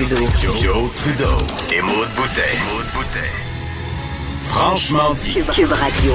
[0.00, 0.26] Trudeau.
[0.56, 1.36] Joe, Trudeau
[1.76, 2.40] et Maude Boutet.
[4.44, 5.34] Franchement dit.
[5.52, 6.12] Cube Radio.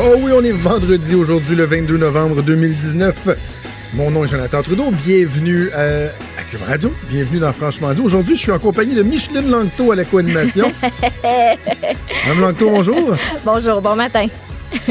[0.00, 3.28] Oh oui, on est vendredi aujourd'hui, le 22 novembre 2019.
[3.94, 4.90] Mon nom est Jonathan Trudeau.
[4.90, 6.06] Bienvenue à,
[6.40, 6.92] à Cube Radio.
[7.10, 8.00] Bienvenue dans Franchement dit.
[8.00, 10.72] Aujourd'hui, je suis en compagnie de Micheline Langto à la co-animation.
[11.22, 13.14] Madame Langto, bonjour.
[13.44, 14.26] Bonjour, bon matin.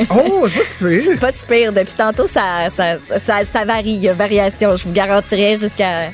[0.09, 1.11] Oh, c'est pas si pire.
[1.11, 1.73] C'est pas super.
[1.73, 3.91] Depuis tantôt, ça, ça, ça, ça varie.
[3.91, 4.77] Il y a variation.
[4.77, 6.11] Je vous garantirai jusqu'à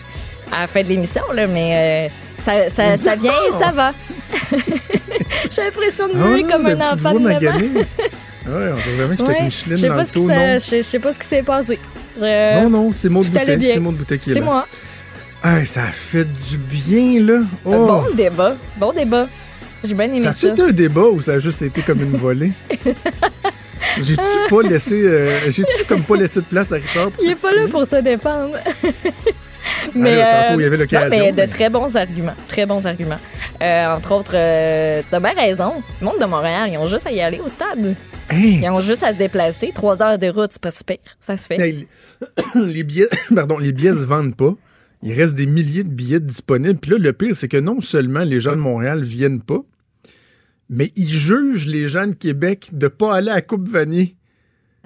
[0.52, 3.92] à la fin de l'émission, là, mais euh, ça, ça, ça vient et ça va.
[5.52, 7.34] J'ai l'impression de Ah non, comme un enfant de 9 ans.
[7.34, 7.70] maganée.
[8.48, 10.60] Ouais, on dirait vraiment que j'étais Ouais, Micheline pas non?
[10.60, 11.78] je je sais pas ce qui s'est passé.
[12.18, 13.58] Je- Non, non, c'est Boutet.
[13.58, 13.74] bien.
[13.74, 14.46] C'est Maud Boutet qui est, C'est là.
[14.46, 14.68] moi.
[15.44, 17.34] Ah, ça a fait du bien, là.
[17.34, 17.86] Euh, Oh.
[17.88, 18.56] Bon débat.
[18.78, 19.28] Bon débat.
[19.84, 20.48] J'ai bien aimé Ça ça.
[20.48, 22.54] a été un débat ou ça a juste été comme une volée?
[24.02, 24.94] J'ai-tu pas laissé.
[25.04, 27.12] euh, J'ai-tu comme pas laissé de place à Richard?
[27.12, 28.56] pour Il est pas là pour se défendre?
[29.96, 32.36] Ah, là, tantôt, il y avait l'occasion, mais mais- de très bons arguments.
[32.48, 33.20] Très bons arguments.
[33.62, 35.74] Euh, entre autres, euh, t'as bien raison.
[36.02, 37.96] Le monde de Montréal, ils ont juste à y aller au stade.
[38.30, 38.60] Hey!
[38.62, 39.72] Ils ont juste à se déplacer.
[39.74, 40.98] Trois heures de route, c'est pas si pire.
[41.20, 41.60] Ça se fait.
[41.60, 41.88] Hey,
[42.56, 44.54] les billets, pardon, les billets se vendent pas.
[45.04, 46.80] Il reste des milliers de billets disponibles.
[46.80, 49.60] Puis là, le pire, c'est que non seulement les gens de Montréal viennent pas,
[50.70, 54.17] mais ils jugent les gens de Québec de pas aller à Coupe Vanier.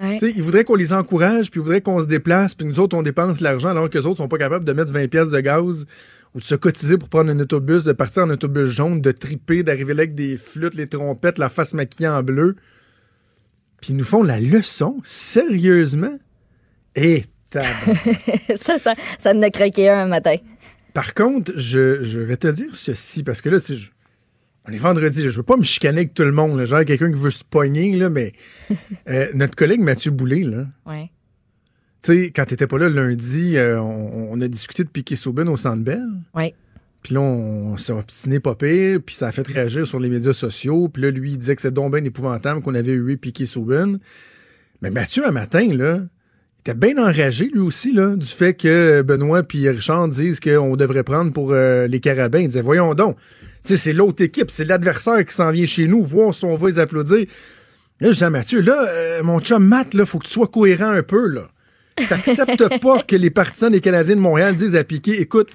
[0.00, 0.18] Ouais.
[0.22, 3.02] Ils voudraient qu'on les encourage, puis ils voudraient qu'on se déplace, puis nous autres, on
[3.02, 5.86] dépense l'argent alors que les autres sont pas capables de mettre 20 pièces de gaz
[6.34, 9.62] ou de se cotiser pour prendre un autobus, de partir en autobus jaune, de triper,
[9.62, 12.56] d'arriver là avec des flûtes, les trompettes, la face maquillée en bleu.
[13.80, 16.12] Puis ils nous font la leçon, sérieusement.
[16.96, 17.24] Et
[18.56, 20.36] ça, ça, ça me a craqué un matin.
[20.94, 23.90] Par contre, je, je vais te dire ceci, parce que là, si je-
[24.68, 27.10] on est vendredi, je veux pas me chicaner avec tout le monde, là, genre quelqu'un
[27.10, 28.32] qui veut se pogner, là, mais
[29.08, 31.10] euh, notre collègue Mathieu Boulay, là, Ouais.
[32.02, 35.48] tu sais, quand t'étais pas là lundi, euh, on, on a discuté de piquer Souben
[35.48, 36.06] au Centre Bell.
[36.34, 36.54] Ouais.
[37.02, 40.32] Puis là, on, s'est obstiné pas pire, puis ça a fait réagir sur les médias
[40.32, 40.88] sociaux.
[40.88, 43.98] Puis là, lui, il disait que c'est donc bien épouvantable qu'on avait eu piqué Souben.
[44.82, 49.02] Mais Mathieu, un matin, là, il était bien enragé, lui aussi, là, du fait que
[49.02, 52.38] Benoît puis Richard disent qu'on devrait prendre pour euh, les Carabins.
[52.38, 53.16] Il disait, voyons donc,
[53.62, 56.78] c'est l'autre équipe, c'est l'adversaire qui s'en vient chez nous, voir si on va les
[56.78, 57.26] applaudir.
[58.00, 60.48] Là, je dis à Mathieu, là, euh, mon chum Matt, là, faut que tu sois
[60.48, 61.48] cohérent un peu, là.
[62.08, 65.48] T'acceptes pas que les partisans des Canadiens de Montréal disent à Piqué, écoute,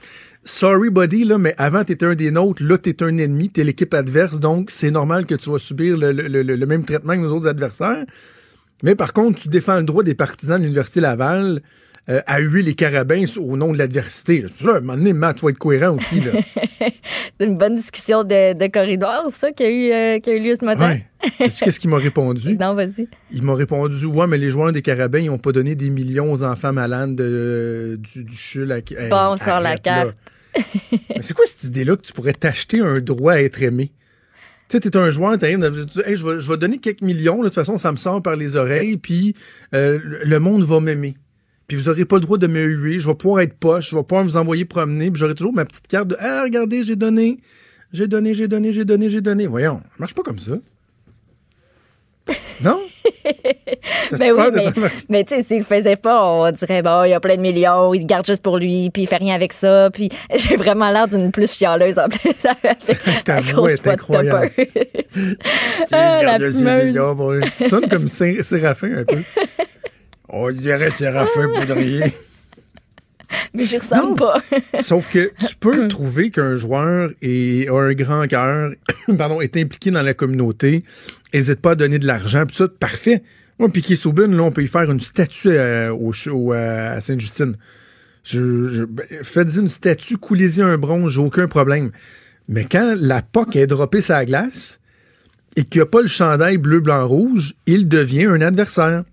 [0.45, 3.93] sorry buddy, là, mais avant t'étais un des nôtres, là t'es un ennemi, t'es l'équipe
[3.93, 7.19] adverse, donc c'est normal que tu vas subir le, le- le- le même traitement que
[7.21, 8.05] nos autres adversaires.
[8.83, 11.61] Mais par contre, tu défends le droit des partisans de l'Université Laval
[12.09, 14.45] euh, à huer les carabins au nom de l'adversité.
[14.63, 16.21] Là, à un moment donné, Matt, vas être cohérent aussi.
[16.21, 16.31] Là.
[17.39, 20.39] C'est une bonne discussion de, de corridor, ça, qui a eu, euh, qui a eu
[20.39, 20.89] lieu ce matin.
[20.89, 21.05] Ouais.
[21.39, 22.57] Sais-tu qu'est-ce qu'il m'a répondu?
[22.59, 23.07] Non, vas-y.
[23.31, 26.31] Il m'a répondu Ouais, mais les joueurs des Carabins, ils n'ont pas donné des millions
[26.31, 28.71] aux enfants malades de, du, du CHUL.
[28.71, 28.79] à-
[29.09, 30.15] Bon, on sort la carte.
[31.15, 33.91] mais c'est quoi cette idée-là que tu pourrais t'acheter un droit à être aimé?
[34.69, 37.01] Tu sais, t'es un joueur, t'arrives, tu dis, hey, je vais, je vais donner quelques
[37.01, 39.33] millions, là, de toute façon, ça me sort par les oreilles, puis
[39.73, 41.15] euh, le monde va m'aimer.
[41.67, 43.95] Puis vous aurez pas le droit de me huer, je vais pouvoir être poche, je
[43.95, 46.95] vais pouvoir vous envoyer promener, puis j'aurai toujours ma petite carte de Ah, regardez, j'ai
[46.95, 47.39] donné,
[47.91, 49.47] j'ai donné, j'ai donné, j'ai donné, j'ai donné.
[49.47, 50.53] Voyons, ça marche pas comme ça.
[52.63, 52.79] Non?
[54.17, 57.13] Ben oui, mais, mais tu sais, s'il le faisait pas, on dirait, bon, il y
[57.13, 59.51] a plein de millions, il le garde juste pour lui, puis il fait rien avec
[59.51, 62.31] ça, puis j'ai vraiment l'air d'une plus chialeuse en plus.
[63.25, 64.51] Ta voix est incroyable.
[65.09, 65.37] C'est
[65.91, 66.63] Ah, fumeuse.
[66.63, 67.43] milliards pour lui.
[67.57, 69.17] Tu sonnes comme Sé- Séraphin un peu.
[70.29, 72.13] On dirait Séraphin Poudrier.
[73.53, 74.15] mais j'y ressemble Non.
[74.15, 74.41] pas.
[74.81, 78.71] Sauf que tu peux trouver qu'un joueur est, a un grand cœur,
[79.17, 80.83] pardon, est impliqué dans la communauté,
[81.33, 83.23] n'hésite pas à donner de l'argent, puis ça, parfait.
[83.59, 87.55] Moi, Piquet Soubin, là, on peut y faire une statue euh, au, à Sainte-Justine.
[88.23, 91.91] Je, je- ben, Faites-y une statue, coulez-y un bronze, j'ai aucun problème.
[92.49, 94.79] Mais quand la POC est droppée sa glace
[95.55, 99.03] et qu'il n'y a pas le chandail bleu, blanc, rouge, il devient un adversaire.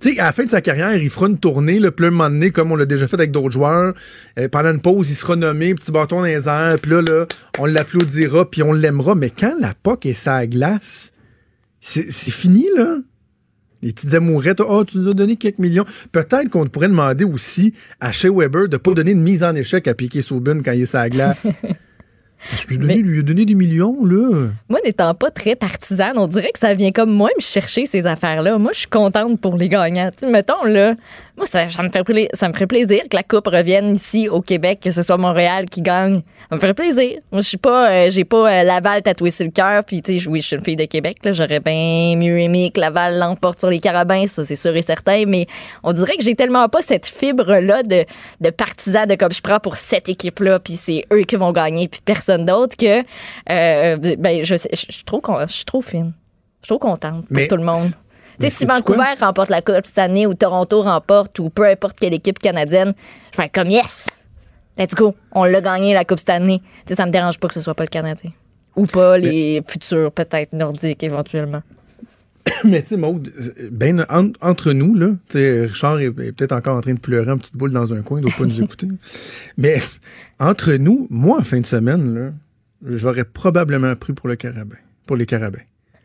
[0.00, 2.30] Tu sais, à la fin de sa carrière, il fera une tournée, le plein moment
[2.30, 3.94] donné, comme on l'a déjà fait avec d'autres joueurs.
[4.38, 7.26] Euh, pendant une pause, il sera nommé, petit bâton dans les airs, puis là, là,
[7.58, 9.14] on l'applaudira, puis on l'aimera.
[9.14, 11.12] Mais quand la POC est sa glace,
[11.80, 12.98] c'est fini, là.
[13.82, 15.84] Les petites amourettes, oh, tu nous as donné quelques millions.
[16.10, 19.86] Peut-être qu'on pourrait demander aussi à Shea Weber de pas donner une mise en échec
[19.86, 21.46] à Piquet Soubin quand il est sa glace.
[22.66, 24.48] Qu'il lui, lui a donné des millions, là.
[24.68, 28.06] Moi, n'étant pas très partisane, on dirait que ça vient comme moi me chercher ces
[28.06, 28.58] affaires-là.
[28.58, 30.10] Moi, je suis contente pour les gagnants.
[30.26, 30.94] Mettons, là,
[31.36, 34.40] moi, ça, ça me fait, ça me ferait plaisir que la Coupe revienne ici au
[34.40, 36.22] Québec, que ce soit Montréal qui gagne.
[36.48, 37.18] Ça me ferait plaisir.
[37.32, 40.20] Moi, je suis pas, euh, j'ai pas euh, Laval tatoué sur le cœur, puis tu
[40.20, 43.18] sais, oui, je suis une fille de Québec, là, j'aurais bien mieux aimé que Laval
[43.18, 45.46] l'emporte sur les carabins, ça, c'est sûr et certain, mais
[45.82, 48.04] on dirait que j'ai tellement pas cette fibre-là de,
[48.40, 51.88] de partisan, de comme je prends pour cette équipe-là, puis c'est eux qui vont gagner,
[51.88, 53.00] puis personne d'autre, que,
[53.50, 56.12] euh, ben, je, je, je suis trop, je suis trop fine.
[56.60, 57.90] Je suis trop contente pour Mais tout le monde.
[58.40, 59.26] Tu sais, si Vancouver quoi?
[59.28, 62.94] remporte la Coupe cette année ou Toronto remporte ou peu importe quelle équipe canadienne,
[63.32, 64.08] je vais être comme yes!
[64.76, 65.14] Let's go!
[65.32, 66.60] On l'a gagné la Coupe cette année.
[66.84, 68.30] Tu sais, ça me dérange pas que ce soit pas le Canadien.
[68.76, 71.62] Ou pas les futurs, peut-être nordiques éventuellement.
[72.64, 73.32] Mais tu sais, Maude,
[73.70, 77.38] ben, en- entre nous, là, Richard est, est peut-être encore en train de pleurer en
[77.38, 78.88] petite boule dans un coin, il doit pas nous écouter.
[79.56, 79.80] Mais
[80.40, 82.30] entre nous, moi, en fin de semaine, là,
[82.96, 84.76] j'aurais probablement pris pour le carabin,
[85.06, 85.62] pour les carabins.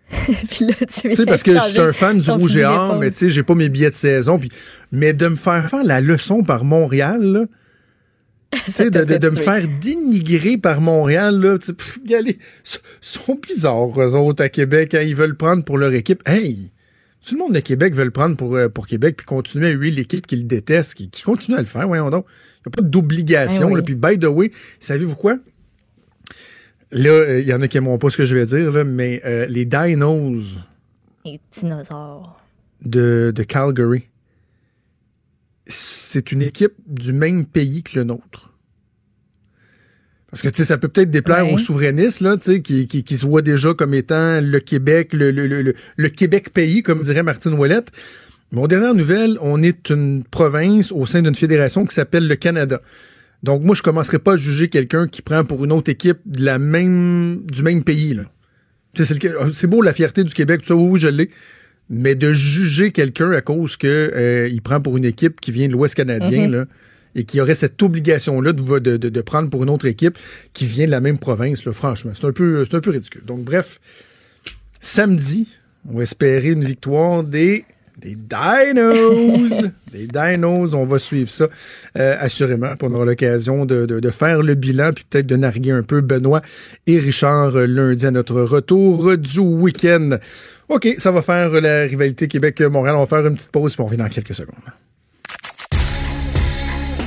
[0.49, 3.11] Puis là, tu sais, parce que je suis un fan du rouge et or, mais
[3.11, 4.39] tu sais, j'ai pas mes billets de saison.
[4.39, 4.49] Puis,
[4.91, 7.45] mais de me faire faire la leçon par Montréal, là,
[8.79, 11.99] de, de- de me faire dénigrer par Montréal, là, pff,
[13.01, 16.21] sont bizarres, eux autres, à Québec, hein, ils veulent prendre pour leur équipe.
[16.27, 16.71] Hey!
[17.27, 19.71] Tout le monde de Québec veut le prendre pour, euh, pour Québec, puis continuer à
[19.71, 22.25] huer l'équipe qu'ils détestent, qui, qui continue à le faire, voyons donc.
[22.65, 23.75] Il n'y a pas d'obligation, oui.
[23.75, 23.81] là.
[23.83, 25.37] Puis, by the way, savez-vous quoi?
[26.91, 28.83] Là, euh, il y en a qui n'aimeront pas ce que je vais dire, là,
[28.83, 30.57] mais euh, les Dinos
[31.25, 32.41] Les dinosaures.
[32.83, 34.07] de, de Calgary,
[35.65, 38.53] c'est une équipe du même pays que le nôtre.
[40.31, 41.53] Parce que, tu sais, ça peut peut-être déplaire Ouais.
[41.53, 45.13] aux souverainistes, là, tu sais, qui, qui, qui se voient déjà comme étant le Québec,
[45.13, 47.91] le, le, le, le- le Québec pays, comme dirait Martine Ouellette.
[48.51, 52.35] Mais aux dernières nouvelles, on est une province au sein d'une fédération qui s'appelle le
[52.35, 52.81] Canada.
[53.43, 56.43] Donc, moi, je commencerai pas à juger quelqu'un qui prend pour une autre équipe de
[56.43, 58.23] la même, du même pays, là.
[58.95, 61.29] C'est beau la fierté du Québec, tout ça, oui, oui, je l'ai.
[61.89, 65.73] Mais de juger quelqu'un à cause que euh, prend pour une équipe qui vient de
[65.73, 66.65] l'Ouest canadien, là,
[67.15, 70.17] et qui aurait cette obligation-là de, de, de- de prendre pour une autre équipe
[70.53, 73.23] qui vient de la même province, là, franchement, c'est un, peu, c'est un peu ridicule.
[73.25, 73.79] Donc, bref,
[74.79, 75.47] samedi,
[75.89, 77.63] on va espérer une victoire des,
[78.01, 79.51] des Dinos.
[79.91, 81.47] des Dinos, on va suivre ça
[81.97, 82.73] euh, assurément.
[82.81, 86.01] On aura l'occasion de, de- de faire le bilan, puis peut-être de narguer un peu
[86.01, 86.41] Benoît
[86.87, 90.11] et Richard lundi à notre retour du week-end.
[90.69, 92.95] OK, ça va faire la rivalité Québec-Montréal.
[92.95, 94.55] On va faire une petite pause, puis on revient dans quelques secondes.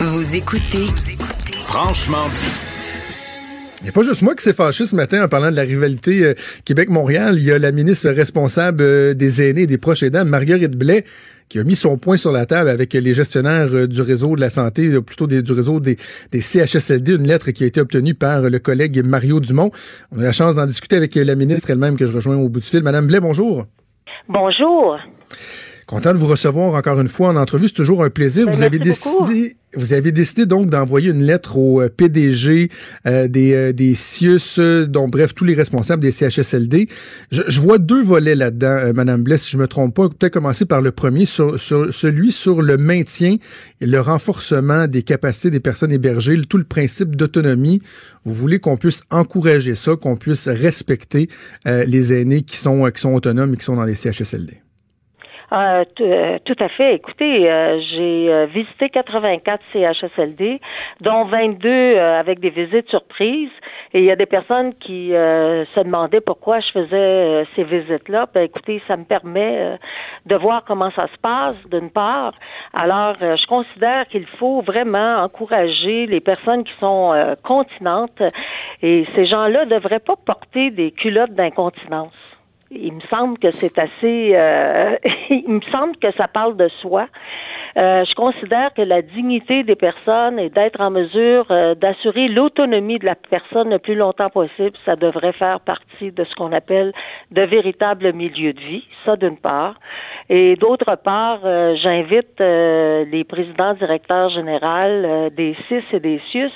[0.00, 0.85] Vous écoutez
[1.62, 2.72] Franchement dit.
[3.82, 5.62] Il n'y a pas juste moi qui s'est fâché ce matin en parlant de la
[5.62, 6.34] rivalité euh,
[6.64, 7.34] Québec-Montréal.
[7.37, 11.05] Il y a la ministre responsable euh, des aînés et des proches aidants, Marguerite Blais,
[11.49, 14.40] qui a mis son point sur la table avec les gestionnaires euh, du réseau de
[14.40, 15.96] la santé, plutôt du réseau des,
[16.31, 19.73] des CHSLD, une lettre qui a été obtenue par le collègue Mario Dumont.
[20.12, 22.61] On a la chance d'en discuter avec la ministre elle-même que je rejoins au bout
[22.61, 22.85] du fil.
[22.85, 23.67] Madame Blais, bonjour.
[24.28, 24.96] Bonjour.
[25.93, 27.69] Content de vous recevoir encore une fois en entrevue.
[27.69, 28.47] C'est toujours un plaisir.
[28.47, 29.27] Ben, vous avez beaucoup.
[29.27, 32.71] décidé, vous avez décidé donc d'envoyer une lettre au euh, PDG
[33.06, 36.89] euh, des, euh, des CIUS, euh, dont bref tous les responsables des CHSLD.
[37.31, 40.09] Je, je vois deux volets là-dedans, euh, Madame Blais, si je me trompe pas.
[40.09, 43.37] Peut-être commencer par le premier, sur, sur celui sur le maintien
[43.83, 47.83] et le renforcement des capacités des personnes hébergées, tout le principe d'autonomie.
[48.25, 51.29] Vous voulez qu'on puisse encourager ça, qu'on puisse respecter
[51.67, 54.62] euh, les aînés qui sont qui sont autonomes et qui sont dans les CHSLD.
[55.52, 56.94] Euh, tout à fait.
[56.94, 60.61] Écoutez, euh, j'ai euh, visité 84 CHSLD,
[61.02, 63.50] dont 22 euh, avec des visites surprises.
[63.92, 68.26] Et il y a des personnes qui se demandaient pourquoi je faisais ces visites-là.
[68.32, 69.78] Ben, écoutez, ça me permet
[70.25, 72.32] de voir comment ça se passe, d'une part.
[72.73, 77.12] Alors, je considère qu'il faut vraiment encourager les personnes qui sont
[77.44, 78.23] continentes.
[78.80, 82.22] Et ces gens-là devraient pas porter des culottes d'incontinence.
[82.75, 84.33] Il me semble que c'est assez.
[84.35, 84.97] euh,
[85.31, 87.07] il me semble que ça parle de soi.
[87.76, 92.99] Euh, je considère que la dignité des personnes et d'être en mesure euh, d'assurer l'autonomie
[92.99, 96.93] de la personne le plus longtemps possible, ça devrait faire partie de ce qu'on appelle
[97.31, 98.85] de véritables milieux de vie.
[99.05, 99.75] Ça d'une part.
[100.29, 106.21] Et d'autre part, euh, j'invite euh, les présidents directeurs généraux euh, des CIS et des
[106.31, 106.52] CIUS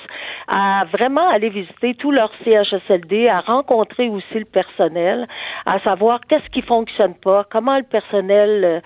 [0.47, 5.27] à vraiment aller visiter tous leurs CHSLD, à rencontrer aussi le personnel,
[5.65, 8.81] à savoir qu'est-ce qui fonctionne pas, comment le personnel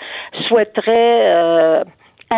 [0.48, 1.84] souhaiterait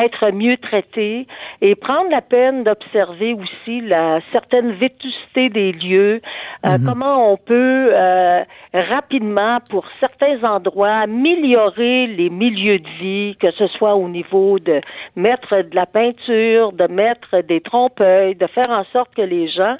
[0.01, 1.27] être mieux traités
[1.61, 6.21] et prendre la peine d'observer aussi la certaine vétusté des lieux,
[6.65, 6.85] euh, Mhm.
[6.85, 13.67] comment on peut euh, rapidement, pour certains endroits, améliorer les milieux de vie, que ce
[13.67, 14.81] soit au niveau de
[15.15, 19.75] mettre de la peinture, de mettre des trompe-l'œil, de faire en sorte que les gens,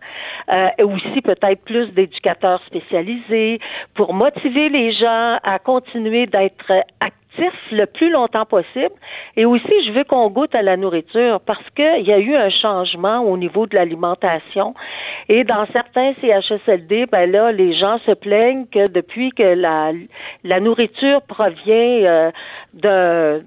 [0.52, 3.60] euh, et aussi peut-être plus d'éducateurs spécialisés,
[3.96, 7.23] pour motiver les gens à continuer d'être actifs
[7.72, 8.94] le plus longtemps possible.
[9.36, 12.50] Et aussi, je veux qu'on goûte à la nourriture parce qu'il y a eu un
[12.50, 14.74] changement au niveau de l'alimentation.
[15.30, 19.92] Et dans certains CHSLD, ben là, les gens se plaignent que depuis que la,
[20.44, 22.32] la nourriture provient euh,
[22.74, 23.44] de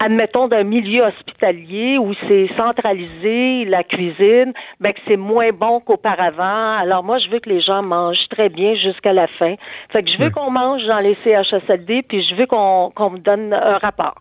[0.00, 6.78] admettons d'un milieu hospitalier où c'est centralisé la cuisine, ben que c'est moins bon qu'auparavant.
[6.78, 9.54] Alors moi, je veux que les gens mangent très bien jusqu'à la fin.
[9.92, 13.18] Fait que je veux qu'on mange dans les CHSLD, puis je veux qu'on qu'on me
[13.18, 14.16] donne un rapport.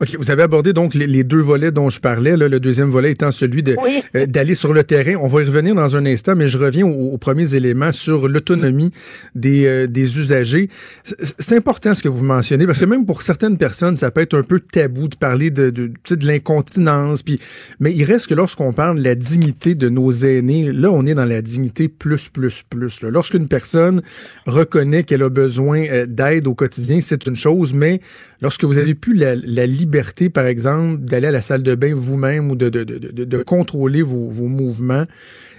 [0.00, 2.88] OK, vous avez abordé donc les, les deux volets dont je parlais, là, le deuxième
[2.88, 4.02] volet étant celui Oui.
[4.14, 5.16] euh, d'aller sur le terrain.
[5.20, 8.28] On va y revenir dans un instant, mais je reviens aux, aux premiers éléments sur
[8.28, 8.90] l'autonomie
[9.34, 10.68] des, euh, des usagers.
[11.04, 14.36] C'est important ce que vous mentionnez, parce que même pour certaines personnes, ça peut être
[14.36, 17.38] un peu tabou de parler de, l'incontinence, puis
[17.80, 21.14] mais il reste que lorsqu'on parle de la dignité de nos aînés, là, on est
[21.14, 23.02] dans la dignité plus, plus, plus.
[23.02, 24.02] Lorsqu'une personne
[24.46, 28.00] reconnaît qu'elle a besoin euh, d'aide au quotidien, c'est une chose, mais
[28.40, 32.50] lorsque vous avez la, la liberté, par exemple, d'aller à la salle de bain vous-même
[32.50, 35.04] ou de, contrôler vos, mouvements,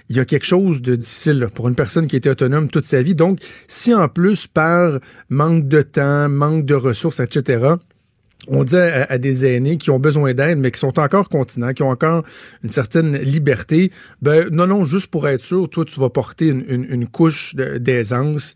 [0.08, 3.02] il y a quelque chose de difficile pour une personne qui était autonome toute sa
[3.02, 3.14] vie.
[3.14, 3.38] Donc,
[3.68, 7.76] si en plus, par manque de temps, manque de ressources, etc.,
[8.48, 11.82] on dit à, des aînés qui ont besoin d'aide, mais qui sont encore continents, qui
[11.82, 12.24] ont encore
[12.64, 13.92] une certaine liberté,
[14.22, 18.54] ben non, non, juste pour être sûr, toi, tu vas porter une, couche d'aisance.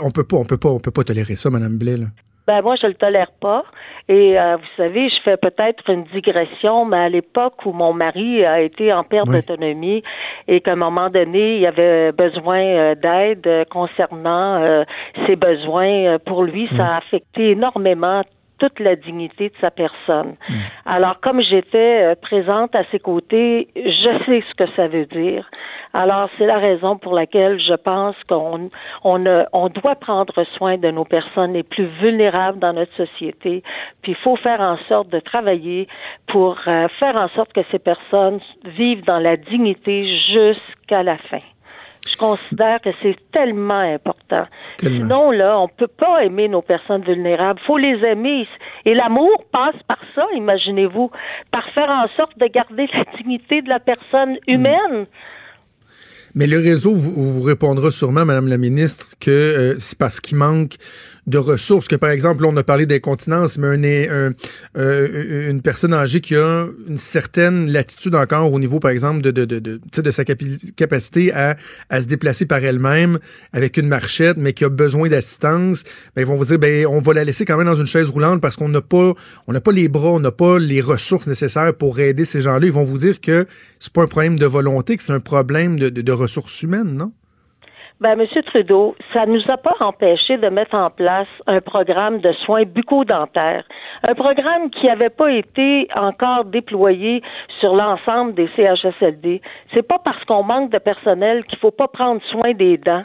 [0.00, 1.98] On peut pas, on peut pas, on peut pas tolérer ça, Madame Blais.
[2.46, 3.64] Ben moi, je le tolère pas.
[4.08, 8.44] Et euh, vous savez, je fais peut-être une digression, mais à l'époque où mon mari
[8.44, 9.36] a été en perte Oui.
[9.36, 10.02] d'autonomie
[10.48, 14.84] et qu'à un moment donné, il avait besoin euh, d'aide concernant euh,
[15.26, 18.22] ses besoins, euh, pour lui, ça a affecté énormément
[18.58, 20.36] toute la dignité de sa personne.
[20.86, 25.50] Alors, comme j'étais euh, présente à ses côtés, je sais ce que ça veut dire.
[25.94, 28.70] Alors, c'est la raison pour laquelle je pense qu'on
[29.04, 33.62] on, on doit prendre soin de nos personnes les plus vulnérables dans notre société.
[34.02, 35.88] Puis, il faut faire en sorte de travailler
[36.28, 41.40] pour euh, faire en sorte que ces personnes vivent dans la dignité jusqu'à la fin.
[42.08, 44.46] Je considère que c'est tellement important.
[44.78, 44.96] Tellement.
[44.96, 47.60] Sinon, là, on peut pas aimer nos personnes vulnérables.
[47.60, 48.48] faut les aimer.
[48.84, 51.10] Et l'amour passe par ça, imaginez-vous,
[51.52, 55.06] par faire en sorte de garder la dignité de la personne humaine.
[56.34, 60.76] Mais le réseau vous, répondra sûrement, Madame la ministre, que euh, c'est parce qu'il manque
[61.26, 61.88] de ressources.
[61.88, 66.66] Que par exemple, là, on a parlé d'incontinence, mais euh, une personne âgée qui a
[66.88, 71.56] une certaine latitude encore au niveau, par exemple, de, sa capacité à,
[72.00, 73.18] se déplacer par elle-même
[73.52, 75.84] avec une marchette, mais qui a besoin d'assistance,
[76.16, 78.08] ben, ils vont vous dire, ben, on va la laisser quand même dans une chaise
[78.08, 79.14] roulante parce qu'on n'a pas,
[79.46, 82.66] on n'a pas les bras, on n'a pas les ressources nécessaires pour aider ces gens-là.
[82.66, 83.46] Ils vont vous dire que
[83.78, 86.96] c'est pas un problème de volonté, que c'est un problème de, de, de ressources humaines,
[86.96, 87.12] non?
[88.02, 92.32] Ben, Monsieur Trudeau, ça nous a pas empêché de mettre en place un programme de
[92.44, 93.64] soins bucco-dentaires.
[94.02, 97.22] Un programme qui n'avait pas été encore déployé
[97.60, 99.40] sur l'ensemble des CHSLD.
[99.72, 103.04] C'est pas parce qu'on manque de personnel qu'il faut pas prendre soin des dents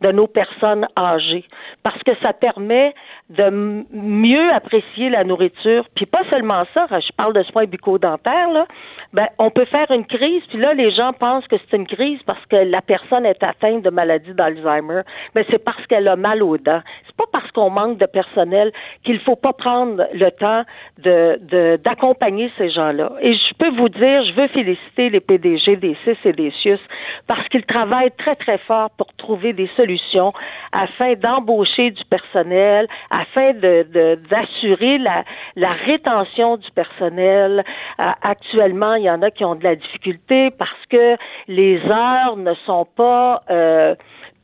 [0.00, 1.44] de nos personnes âgées.
[1.82, 2.94] Parce que ça permet
[3.30, 5.84] de mieux apprécier la nourriture.
[5.94, 8.66] Puis pas seulement ça, je parle de soins bucco-dentaires, là.
[9.12, 12.20] Ben, on peut faire une crise, puis là, les gens pensent que c'est une crise
[12.26, 15.02] parce que la personne est atteinte de maladie d'Alzheimer.
[15.34, 16.82] Mais c'est parce qu'elle a mal aux dents.
[17.06, 18.72] C'est pas parce qu'on manque de personnel
[19.04, 20.62] qu'il faut pas prendre le temps
[20.98, 23.12] de, de- d'accompagner ces gens-là.
[23.20, 26.80] Et je peux vous dire, je veux féliciter les PDG des CIS et des CIUS
[27.26, 30.30] parce qu'ils travaillent très, très fort pour trouver des solutions
[30.72, 35.24] afin d'embaucher du personnel, afin de, d'assurer la,
[35.56, 37.64] la rétention du personnel.
[37.98, 41.16] Euh, actuellement, il y en a qui ont de la difficulté parce que
[41.48, 43.94] les heures ne sont pas euh,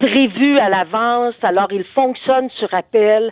[0.03, 3.31] prévues à l'avance, alors ils fonctionnent sur appel.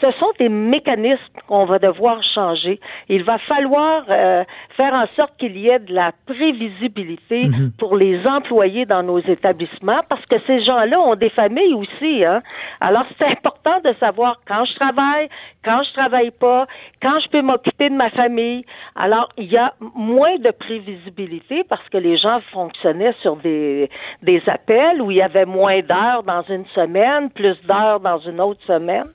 [0.00, 2.80] Ce sont des mécanismes qu'on va devoir changer.
[3.08, 4.42] Il va falloir euh,
[4.76, 7.42] faire en sorte qu'il y ait de la prévisibilité
[7.78, 12.24] pour les employés dans nos établissements parce que ces gens-là ont des familles aussi.
[12.24, 12.42] Hein?
[12.80, 15.28] Alors, c'est important de savoir quand je travaille,
[15.68, 16.66] quand je travaille pas,
[17.02, 18.64] quand je peux m'occuper de ma famille.
[18.96, 23.90] Alors, il y a moins de prévisibilité parce que les gens fonctionnaient sur des,
[24.22, 28.40] des appels où il y avait moins d'heures dans une semaine, plus d'heures dans une
[28.40, 29.08] autre semaine.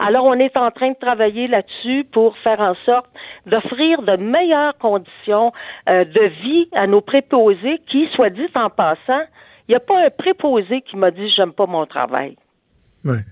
[0.00, 3.06] Alors, on est en train de travailler là-dessus pour faire en sorte
[3.46, 5.52] d'offrir de meilleures conditions
[5.88, 9.22] euh, de vie à nos préposés qui, soit dit en passant,
[9.68, 12.34] il n'y a pas un préposé qui m'a dit j'aime pas mon travail.
[13.04, 13.22] Ouais.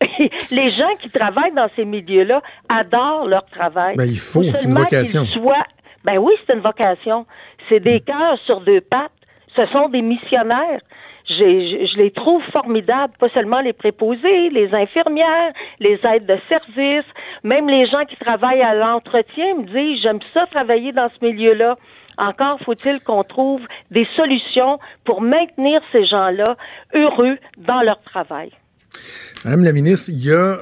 [0.50, 3.96] les gens qui travaillent dans ces milieux-là adorent leur travail.
[3.96, 5.24] Ben, il faut, c'est une vocation.
[5.26, 5.66] soient-
[6.04, 7.26] Ben oui, c'est une vocation.
[7.68, 9.10] C'est des cœurs sur deux pattes.
[9.56, 10.80] Ce sont des missionnaires.
[11.28, 17.04] Je les trouve formidables, pas seulement les préposés, les infirmières, les aides de service,
[17.42, 21.76] même les gens qui travaillent à l'entretien me disent j'aime ça travailler dans ce milieu-là.
[22.18, 23.60] Encore faut-il qu'on trouve
[23.90, 26.54] des solutions pour maintenir ces gens-là
[26.94, 28.52] heureux dans leur travail.
[29.44, 30.60] Madame la ministre, il y a,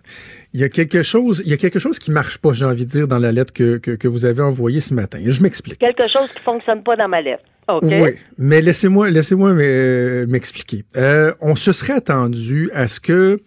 [0.54, 2.86] il y a quelque chose, il y a quelque chose qui marche pas, j'ai envie
[2.86, 5.18] de dire, dans la lettre que, que, que vous avez envoyée ce matin.
[5.24, 5.78] Je m'explique.
[5.78, 7.44] Quelque chose qui fonctionne pas dans ma lettre.
[7.68, 7.82] OK?
[7.84, 10.84] Oui, mais laissez-moi laissez-moi euh, m'expliquer.
[10.96, 13.40] Euh, on se serait attendu à ce que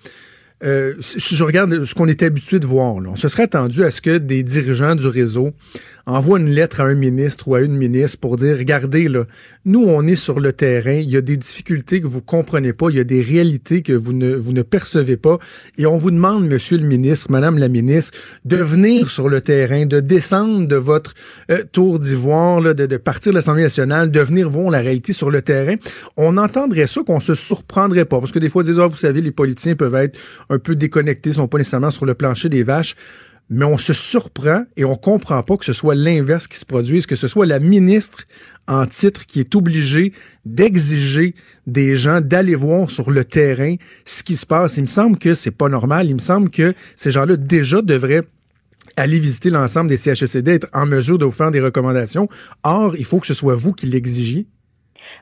[0.63, 3.83] euh, si je regarde ce qu'on était habitué de voir, là, on se serait attendu
[3.83, 5.51] à ce que des dirigeants du réseau
[6.05, 9.25] envoient une lettre à un ministre ou à une ministre pour dire regardez là,
[9.65, 12.89] nous on est sur le terrain, il y a des difficultés que vous comprenez pas,
[12.89, 15.39] il y a des réalités que vous ne vous ne percevez pas
[15.77, 18.11] et on vous demande monsieur le ministre, madame la ministre
[18.45, 21.13] de venir sur le terrain, de descendre de votre
[21.49, 25.31] euh, tour d'ivoire de, de partir de l'Assemblée nationale, de venir voir la réalité sur
[25.31, 25.75] le terrain.
[26.17, 28.95] On entendrait ça qu'on se surprendrait pas parce que des fois ils disent ah, vous
[28.95, 30.19] savez les politiciens peuvent être
[30.49, 32.95] un peu déconnectés, sont pas nécessairement sur le plancher des vaches
[33.49, 37.05] mais on se surprend et on comprend pas que ce soit l'inverse qui se produise,
[37.05, 38.23] que ce soit la ministre
[38.67, 40.13] en titre qui est obligée
[40.45, 41.35] d'exiger
[41.67, 43.75] des gens d'aller voir sur le terrain
[44.05, 44.77] ce qui se passe.
[44.77, 46.07] Il me semble que c'est pas normal.
[46.09, 48.23] Il me semble que ces gens-là déjà devraient
[48.97, 52.27] aller visiter l'ensemble des CHSCD, être en mesure de vous faire des recommandations.
[52.63, 54.47] Or, il faut que ce soit vous qui l'exigiez.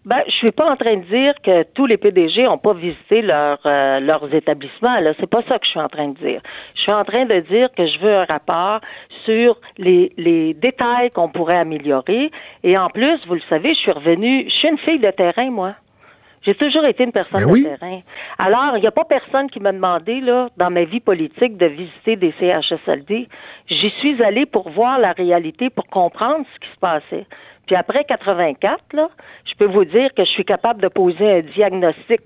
[0.06, 3.22] Ben, je suis pas en train de dire que tous les PDG ont pas visité
[3.22, 4.98] leur, euh, leurs établissements.
[4.98, 6.42] Là, c'est pas ça que je suis en train de dire.
[6.76, 8.82] Je suis en train de dire que je veux un rapport
[9.24, 12.32] sur les, les détails qu'on pourrait améliorer.
[12.64, 14.46] Et en plus, vous le savez, je suis revenue.
[14.50, 15.76] Je suis une fille de terrain, moi.
[16.46, 17.64] J'ai toujours été une personne Ben oui.
[17.64, 18.02] de terrain.
[18.38, 21.68] Alors, il n'y a pas personne qui m'a demandé, là, dans ma vie politique, de
[21.68, 23.30] visiter des CHSLD.
[23.68, 27.26] J'y suis allée pour voir la réalité, pour comprendre ce qui se passait.
[27.66, 29.10] Puis après 84, là,
[29.54, 32.22] je peux vous dire que je suis capable de poser un diagnostic.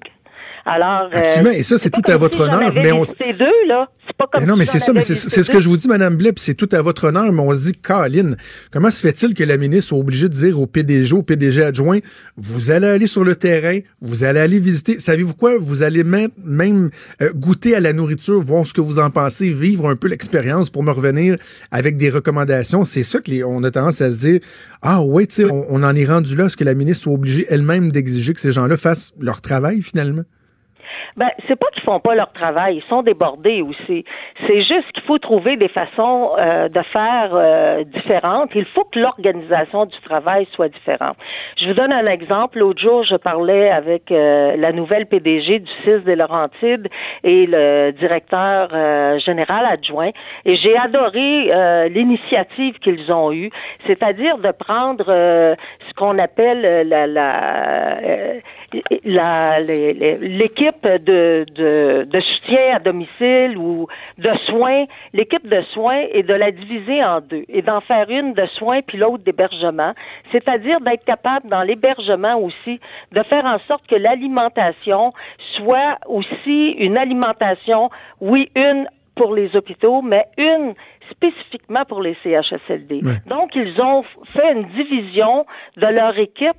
[0.69, 1.51] Alors, euh, Absolument.
[1.51, 3.88] Et ça, c'est tout à votre honneur, mais on- visité deux, là.
[4.05, 5.88] C'est pas comme Mais non, mais c'est ça, mais c'est ce que je vous dis,
[5.88, 8.36] Madame puis c'est tout à votre honneur, mais on se dit, Caroline,
[8.71, 11.99] comment se fait-il que la ministre soit obligée de dire au PDG, au PDG adjoint,
[12.38, 16.30] vous allez aller sur le terrain, vous allez aller visiter, savez-vous quoi, vous allez même,
[16.43, 16.89] même
[17.21, 20.69] euh, goûter à la nourriture, voir ce que vous en pensez, vivre un peu l'expérience
[20.69, 21.36] pour me revenir
[21.71, 22.84] avec des recommandations.
[22.86, 24.39] C'est ça que les, on a tendance à se dire,
[24.82, 27.13] ah ouais, tu sais, on, on en est rendu là, est-ce que la ministre soit
[27.13, 30.23] obligée elle-même d'exiger que ces gens-là fassent leur travail finalement?
[31.15, 34.06] Ben, c'est pas qu'ils font pas leur travail, ils sont débordés aussi.
[34.45, 38.52] C'est juste qu'il faut trouver des façons euh, de faire euh, différentes.
[38.56, 41.17] Il faut que l'organisation du travail soit différente.
[41.60, 42.60] Je vous donne un exemple.
[42.60, 46.88] L'autre jour, je parlais avec euh, la nouvelle PDG du CIS des Laurentides
[47.23, 50.12] et le directeur euh, général adjoint,
[50.45, 53.50] et j'ai adoré euh, l'initiative qu'ils ont eue,
[53.86, 55.56] c'est-à-dire de prendre euh,
[55.88, 57.97] ce qu'on appelle la, la
[59.03, 66.34] l'équipe de, de, de soutien à domicile ou de soins, l'équipe de soins et de
[66.34, 69.93] la diviser en deux et d'en faire une de soins puis l'autre d'hébergement,
[70.32, 72.80] c'est-à-dire d'être capable dans l'hébergement aussi
[73.13, 75.13] de faire en sorte que l'alimentation
[75.56, 80.73] soit aussi une alimentation, oui, une pour les hôpitaux, mais une
[81.10, 83.01] spécifiquement pour les CHSLD.
[83.27, 84.03] Donc, ils ont
[84.34, 85.45] fait une division
[85.77, 86.58] de leur équipe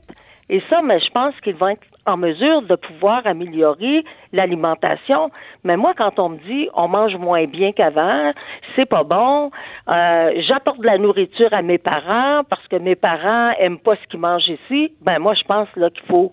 [0.50, 5.30] et ça, mais je pense qu'ils vont être en mesure de pouvoir améliorer l'alimentation.
[5.62, 8.32] Mais moi, quand on me dit on mange moins bien qu'avant,
[8.74, 9.50] c'est pas bon,
[9.88, 14.06] euh, j'apporte de la nourriture à mes parents parce que mes parents aiment pas ce
[14.08, 16.32] qu'ils mangent ici, ben moi, je pense là qu'il faut,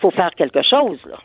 [0.00, 1.00] faut faire quelque chose.
[1.06, 1.16] Là.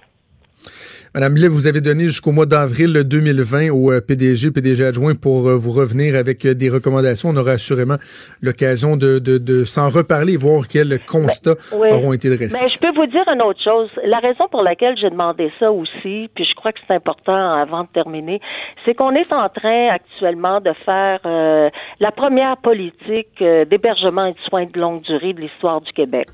[1.15, 5.47] Madame Blais, vous avez donné jusqu'au mois d'avril 2020 au euh, PDG, PDG adjoint pour
[5.47, 7.29] euh, vous revenir avec euh, des recommandations.
[7.29, 7.97] On aura assurément
[8.41, 11.89] l'occasion de, de, de s'en reparler, voir quels constats Oui.
[11.91, 12.57] auront été dressés.
[12.59, 13.91] Mais je peux vous dire une autre chose.
[14.03, 17.83] La raison pour laquelle j'ai demandé ça aussi, puis je crois que c'est important avant
[17.83, 18.41] de terminer,
[18.83, 24.33] c'est qu'on est en train actuellement de faire euh, la première politique euh, d'hébergement et
[24.33, 26.29] de soins de longue durée de l'histoire du Québec.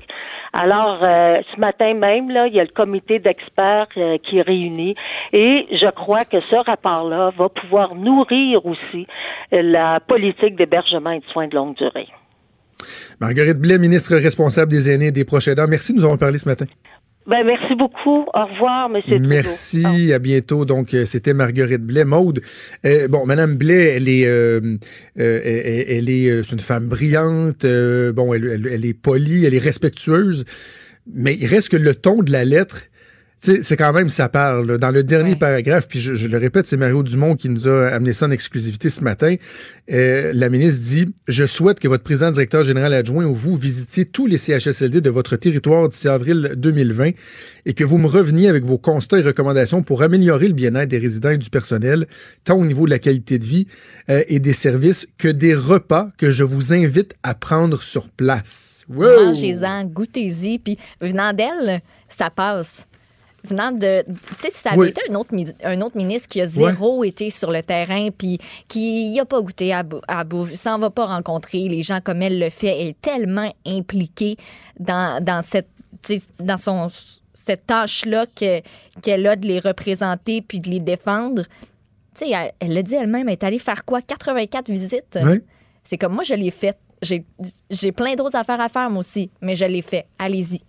[0.52, 4.96] Alors, euh, ce matin même, il y a le comité d'experts euh, qui est réuni
[5.32, 9.06] et je crois que ce rapport-là va pouvoir nourrir aussi
[9.52, 12.08] euh, la politique d'hébergement et de soins de longue durée.
[13.20, 16.38] Marguerite Blais, ministre responsable des aînés et des proches aidants, merci de nous avoir parlé
[16.38, 16.64] ce matin.
[17.26, 18.24] Ben, merci beaucoup.
[18.34, 19.28] Au revoir, Monsieur Trudeau.
[19.28, 20.64] Merci, à bientôt.
[20.64, 22.04] Donc, euh, c'était Marguerite Blais.
[22.04, 22.40] Maude,
[22.84, 24.60] euh, bon, Madame Blais, elle est, euh,
[25.18, 27.64] euh, elle, elle est, c'est une femme brillante.
[27.64, 30.44] euh, bon, elle, elle- elle est polie, elle est respectueuse.
[31.12, 32.82] Mais il reste que le ton de la lettre,
[33.40, 34.66] c'est quand même ça parle.
[34.66, 34.78] là.
[34.78, 35.36] Dans le dernier Ouais.
[35.36, 38.30] paragraphe, puis je, je le répète, c'est Mario Dumont qui nous a amené ça en
[38.30, 39.36] exclusivité ce matin.
[39.90, 44.04] Euh, la ministre dit Je souhaite que votre président directeur général adjoint ou vous visitiez
[44.04, 47.10] tous les CHSLD de votre territoire d'ici avril 2020
[47.66, 50.98] et que vous me reveniez avec vos constats et recommandations pour améliorer le bien-être des
[50.98, 52.06] résidents et du personnel,
[52.44, 53.66] tant au niveau de la qualité de vie
[54.10, 58.84] euh, et des services que des repas que je vous invite à prendre sur place.
[58.88, 59.26] Wow!
[59.26, 62.86] Mangez-en, goûtez-y, puis venant d'elle, ça passe.
[63.44, 64.02] Venant de.
[64.02, 64.88] Tu sais, si ça avait Oui.
[64.88, 65.30] été un autre,
[65.64, 69.72] un autre ministre qui a zéro été sur le terrain, puis qui n'a pas goûté
[69.72, 73.00] à, à bouffe, s'en va pas rencontrer les gens comme elle le fait, elle est
[73.00, 74.36] tellement impliquée
[74.78, 75.68] dans, dans cette.
[76.38, 76.88] dans son
[77.32, 78.60] cette tâche-là que-
[79.00, 81.44] qu'elle a de les représenter puis de les défendre.
[82.14, 84.02] Tu sais, elle elle l'a dit elle-même, elle est allée faire quoi?
[84.02, 85.18] 84 visites?
[85.22, 85.40] Ouais.
[85.82, 86.76] C'est comme moi, je l'ai faite.
[87.00, 87.24] J'ai
[87.70, 90.04] j'ai plein d'autres affaires à faire, moi aussi, mais je l'ai fait.
[90.18, 90.60] Allez-y.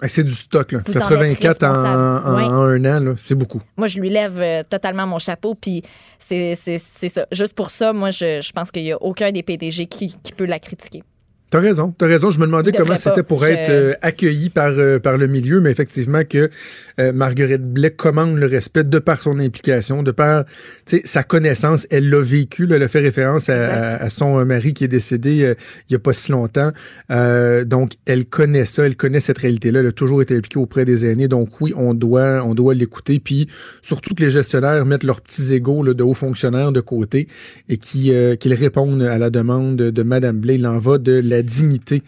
[0.00, 0.78] Ben, C'est du stock, là.
[0.86, 3.60] Vous en êtes 84 en, un an, là, c'est beaucoup.
[3.76, 5.82] Moi, je lui lève euh, totalement mon chapeau, puis
[6.18, 7.26] c'est c'est- c'est ça.
[7.32, 10.32] Juste pour ça, moi, je, je pense qu'il n'y a aucun des PDG qui, qui
[10.32, 11.02] peut la critiquer.
[11.50, 12.30] T'as raison, t'as raison.
[12.30, 15.60] Je me demandais comment c'était pour Je- être euh, accueilli par, euh, par le milieu,
[15.60, 16.48] mais effectivement que
[17.00, 20.44] euh, Marguerite Blais commande le respect de par son implication, de par
[21.04, 21.88] sa connaissance.
[21.90, 24.84] Elle l'a vécu, là, elle a fait référence à, à- à son euh, mari qui
[24.84, 25.54] est décédé euh,
[25.88, 26.70] il y a pas si longtemps.
[27.10, 29.80] Euh, donc, elle connaît ça, elle connaît cette réalité-là.
[29.80, 31.26] Elle a toujours été impliquée auprès des aînés.
[31.26, 33.18] Donc, oui, on doit, on doit l'écouter.
[33.18, 33.48] Puis,
[33.82, 37.26] surtout que les gestionnaires mettent leurs petits égaux là, de hauts fonctionnaires de côté
[37.68, 40.54] et qui, euh, qu'ils répondent à la demande de Madame Blais.
[40.54, 42.02] Il en va de la dignité.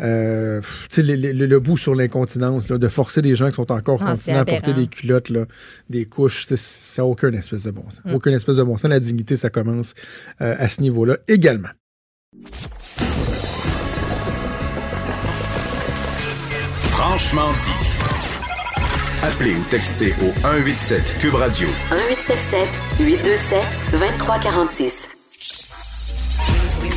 [0.00, 0.60] Euh,
[0.96, 4.14] le, le- le bout sur l'incontinence, là, de forcer des gens qui sont encore Ah,
[4.16, 5.44] c'est continents à porter des culottes, là,
[5.90, 8.00] des couches, c'est- ça n'a aucun espèce de bon sens.
[8.12, 8.90] Aucun espèce de bon sens.
[8.90, 9.94] La dignité, ça commence
[10.40, 11.68] euh, à ce niveau-là également.
[16.90, 17.72] Franchement dit.
[19.22, 22.68] Appelez ou textez au 187 Cube Radio 1877
[23.00, 23.60] 827
[23.92, 25.08] 2346.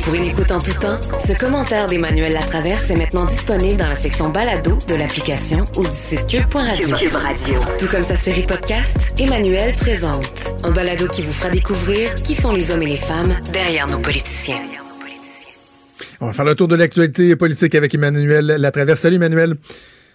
[0.06, 3.96] Pour une écoute en tout temps, ce commentaire d'Emmanuel Latraverse est maintenant disponible dans la
[3.96, 6.94] section balado de l'application ou du site cube.radio.
[7.80, 10.54] Tout comme sa série podcast, Emmanuel présente.
[10.62, 13.98] Un balado qui vous fera découvrir qui sont les hommes et les femmes derrière nos
[13.98, 14.62] politiciens.
[16.20, 19.00] On va faire le tour de l'actualité politique avec Emmanuel Latraverse.
[19.00, 19.56] Salut Emmanuel.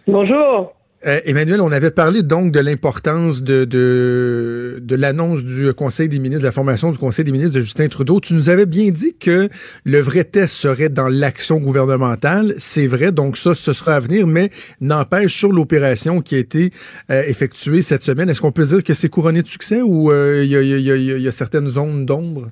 [0.08, 0.72] Bonjour.
[1.08, 6.42] Euh, Emmanuel, on avait parlé donc de l'importance de, de, l'annonce du Conseil des ministres,
[6.42, 8.20] de la formation du Conseil des ministres de Justin Trudeau.
[8.20, 9.50] Tu nous avais bien dit que
[9.84, 12.54] le vrai test serait dans l'action gouvernementale.
[12.58, 16.70] C'est vrai, donc ça, ce sera à venir, mais n'empêche sur l'opération qui a été
[17.10, 18.30] euh, effectuée cette semaine.
[18.30, 20.92] Est-ce qu'on peut dire que c'est couronné de succès ou euh, il y, a, y
[20.92, 22.50] a- y a- certaines zones d'ombre?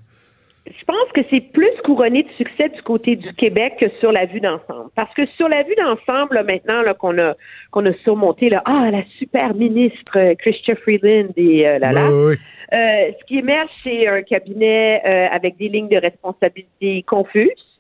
[0.66, 4.26] Je pense que c'est plus couronné de succès du côté du Québec que sur la
[4.28, 4.90] vue d'ensemble.
[4.96, 7.36] Parce que sur la vue d'ensemble, maintenant qu'on a
[7.72, 12.10] qu'on a surmonté là, ah la super ministre euh, Chrystia Freeland et euh, là là.
[12.10, 12.36] Oui, oui, oui.
[12.72, 17.80] Euh, ce qui émerge, c'est un cabinet euh, avec des lignes de responsabilité confuses.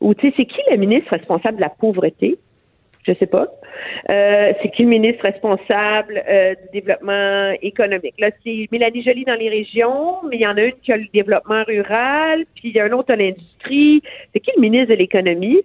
[0.00, 2.36] Ou tu sais, c'est qui le ministre responsable de la pauvreté?
[3.06, 3.46] Je sais pas.
[4.10, 8.14] Euh, c'est qui le ministre responsable euh, du développement économique?
[8.18, 10.96] Là, c'est Mélanie Joly dans les régions, mais il y en a une qui a
[10.96, 14.02] le développement rural, puis il y a un autre à l'industrie.
[14.32, 15.60] C'est qui le ministre de l'économie?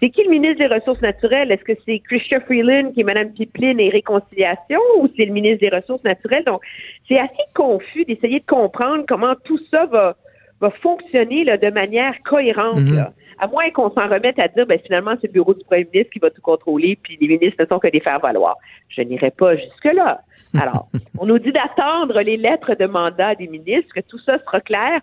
[0.00, 1.50] C'est qui le ministre des Ressources naturelles?
[1.50, 5.60] Est-ce que c'est Christian Freeland qui est Mme Pipeline et Réconciliation ou c'est le ministre
[5.60, 6.44] des Ressources naturelles?
[6.44, 6.62] Donc,
[7.08, 10.16] c'est assez confus d'essayer de comprendre comment tout ça va,
[10.60, 12.80] va fonctionner là, de manière cohérente.
[12.80, 12.96] Mhm.
[12.96, 13.12] là.
[13.38, 16.12] À moins qu'on s'en remette à dire, ben, finalement, c'est le bureau du premier ministre
[16.12, 18.56] qui va tout contrôler, puis les ministres ne sont que des faire-valoir.
[18.88, 20.20] Je n'irai pas jusque-là.
[20.60, 24.60] Alors, on nous dit d'attendre les lettres de mandat des ministres, que tout ça sera
[24.60, 25.00] clair.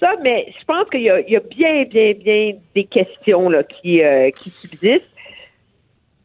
[0.00, 4.02] Ça, mais je pense qu'il y, y a bien, bien, bien des questions là, qui,
[4.02, 5.04] euh, qui subsistent.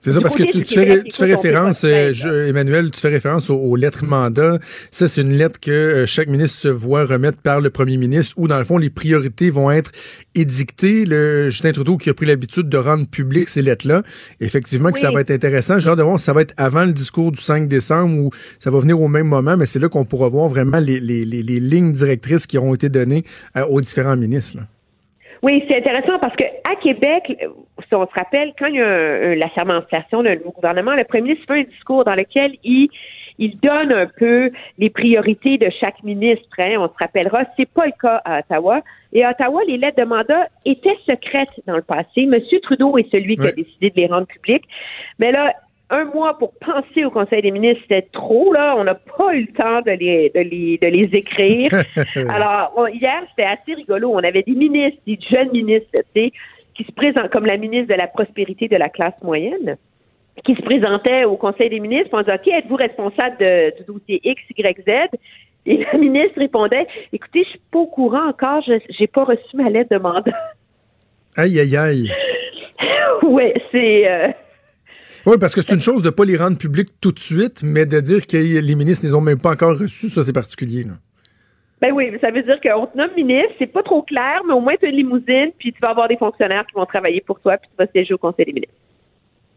[0.05, 3.55] C'est ça, parce que tu, fais, tu référence, euh, je- Emmanuel, tu fais référence aux,
[3.57, 4.59] aux lettres mandat.
[4.91, 8.35] Ça, c'est une lettre que euh, chaque ministre se voit remettre par le premier ministre,
[8.37, 9.91] où dans le fond, les priorités vont être
[10.35, 11.05] édictées.
[11.05, 14.03] Le Justin Trudeau qui a pris l'habitude de rendre public ces lettres-là.
[14.39, 15.79] Effectivement que ça va être intéressant.
[15.79, 18.29] J'ai hâte de voir si ça va être avant le discours du 5 décembre ou
[18.59, 21.25] ça va venir au même moment, mais c'est là qu'on pourra voir vraiment les, les,
[21.25, 23.23] les, les lignes directrices qui auront été données
[23.57, 24.57] euh, aux différents ministres.
[24.57, 24.63] là.
[25.43, 27.37] Oui, c'est intéressant parce que à Québec,
[27.87, 30.93] si on se rappelle, quand il y a un- un- la sermentation d'un nouveau gouvernement,
[30.93, 32.89] le premier ministre fait un discours dans lequel il
[33.37, 36.47] il donne un peu les priorités de chaque ministre.
[36.57, 36.75] hein.
[36.79, 38.79] On se rappellera, c'est pas le cas à Ottawa.
[39.11, 42.27] Et à Ottawa, les lettres de mandat étaient secrètes dans le passé.
[42.27, 44.63] Monsieur Trudeau est celui qui a décidé de les rendre publiques.
[45.19, 45.51] Mais là,
[45.89, 48.73] un mois pour penser au Conseil des ministres, c'était trop, là.
[48.77, 51.71] On n'a pas eu le temps de les, de les, de les écrire.
[52.29, 54.11] Alors, hier, c'était assez rigolo.
[54.13, 56.31] On avait des ministres, des jeunes ministres, tu sais,
[56.75, 59.77] qui se présentent comme la ministre de la prospérité de la classe moyenne
[60.43, 64.19] qui se présentaient au Conseil des ministres, on disait, OK, êtes-vous responsable de, du dossier
[64.23, 65.17] X, Y, Z?
[65.65, 69.55] Et la ministre répondait, écoutez, je suis pas au courant encore, je j'ai pas reçu
[69.55, 70.31] ma lettre de mandat.
[71.35, 72.11] Aïe, aïe, aïe.
[73.23, 74.09] oui, c'est...
[74.09, 74.27] Euh,
[75.25, 77.63] oui, parce que c'est une chose de ne pas les rendre publics tout de suite,
[77.63, 80.33] mais de dire que les ministres ne les ont même pas encore reçus, ça, c'est
[80.33, 80.83] particulier.
[80.83, 80.93] Là.
[81.81, 84.61] Ben oui, ça veut dire qu'on te nomme ministre, c'est pas trop clair, mais au
[84.61, 87.39] moins tu as une limousine, puis tu vas avoir des fonctionnaires qui vont travailler pour
[87.41, 88.75] toi, puis tu vas siéger au Conseil des ministres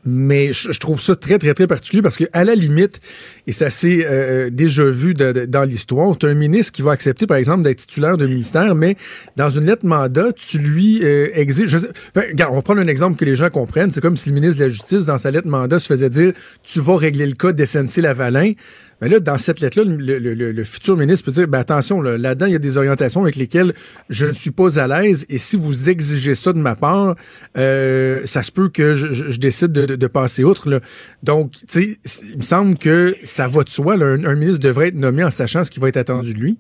[0.08, 3.00] mais je, trouve ça très, très, très particulier parce que à la limite,
[3.46, 7.26] et ça s'est euh, déjà vu dans l'histoire, tu as un ministre qui va accepter,
[7.26, 8.96] par exemple, d'être titulaire d'un ministère, mais
[9.36, 11.76] dans une lettre mandat, tu lui euh, exiges...
[12.14, 13.90] Ben, regarde, on va prendre un exemple que les gens comprennent.
[13.90, 16.32] C'est comme si le ministre de la Justice, dans sa lettre mandat, se faisait dire
[16.62, 18.52] «Tu vas régler le cas d'SNC-Lavalin».
[19.00, 22.56] Mais là, dans cette lettre-là, le, futur ministre peut dire ben attention, là-dedans, il y
[22.56, 23.72] a des orientations avec lesquelles
[24.08, 27.14] je ne suis pas à l'aise, et si vous exigez ça de ma part,
[27.56, 30.68] euh, ça se peut que je, décide de, passer outre.
[30.68, 30.80] Là.
[31.22, 33.94] Donc, tu sais, il me semble que ça va de soi.
[33.94, 36.58] un, ministre devrait être nommé en sachant ce qui va être attendu de lui.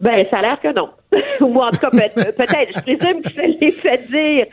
[0.00, 0.90] Ben, ça a l'air que non.
[1.40, 4.46] Ou en tout cas, peut-être, je présume que ça l'est fait dire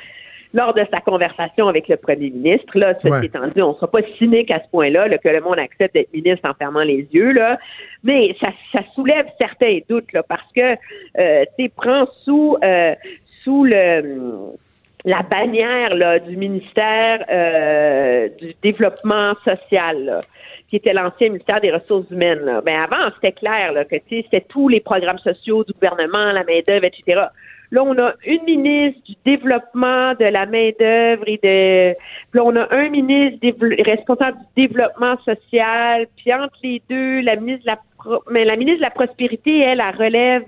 [0.54, 2.78] lors de sa conversation avec le premier ministre.
[2.78, 5.60] Là, ceci étant dit, on ne sera pas cynique à ce point-là, que le monde
[5.60, 7.58] accepte d'être ministre en fermant les yeux, là.
[8.04, 10.76] Mais ça, ça soulève certains doutes, là, parce que
[11.20, 12.96] euh, tu prends sous euh,
[13.44, 14.52] sous le
[15.04, 20.22] la bannière là, du ministère euh, du développement social,
[20.70, 22.42] qui était l'ancien ministère des Ressources humaines.
[22.42, 22.62] Là.
[22.62, 26.86] Ben avant, c'était clair là, que c'était tous les programmes sociaux du gouvernement, la main-d'œuvre,
[26.86, 27.22] etc.
[27.72, 31.96] Là, on a une ministre du développement de la main-d'œuvre et de.
[32.34, 33.40] là, on a un ministre
[33.84, 36.08] responsable du développement social.
[36.18, 37.80] Puis entre les deux, la ministre de la
[38.30, 40.44] mais la ministre de la Prospérité, elle, elle relève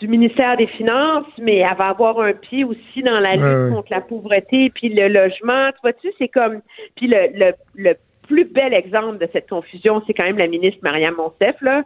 [0.00, 3.90] du ministère des Finances, mais elle va avoir un pied aussi dans la lutte contre
[3.90, 5.70] la pauvreté, puis le logement.
[5.72, 6.60] Tu vois-tu, c'est comme.
[6.96, 7.94] Puis le, le, le
[8.28, 11.82] plus bel exemple de cette confusion, c'est quand même la ministre Marianne Monsef, là,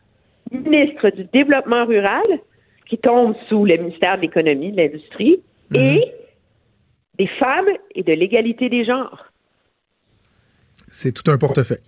[0.50, 2.22] ministre du Développement rural,
[2.92, 5.80] qui tombe sous le ministère de l'Économie, de l'Industrie, mhm.
[5.80, 6.12] et
[7.18, 9.32] des femmes et de l'égalité des genres.
[10.88, 11.78] C'est tout un portefeuille.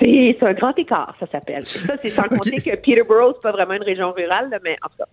[0.00, 1.64] C'est un grand écart, ça s'appelle.
[1.64, 4.96] Ça, c'est sans compter que Peterborough, c'est pas vraiment une région rurale, mais en tout
[4.98, 5.06] cas.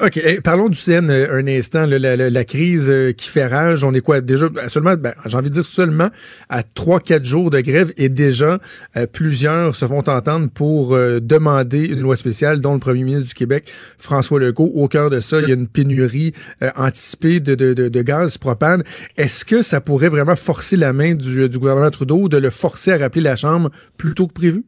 [0.00, 0.40] OK.
[0.44, 1.86] parlons du CN euh, un instant.
[1.86, 4.20] la, crise euh, qui fait rage, on est quoi?
[4.20, 6.08] Déjà, seulement, ben, j'ai envie de dire seulement
[6.48, 8.58] à 3-4 jours de grève et déjà
[8.96, 13.34] euh, plusieurs se font entendre pour demander une loi spéciale, dont le premier ministre du
[13.34, 14.70] Québec, François Legault.
[14.74, 16.32] Au cœur de ça, il y a une pénurie
[16.76, 18.82] anticipée de, de, de, gaz propane.
[19.16, 22.92] Est-ce que ça pourrait vraiment forcer la main du, du gouvernement Trudeau de le forcer
[22.92, 24.64] à rappeler la Chambre plus tôt que prévu?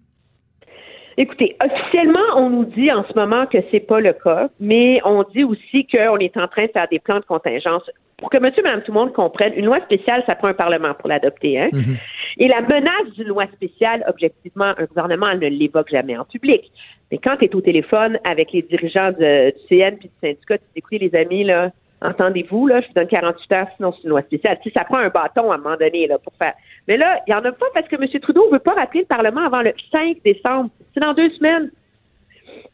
[1.16, 5.25] Écoutez, officiellement, on nous dit en ce moment que c'est pas le cas, mais on
[5.35, 7.83] dit aussi qu'on est en train de faire des plans de contingence.
[8.18, 10.94] Pour que monsieur, madame, tout le monde comprenne, une loi spéciale, ça prend un Parlement
[10.94, 11.59] pour l'adopter.
[11.59, 11.70] Hein?
[11.73, 11.96] Mhm.
[12.38, 16.70] Et la menace d'une loi spéciale, objectivement, un gouvernement ne l'évoque jamais en public.
[17.11, 20.64] Mais quand tu es au téléphone avec les dirigeants du CN puis du syndicat, tu
[20.64, 21.70] dis, écoutez, les amis, là,
[22.02, 24.58] entendez-vous, là, je vous donne 48 heures, sinon c'est une loi spéciale.
[24.62, 26.54] Si ça prend un bâton à un moment donné, là, pour faire.
[26.88, 28.08] Mais là, il n'y en a pas parce que M.
[28.20, 30.70] Trudeau ne veut pas rappeler le Parlement avant le 5 décembre.
[30.94, 31.70] C'est dans deux semaines.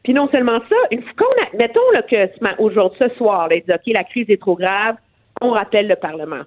[0.04, 3.56] Puis non seulement ça, une fois qu'on a, mettons là, que aujourd'hui, ce soir, là,
[3.56, 4.96] il dit OK, la crise est trop grave,
[5.40, 6.42] on rappelle le Parlement.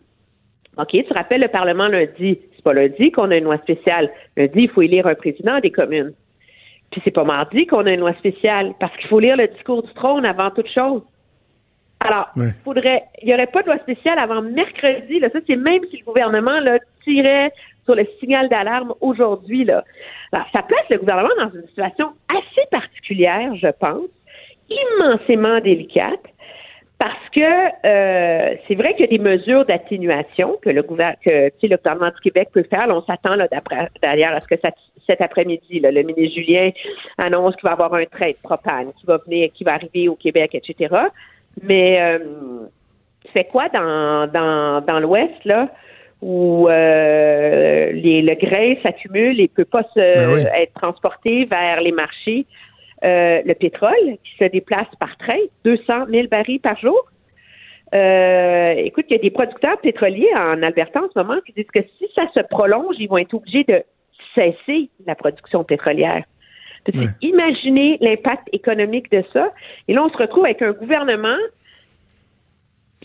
[0.78, 2.40] OK, tu rappelles le Parlement lundi.
[2.56, 4.10] C'est pas lundi qu'on a une loi spéciale.
[4.38, 6.14] Lundi, il faut élire un président des communes.
[6.92, 9.84] Puis c'est pas mardi qu'on a une loi spéciale, parce qu'il faut lire le discours
[9.84, 11.04] du trône avant toute chose.
[12.02, 15.20] Alors, il faudrait, il n'y aurait pas de loi spéciale avant mercredi.
[15.20, 17.52] Là, ça, c'est même si le gouvernement là, tirait
[17.84, 19.66] sur le signal d'alarme aujourd'hui.
[19.66, 19.84] Là.
[20.32, 24.08] Alors, ça place le gouvernement dans une situation assez particulière, je pense,
[24.70, 26.24] immensément délicate,
[27.00, 31.52] parce que euh, c'est vrai qu'il y a des mesures d'atténuation que le gouvernement, que
[31.64, 32.88] le gouvernement du Québec peut faire.
[32.90, 33.48] on s'attend là
[34.02, 34.56] d'ailleurs à ce que
[35.08, 36.70] cet après-midi, le ministre Julien
[37.18, 40.16] annonce qu'il va avoir un train de propane qui va venir, qui va arriver au
[40.16, 40.94] Québec, etc.
[41.64, 42.20] Mais euh,
[43.34, 45.70] c'est quoi dans, dans, dans l'Ouest, là,
[46.22, 51.82] où euh, les, le grain s'accumule et ne peut pas se, ben être transporté vers
[51.82, 52.46] les marchés?
[53.04, 57.00] Euh, le pétrole qui se déplace par train, 200 000 barils par jour.
[57.94, 61.72] Euh, écoute, il y a des producteurs pétroliers en Alberta en ce moment qui disent
[61.74, 63.84] que si ça se prolonge, ils vont être obligés de
[64.36, 66.24] cesser la production pétrolière.
[67.22, 69.52] Imaginez l'impact économique de ça.
[69.88, 71.38] Et là, on se retrouve avec un gouvernement.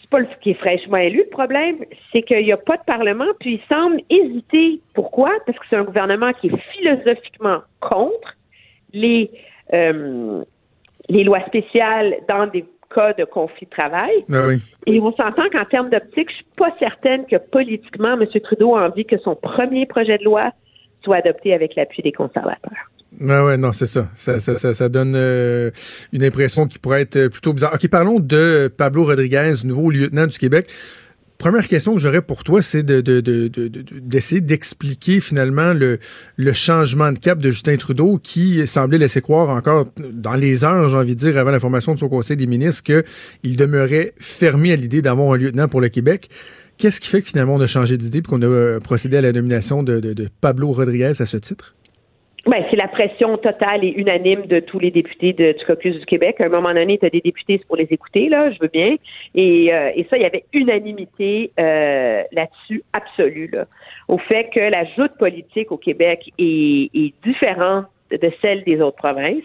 [0.00, 1.18] C'est pas le qui est fraîchement élu.
[1.18, 1.78] Le problème,
[2.12, 4.80] c'est qu'il n'y a pas de Parlement, puis il semble hésiter.
[4.94, 5.30] Pourquoi?
[5.46, 8.36] Parce que c'est un gouvernement qui est philosophiquement contre
[8.92, 9.30] les,
[9.72, 10.44] euh,
[11.08, 14.24] les lois spéciales dans des cas de conflit de travail.
[14.32, 14.62] Ah oui.
[14.86, 18.26] Et on s'entend qu'en termes d'optique, je suis pas certaine que politiquement, M.
[18.42, 20.52] Trudeau a envie que son premier projet de loi
[21.02, 22.83] soit adopté avec l'appui des conservateurs.
[23.28, 24.10] Ah ouais, non, c'est ça.
[24.14, 25.70] Ça, ça, ça, ça donne euh,
[26.12, 27.74] une impression qui pourrait être plutôt bizarre.
[27.74, 30.68] OK, parlons de Pablo Rodriguez, nouveau lieutenant du Québec.
[31.38, 33.48] Première question que j'aurais pour toi, c'est de, de, de,
[34.00, 35.98] d'essayer d'expliquer finalement le,
[36.36, 40.88] le changement de cap de Justin Trudeau qui semblait laisser croire encore dans les heures,
[40.88, 44.72] j'ai envie de dire, avant la formation de son Conseil des ministres, qu'il demeurait fermé
[44.72, 46.30] à l'idée d'avoir un lieutenant pour le Québec.
[46.78, 49.32] Qu'est-ce qui fait que finalement on a changé d'idée et qu'on a procédé à la
[49.32, 51.74] nomination de, de, de Pablo Rodriguez à ce titre?
[52.46, 56.40] Ben, c'est la pression totale et unanime de tous les députés du caucus du Québec.
[56.40, 58.96] À un moment donné, tu as des députés, pour les écouter, là, je veux bien.
[59.34, 63.64] Et, euh, et ça, il y avait unanimité euh, là-dessus, absolue, là,
[64.08, 68.98] au fait que la joute politique au Québec est, est différente de celle des autres
[68.98, 69.42] provinces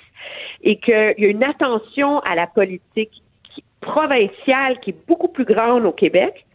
[0.63, 3.21] et qu'il y a une attention à la politique
[3.79, 6.45] provinciale qui est beaucoup plus grande au Québec.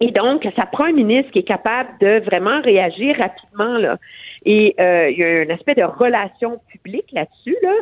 [0.00, 3.98] Et donc, ça prend un ministre qui est capable de vraiment réagir rapidement, là.
[4.44, 7.74] Et euh, il y a un aspect de relation publique là-dessus, là.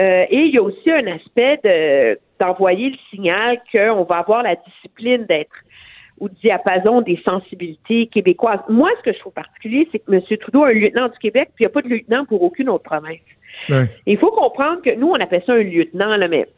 [0.00, 4.42] Euh, et il y a aussi un aspect de d'envoyer le signal qu'on va avoir
[4.42, 5.54] la discipline d'être
[6.18, 8.60] au diapason des sensibilités québécoises.
[8.68, 10.20] Moi, ce que je trouve particulier, c'est que M.
[10.38, 12.68] Trudeau a un lieutenant du Québec, puis il n'y a pas de lieutenant pour aucune
[12.68, 13.18] autre province.
[13.68, 13.86] Ouais.
[14.06, 16.48] Il faut comprendre que nous, on appelle ça un lieutenant, là, mais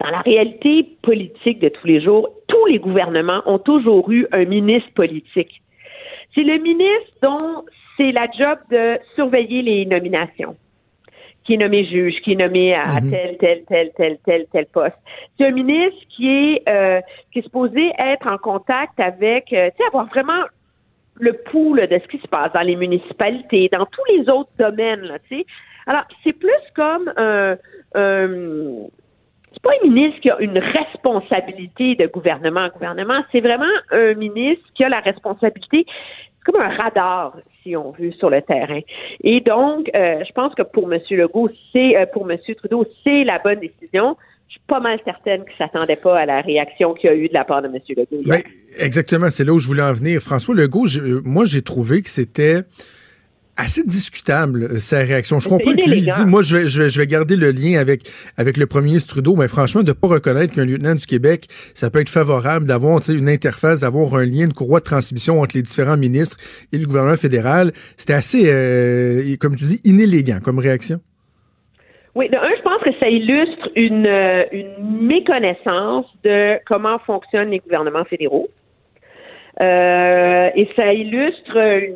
[0.00, 4.44] dans la réalité politique de tous les jours, tous les gouvernements ont toujours eu un
[4.44, 5.62] ministre politique.
[6.34, 7.64] C'est le ministre dont
[7.96, 10.56] c'est la job de surveiller les nominations,
[11.44, 13.10] qui est nommé juge, qui est nommé à Mhm.
[13.10, 14.96] tel, tel, tel, tel, tel, tel poste.
[15.36, 17.00] C'est un ministre qui est euh,
[17.32, 20.44] qui est supposé être en contact avec, euh, tu sais, avoir vraiment
[21.16, 24.50] le pouls là, de ce qui se passe dans les municipalités, dans tous les autres
[24.58, 25.46] domaines, tu sais.
[25.86, 27.56] Alors, c'est plus comme un,
[27.94, 28.86] un-
[29.62, 34.14] c'est pas un ministre qui a une responsabilité de gouvernement en gouvernement, c'est vraiment un
[34.14, 38.80] ministre qui a la responsabilité, c'est comme un radar, si on veut, sur le terrain.
[39.22, 41.00] Et donc, euh, je pense que pour M.
[41.10, 42.38] Legault, c'est euh, pour M.
[42.56, 44.16] Trudeau, c'est la bonne décision.
[44.48, 47.28] Je suis pas mal certaine qu'il s'attendait pas à la réaction qu'il y a eu
[47.28, 47.74] de la part de M.
[47.90, 48.22] Legault.
[48.26, 48.40] Ben,
[48.78, 50.20] exactement, c'est là où je voulais en venir.
[50.20, 52.62] François Legault, j'ai- euh, moi, j'ai trouvé que c'était
[53.60, 55.38] assez discutable, euh, sa réaction.
[55.38, 57.78] Je comprends que lui, dit, moi, je vais, je, vais, je vais garder le lien
[57.78, 58.02] avec,
[58.36, 61.90] avec le premier ministre Trudeau, mais franchement, de pas reconnaître qu'un lieutenant du Québec, ça
[61.90, 65.62] peut être favorable d'avoir une interface, d'avoir un lien, une courroie de transmission entre les
[65.62, 66.36] différents ministres
[66.72, 71.00] et le gouvernement fédéral, c'était assez, euh, comme tu dis, inélégant comme réaction.
[72.14, 77.50] Oui, de un, je pense que ça illustre une, euh, une méconnaissance de comment fonctionnent
[77.50, 78.48] les gouvernements fédéraux.
[79.60, 81.94] Euh, et ça illustre, une,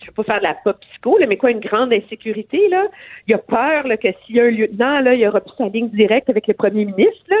[0.00, 2.68] je veux pas faire de la pop psycho, là, mais quoi, une grande insécurité.
[2.68, 2.86] Là.
[3.26, 5.40] Il y a peur là, que s'il y a un lieutenant, là, il y aura
[5.40, 7.24] plus sa ligne directe avec le premier ministre.
[7.28, 7.36] Là.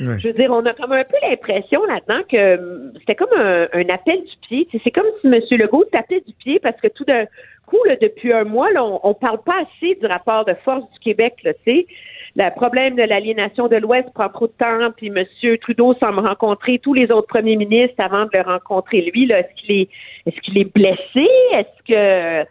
[0.00, 3.68] Je veux dire, on a comme un peu l'impression là-dedans que hum, c'était comme un,
[3.72, 4.68] un appel du pied.
[4.82, 5.40] C'est comme si M.
[5.50, 7.26] Legault tapait du pied parce que tout d'un
[7.66, 10.90] coup, là, depuis un mois, là, on, on parle pas assez du rapport de force
[10.92, 11.34] du Québec.
[11.44, 11.86] Là, tu sais.
[12.34, 15.24] Le problème de l'aliénation de l'Ouest prend trop de temps, puis M.
[15.58, 19.30] Trudeau semble rencontrer tous les autres premiers ministres avant de le rencontrer lui.
[19.30, 19.88] Est-ce qu'il est
[20.24, 21.28] est-ce qu'il est blessé?
[21.52, 22.48] Est-ce que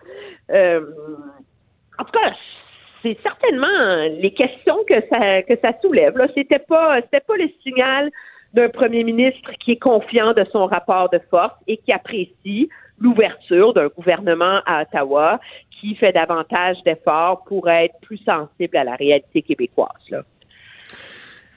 [0.52, 0.82] euh,
[1.98, 2.34] en tout cas,
[3.02, 6.18] c'est certainement les questions que ça que ça soulève.
[6.18, 8.12] Là, c'était pas c'était pas le signal
[8.54, 13.74] d'un premier ministre qui est confiant de son rapport de force et qui apprécie l'ouverture
[13.74, 15.40] d'un gouvernement à Ottawa
[15.82, 19.90] qui fait davantage d'efforts pour être plus sensible à la réalité québécoise.
[20.12, 20.22] Là.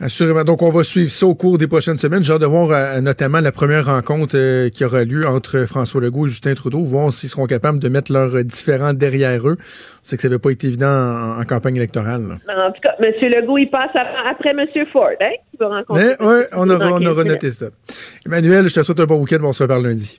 [0.00, 0.42] Assurément.
[0.42, 2.24] Donc, on va suivre ça au cours des prochaines semaines.
[2.24, 6.00] J'ai hâte de voir euh, notamment la première rencontre euh, qui aura lieu entre François
[6.00, 9.56] Legault et Justin Trudeau, voir s'ils seront capables de mettre leurs différends derrière eux.
[10.02, 12.22] C'est que ça n'avait pas été évident en, en campagne électorale.
[12.26, 12.66] là.
[12.68, 13.12] En tout cas, M.
[13.22, 14.66] Legault, il passe avant- après M.
[14.92, 16.02] Ford, hein, qui va rencontrer.
[16.20, 17.42] Ouais, on aura, dans on 15 aura minutes.
[17.42, 17.66] noté ça.
[18.26, 19.38] Emmanuel, je te souhaite un bon week-end.
[19.44, 20.18] On se reparle lundi.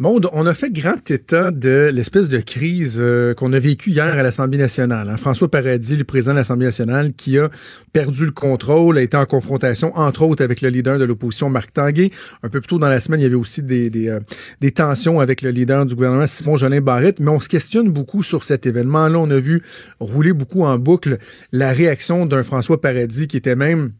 [0.00, 4.06] Monde, on a fait grand état de l'espèce de crise euh, qu'on a vécue hier
[4.06, 5.10] à l'Assemblée nationale.
[5.10, 5.18] hein.
[5.18, 7.50] François Paradis, le président de l'Assemblée nationale, qui a
[7.92, 11.74] perdu le contrôle, a été en confrontation, entre autres, avec le leader de l'opposition, Marc
[11.74, 12.10] Tanguay.
[12.42, 15.42] Un peu plus tôt dans la semaine, il y avait aussi des, euh, tensions avec
[15.42, 17.20] le leader du gouvernement, Simon Jolin Barrette.
[17.20, 19.18] Mais on se questionne beaucoup sur cet événement-là.
[19.18, 19.62] On a vu
[19.98, 21.18] rouler beaucoup en boucle
[21.52, 23.92] la réaction d'un François Paradis qui était même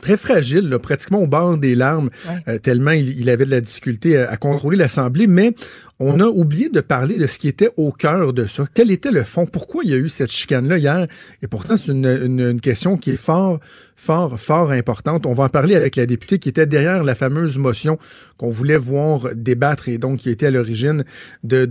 [0.00, 2.10] très fragile, là, pratiquement au bord des larmes,
[2.48, 5.26] euh, tellement il, il, avait de la difficulté à, à contrôler l'Assemblée.
[5.26, 5.54] Mais
[5.98, 8.66] on a oublié de parler de ce qui était au cœur de ça.
[8.74, 9.46] Quel était le fond?
[9.46, 11.06] Pourquoi il y a eu cette chicane-là hier?
[11.42, 13.60] Et pourtant, c'est une, question qui est fort,
[13.94, 15.24] fort, fort importante.
[15.24, 17.98] On va en parler avec la députée qui était derrière la fameuse motion
[18.36, 21.04] qu'on voulait voir débattre et donc qui était à l'origine
[21.44, 21.66] de,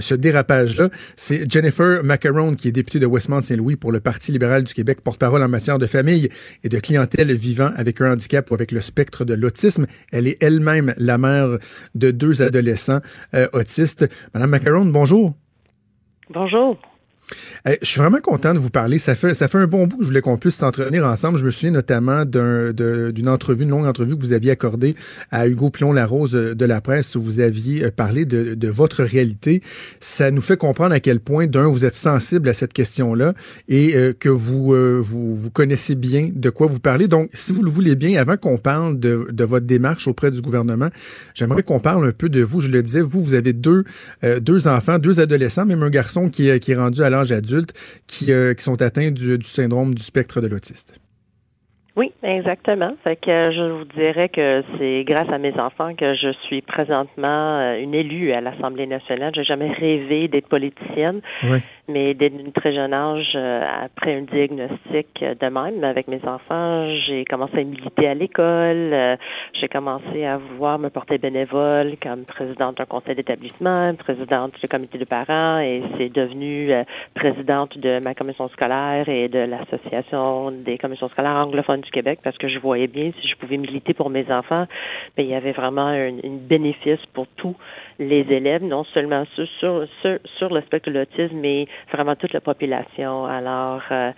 [0.00, 0.90] ce dérapage-là.
[1.16, 5.42] C'est Jennifer Macaron, qui est députée de Westmont-Saint-Louis pour le Parti libéral du Québec, porte-parole
[5.42, 6.28] en matière de famille
[6.62, 9.86] et de clientèle vivant avec un handicap ou avec le spectre de l'autisme.
[10.12, 11.58] Elle est elle-même la mère
[11.94, 13.00] de deux adolescents
[13.34, 14.08] euh, autiste.
[14.34, 15.34] Madame Macaron, bonjour.
[16.30, 16.76] Bonjour.
[17.66, 18.98] Je suis vraiment content de vous parler.
[18.98, 21.38] Ça fait, ça fait un bon bout que je voulais qu'on puisse s'entretenir ensemble.
[21.38, 24.94] Je me souviens notamment d'une entrevue, une longue entrevue que vous aviez accordée
[25.30, 29.62] à Hugo Plon-Larose de la presse où vous aviez euh, parlé de, de, votre réalité.
[30.00, 33.34] Ça nous fait comprendre à quel point, d'un, vous êtes sensible à cette question-là
[33.68, 37.08] et euh, que vous, euh, vous, vous connaissez bien de quoi vous parlez.
[37.08, 40.40] Donc, si vous le voulez bien, avant qu'on parle de, de votre démarche auprès du
[40.40, 40.88] gouvernement,
[41.34, 42.60] j'aimerais qu'on parle un peu de vous.
[42.60, 43.84] Je le disais, vous, vous avez deux,
[44.40, 47.72] deux enfants, deux adolescents, même un garçon qui, qui est rendu à l'âge adulte
[48.06, 51.00] qui, euh, qui sont atteints du, du syndrome du spectre de l'autiste.
[51.96, 52.94] Oui, exactement.
[53.02, 57.58] Fait que je vous dirais que c'est grâce à mes enfants que je suis présentement
[57.60, 59.32] euh, une élue à l'Assemblée nationale.
[59.34, 61.20] J'ai jamais rêvé d'être politicienne.
[61.44, 61.58] Oui
[61.90, 66.88] mais dès un très jeune âge, euh, après un diagnostic de même avec mes enfants,
[67.06, 68.92] j'ai commencé à militer à l'école.
[68.92, 69.16] Euh,
[69.54, 74.98] j'ai commencé à vouloir me porter bénévole comme présidente d'un conseil d'établissement, présidente du comité
[74.98, 76.84] de parents, et c'est devenu euh,
[77.14, 82.38] présidente de ma commission scolaire et de l'association des commissions scolaires anglophones du Québec parce
[82.38, 84.66] que je voyais bien si je pouvais militer pour mes enfants,
[85.16, 86.10] mais il y avait vraiment un,
[86.48, 87.56] bénéfice pour tous
[88.00, 92.32] les élèves, non seulement sur, sur, sur, sur le spectre de l'autisme, mais vraiment toute
[92.32, 93.26] la population.
[93.26, 94.10] Alors, euh,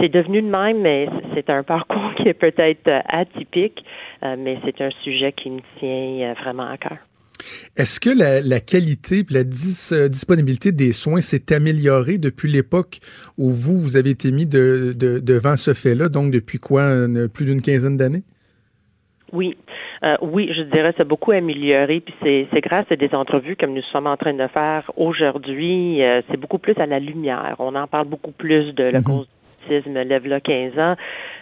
[0.00, 3.84] c'est devenu de même, mais c'est un parcours qui est peut-être euh, atypique,
[4.22, 6.98] euh, mais c'est un sujet qui me tient vraiment à cœur.
[7.76, 12.98] Est-ce que la, qualité et la disponibilité des soins s'est améliorée depuis l'époque
[13.36, 17.60] où vous, vous avez été mis de, devant ce fait-là, donc depuis quoi, plus d'une
[17.60, 18.22] quinzaine d'années?
[19.36, 19.56] Oui.
[20.02, 23.82] Euh, oui, je dirais c'est beaucoup amélioré, puis c'est grâce à des entrevues comme nous
[23.92, 27.56] sommes en train de faire aujourd'hui, euh, c'est beaucoup plus à la lumière.
[27.58, 29.02] On en parle beaucoup plus de la mm-hmm.
[29.02, 29.28] cause
[29.68, 30.96] lève là 15 ans.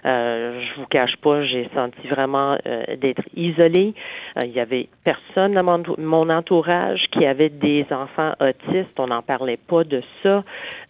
[0.07, 3.95] Euh, je vous cache pas, j'ai senti vraiment euh, d'être isolée.
[4.37, 5.63] Euh, il y avait personne dans
[5.99, 8.99] mon, entourage qui avait des enfants autistes.
[8.99, 10.43] On n'en parlait pas de ça.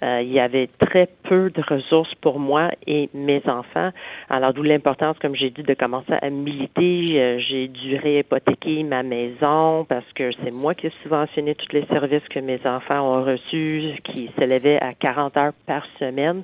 [0.02, 3.90] Il y avait très peu de ressources pour moi et mes enfants.
[4.28, 7.40] Alors d'où l'importance, comme j'ai dit, de commencer à militer.
[7.40, 12.26] j'ai dû réhypothéquer ma maison parce que c'est moi qui ai subventionné tous les services
[12.28, 16.42] que mes enfants ont reçus, qui s'élevaient à 40 heures par semaine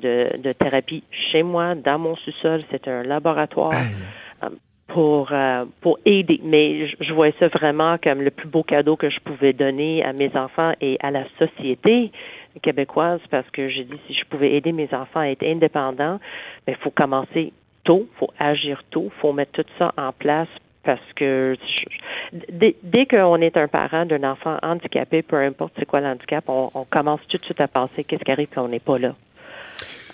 [0.00, 2.62] de, thérapie chez moi, dans mon sous-sol.
[2.70, 3.72] C'est un laboratoire.
[4.42, 4.48] Euh,
[4.88, 6.40] pour euh, pour aider.
[6.42, 10.02] Mais je, je, voyais ça vraiment comme le plus beau cadeau que je pouvais donner
[10.02, 12.10] à mes enfants et à la société
[12.62, 16.18] québécoise parce que j'ai dit si je pouvais aider mes enfants à être indépendants,
[16.66, 17.52] il faut commencer
[17.84, 20.48] tôt, faut agir tôt, faut mettre tout ça en place
[20.82, 21.56] parce que
[22.32, 26.68] dès, dès qu'on est un parent d'un enfant handicapé, peu importe c'est quoi l'handicap, on,
[26.74, 29.14] on, commence tout de suite à penser qu'est-ce qui arrive quand on n'est pas là.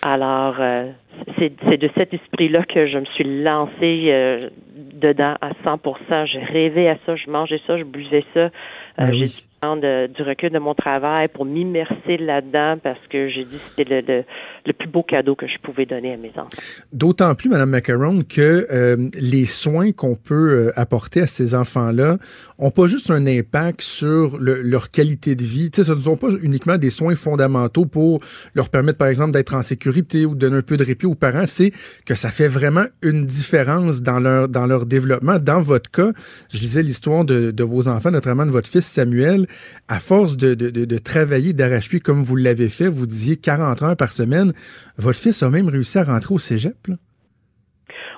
[0.07, 0.93] Alors, euh,
[1.37, 6.89] c'est de cet esprit-là que je me suis lancée euh, dedans à 100% J'ai rêvé
[6.89, 8.51] à ça, je mangeais ça, je buvais ça.
[8.99, 9.27] Ben euh,
[9.75, 14.25] de, du recul de mon travail pour m'immerser là-dedans parce que j'ai dit que c'était
[14.65, 16.49] le, plus beau cadeau que je pouvais donner à mes enfants.
[16.93, 22.19] D'autant plus, Madame Macaron, que euh, les soins qu'on peut euh, apporter à ces enfants-là
[22.59, 25.71] ont pas juste un impact sur leur qualité de vie.
[25.71, 28.21] Tu sais, ce ne sont pas uniquement des soins fondamentaux pour
[28.55, 31.15] leur permettre, par exemple, d'être en sécurité ou de donner un peu de répit aux
[31.15, 31.47] parents.
[31.47, 31.73] C'est
[32.05, 35.39] que ça fait vraiment une différence dans leur dans leur développement.
[35.39, 36.13] Dans votre cas,
[36.51, 39.47] je lisais l'histoire de vos enfants, notamment de votre fils Samuel
[39.89, 44.13] à force de, de, travailler d'arrache-pied comme vous l'avez fait, vous disiez 40 heures par
[44.13, 44.53] semaine,
[44.97, 46.89] votre fils a même réussi à rentrer au cégep.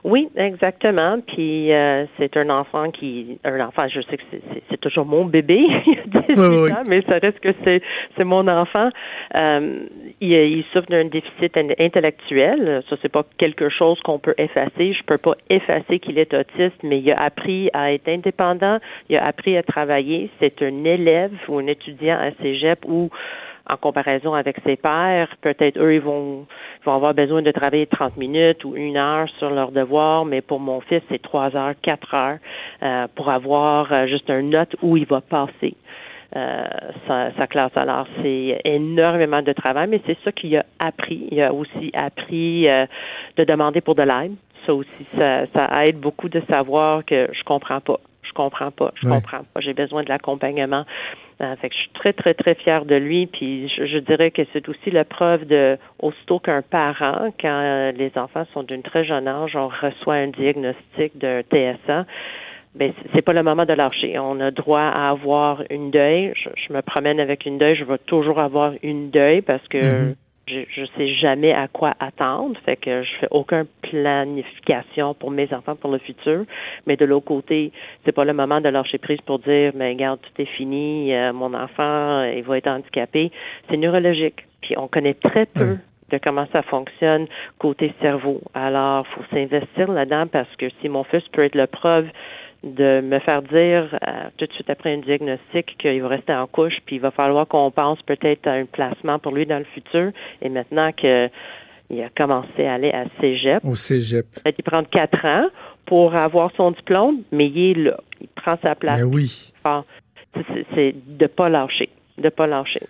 [0.04, 1.18] Oui, exactement.
[1.26, 4.22] Puis euh, c'est un enfant qui, un enfant, je sais que
[4.70, 7.82] c'est toujours mon bébé, il a 18 ans, mais ça reste que c'est
[8.16, 8.90] c'est mon enfant.
[9.34, 9.80] Euh,
[10.20, 12.82] il, il, souffre d'un déficit intellectuel.
[12.88, 14.92] Ça c'est pas quelque chose qu'on peut effacer.
[14.92, 18.78] Je peux pas effacer qu'il est autiste, mais il a appris à être indépendant.
[19.08, 20.30] Il a appris à travailler.
[20.40, 23.10] C'est un élève ou un étudiant à cégep où
[23.68, 25.28] en comparaison avec ses pairs.
[25.40, 26.46] Peut-être eux, ils vont,
[26.84, 30.60] vont avoir besoin de travailler 30 minutes ou une heure sur leur devoir, mais pour
[30.60, 32.38] mon fils, c'est trois heures, quatre heures
[32.82, 35.74] euh, pour avoir euh, juste un note où il va passer.
[36.36, 36.66] Euh,
[37.06, 37.74] sa, classe.
[37.74, 41.26] Alors, c'est énormément de travail, mais c'est ça qu'il a appris.
[41.30, 44.34] Il a aussi appris de demander pour de l'aide.
[44.66, 47.98] Ça aussi, ça, ça aide beaucoup de savoir que je comprends pas.
[48.28, 48.92] Je comprends pas.
[49.02, 49.60] Je comprends pas.
[49.60, 50.84] J'ai besoin de l'accompagnement.
[51.40, 53.26] Euh, fait que je suis très, très, très fière de lui.
[53.26, 57.92] Puis je, je dirais que c'est aussi la preuve de, aussitôt qu'un parent, quand euh,
[57.92, 62.06] les enfants sont d'une très jeune âge, on reçoit un diagnostic d'un TSA,
[62.74, 64.18] ben c'est pas le moment de lâcher.
[64.18, 66.32] On a droit à avoir une deuil.
[66.36, 67.76] Je, me promène avec une deuil.
[67.76, 70.14] Je vais toujours avoir une deuil parce que mm-hmm
[70.48, 75.52] je, ne sais jamais à quoi attendre, fait que je fais aucune planification pour mes
[75.52, 76.44] enfants pour le futur.
[76.86, 77.72] Mais de l'autre côté,
[78.04, 81.32] c'est pas le moment de lâcher prise pour dire, mais regarde, tout est fini, euh,
[81.32, 83.30] mon enfant, il va être handicapé.
[83.68, 84.44] C'est neurologique.
[84.60, 85.78] Puis on connaît très peu
[86.10, 87.26] de comment ça fonctionne
[87.58, 88.40] côté cerveau.
[88.54, 92.06] Alors, faut s'investir là-dedans parce que si mon fils peut être la preuve
[92.64, 96.46] de me faire dire euh, tout de suite après un diagnostic qu'il va rester en
[96.46, 99.64] couche, puis il va falloir qu'on pense peut-être à un placement pour lui dans le
[99.64, 100.10] futur.
[100.42, 101.28] Et maintenant que
[101.90, 103.64] il a commencé à aller à Cégep.
[103.64, 104.26] Au Cégep.
[104.44, 105.46] Il prend quatre ans
[105.86, 107.96] pour avoir son diplôme, mais il est là.
[108.20, 109.00] Il prend sa place.
[109.00, 109.52] Ben oui.
[110.74, 111.88] C'est de pas lâcher.
[112.18, 112.82] De pas lâcher.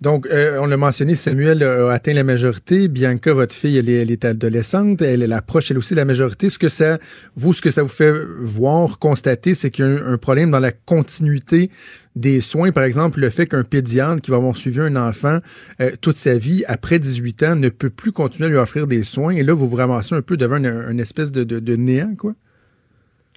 [0.00, 2.86] Donc, euh, on l'a mentionné, Samuel a atteint la majorité.
[2.86, 5.02] Bianca, votre fille, elle est, elle est adolescente.
[5.02, 6.50] Elle, elle approche, elle aussi, la majorité.
[6.50, 6.98] Ce que ça,
[7.34, 10.60] vous, ce que ça vous fait voir, constater, c'est qu'il y a un, problème dans
[10.60, 11.70] la continuité
[12.14, 12.70] des soins.
[12.70, 15.38] Par exemple, le fait qu'un pédiatre qui va avoir suivi un enfant
[15.80, 19.02] euh, toute sa vie, après 18 ans, ne peut plus continuer à lui offrir des
[19.02, 19.34] soins.
[19.34, 22.34] Et là, vous vous ramassez un peu devant une, espèce de, de, de néant, quoi.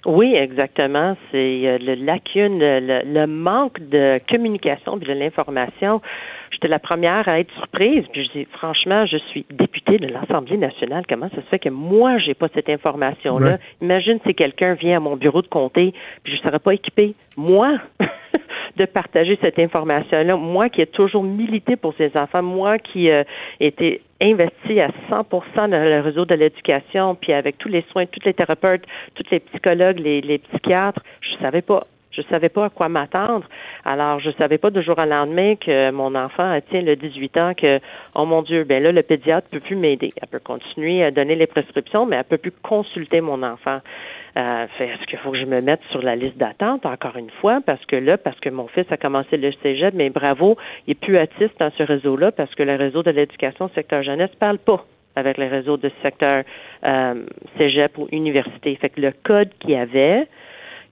[0.04, 1.16] Oui, exactement.
[1.30, 6.00] C'est euh, le lacune, le, le, manque de communication et de l'information.
[6.50, 8.04] J'étais la première à être surprise.
[8.12, 11.04] Puis je dis, franchement, je suis députée de l'Assemblée nationale.
[11.08, 13.58] Comment ça se fait que moi, j'ai pas cette information-là?
[13.80, 15.94] Imagine si quelqu'un vient à mon bureau de comté,
[16.24, 17.14] puis je serais pas équipée.
[17.36, 17.78] Moi,
[18.76, 20.36] de partager cette information-là.
[20.36, 23.24] Moi qui ai toujours milité pour ces enfants, moi qui ai euh,
[23.60, 25.24] été investi à 100%
[25.54, 29.40] dans le réseau de l'éducation, puis avec tous les soins, tous les thérapeutes, tous les
[29.40, 31.80] psychologues, les, les psychiatres, je savais pas.
[32.12, 33.46] Je savais pas à quoi m'attendre.
[33.86, 37.54] Alors, je savais pas de jour au lendemain que mon enfant atteint le 18 ans
[37.54, 37.80] que,
[38.14, 40.12] oh mon Dieu, ben là, le pédiatre peut plus m'aider.
[40.20, 43.80] Elle peut continuer à donner les prescriptions, mais elle peut plus consulter mon enfant.
[44.36, 47.60] Euh, est-ce qu'il faut que je me mette sur la liste d'attente encore une fois?
[47.64, 50.56] Parce que là, parce que mon fils a commencé le cégep, mais bravo,
[50.86, 54.34] il est plus autiste dans ce réseau-là parce que le réseau de l'éducation secteur jeunesse
[54.38, 56.44] parle pas avec le réseau de secteur
[56.84, 57.26] euh,
[57.58, 58.74] cégep ou université.
[58.76, 60.26] Fait que le code qu'il y avait,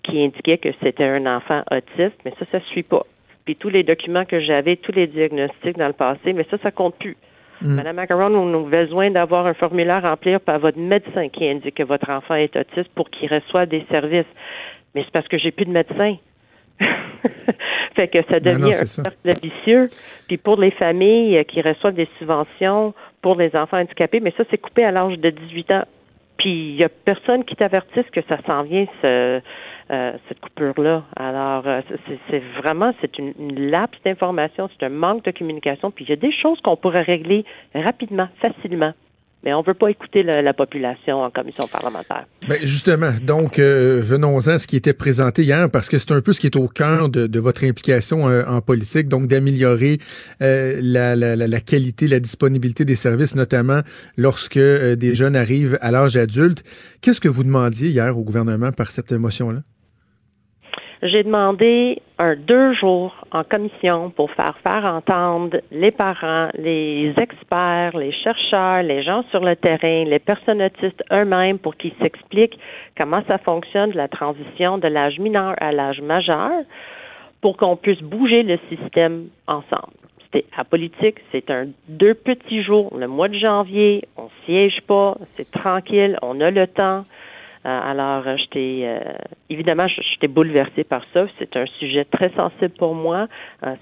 [0.03, 3.07] qui indiquait que c'était un enfant autiste, mais ça, ça suit pas.
[3.47, 6.70] Puis tous les documents que j'avais, tous les diagnostics dans le passé, mais ça, ça
[6.70, 7.16] compte plus.
[7.62, 7.74] Mm.
[7.74, 11.82] Madame Macaron, on a besoin d'avoir un formulaire remplir par votre médecin qui indique que
[11.82, 14.26] votre enfant est autiste pour qu'il reçoive des services.
[14.94, 16.16] Mais c'est parce que j'ai plus de médecin.
[17.94, 19.90] fait que ça devient un cercle vicieux.
[20.26, 24.58] Puis pour les familles qui reçoivent des subventions pour les enfants handicapés, mais ça, c'est
[24.58, 25.84] coupé à l'âge de 18 ans.
[26.41, 29.43] Puis il y a personne qui t'avertisse que ça s'en vient, ce,
[29.91, 31.03] euh, cette coupure-là.
[31.14, 31.82] Alors, euh,
[32.30, 33.70] c'est vraiment, c'est une, une
[34.07, 35.91] d'information, c'est un manque de communication.
[35.91, 38.95] Puis il y a des choses qu'on pourrait régler rapidement, facilement.
[39.45, 42.26] Mais on ne veut pas écouter la, population en commission parlementaire.
[42.47, 46.20] Ben justement, donc euh, venons-en à ce qui était présenté hier, parce que c'est un
[46.20, 49.99] peu ce qui est au cœur de, votre implication en politique, donc d'améliorer
[50.41, 53.80] la, la, la, qualité, la disponibilité des services, notamment
[54.16, 56.62] lorsque des jeunes arrivent à l'âge adulte.
[57.01, 59.61] Qu'est-ce que vous demandiez hier au gouvernement par cette motion-là?
[61.03, 67.96] J'ai demandé un deux jours en commission pour faire faire entendre les parents, les experts,
[67.96, 72.59] les chercheurs, les gens sur le terrain, les personnes autistes eux-mêmes pour qu'ils s'expliquent
[72.98, 76.51] comment ça fonctionne la transition de l'âge mineur à l'âge majeur
[77.40, 79.94] pour qu'on puisse bouger le système ensemble.
[80.24, 85.16] C'était à politique, c'est un deux petits jours, le mois de janvier, on siège pas,
[85.32, 87.05] c'est tranquille, on a le temps.
[87.66, 89.00] Euh, alors, euh, j'étais euh,
[89.50, 91.26] évidemment, j'étais bouleversée par ça.
[91.38, 93.28] C'est un sujet très sensible pour moi.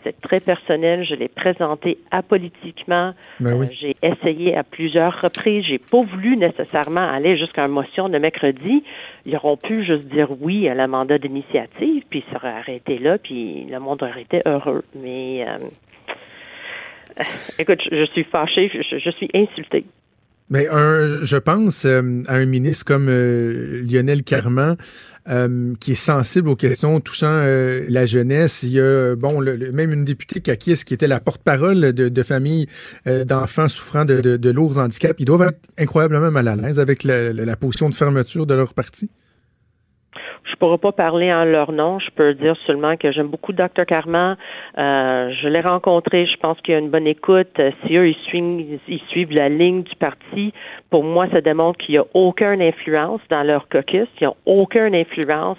[0.02, 1.04] c'est très personnel.
[1.04, 3.14] Je l'ai présenté apolitiquement.
[3.38, 5.64] Ben j'ai essayé à plusieurs reprises.
[5.64, 8.82] J'ai pas voulu nécessairement aller jusqu'à une motion de mercredi.
[9.26, 13.18] Ils auront pu juste dire oui à la mandat d'initiative, puis ça aurait arrêté là,
[13.18, 14.82] puis le monde aurait été heureux.
[14.96, 15.46] Mais
[17.58, 19.84] écoute, je, suis fâchée, je suis insultée.
[20.50, 24.76] Mais un, je pense euh, à un ministre comme euh, Lionel Carman,
[25.28, 28.62] euh, qui est sensible aux questions touchant la jeunesse.
[28.62, 32.22] Il y a bon le, même une députée Kakis qui était la porte-parole de, de
[32.22, 32.66] familles
[33.04, 35.16] d'enfants souffrant de, de, de, lourds handicaps.
[35.18, 38.72] Ils doivent être incroyablement mal à l'aise avec la, la, position de fermeture de leur
[38.72, 39.10] parti.
[40.50, 41.98] Je pourrais pas parler en leur nom.
[41.98, 43.84] Je peux dire seulement que j'aime beaucoup Dr.
[43.86, 44.36] Carman.
[44.78, 46.26] Euh, je l'ai rencontré.
[46.26, 47.58] Je pense qu'il y a une bonne écoute.
[47.58, 50.52] Euh, si eux, ils suivent, ils suivent la ligne du parti,
[50.90, 54.08] pour moi, ça démontre qu'il n'y a aucune influence dans leur caucus.
[54.20, 55.58] Ils n'ont aucune influence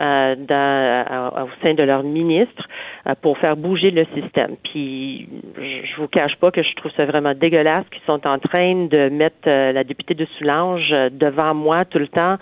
[0.00, 2.66] euh, dans, au sein de leur ministre
[3.06, 4.56] euh, pour faire bouger le système.
[4.64, 5.28] Puis
[5.58, 9.10] je vous cache pas que je trouve ça vraiment dégueulasse qu'ils sont en train de
[9.10, 12.36] mettre euh, la députée de Soulange devant moi tout le temps.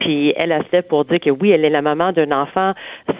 [0.00, 2.74] Puis elle a fait pour dire que oui, elle est la maman d'un enfant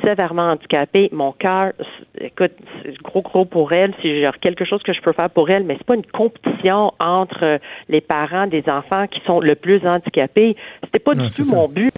[0.05, 1.09] sévèrement handicapé.
[1.12, 1.72] Mon cœur,
[2.20, 3.95] écoute, c'est gros gros pour elle.
[4.03, 6.93] Si j'ai quelque chose que je peux faire pour elle, mais c'est pas une compétition
[7.01, 7.59] entre
[7.89, 10.57] les parents des enfants qui sont le plus handicapés.
[10.84, 11.95] C'était pas du tout mon but.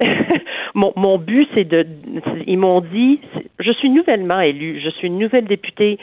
[0.74, 1.86] mon, mon but, c'est de.
[2.46, 3.20] Ils m'ont dit,
[3.58, 5.98] je suis nouvellement élue, je suis une nouvelle députée.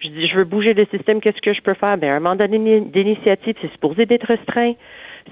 [0.00, 1.96] Je dis, je veux bouger le système, qu'est-ce que je peux faire?
[1.96, 4.72] Ben, un mandat d'initiative, c'est supposé d'être restreint,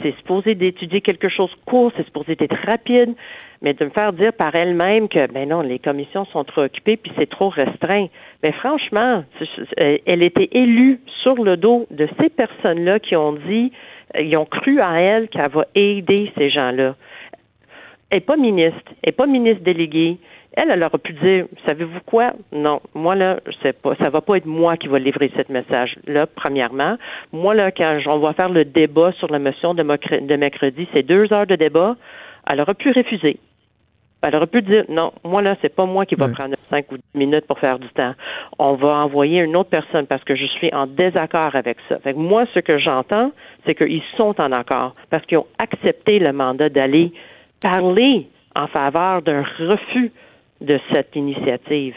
[0.01, 3.15] c'est supposé d'étudier quelque chose court, c'est supposé d'être rapide,
[3.63, 6.97] mais de me faire dire par elle-même que, ben non, les commissions sont trop occupées
[6.97, 8.07] puis c'est trop restreint.
[8.45, 9.25] Mais franchement,
[9.77, 13.73] elle était élue sur le dos de ces personnes-là qui ont dit,
[14.19, 16.95] ils ont cru à elle qu'elle va aider ces gens-là
[18.11, 20.19] elle n'est pas ministre, elle n'est pas ministre déléguée.
[20.57, 22.33] Elle, elle aurait pu dire, savez-vous quoi?
[22.53, 26.27] Non, moi là, sais pas, ça va pas être moi qui va livrer ce message-là,
[26.27, 26.97] premièrement.
[27.33, 31.33] Moi là, quand on va faire le débat sur la motion de, mercredi, c'est deux
[31.33, 31.97] heures de débat,
[32.49, 33.39] elle aurait pu refuser.
[34.23, 36.97] Elle aurait pu dire, non, moi là, c'est pas moi qui va prendre cinq ou
[36.97, 38.13] dix minutes pour faire du temps.
[38.59, 42.01] On va envoyer une autre personne parce que je suis en désaccord avec ça.
[42.01, 43.31] Fait moi, ce que j'entends,
[43.65, 47.13] c'est qu'ils sont en accord parce qu'ils ont accepté le mandat d'aller
[47.61, 50.13] parler en faveur d'un refus
[50.61, 51.95] de cette initiative.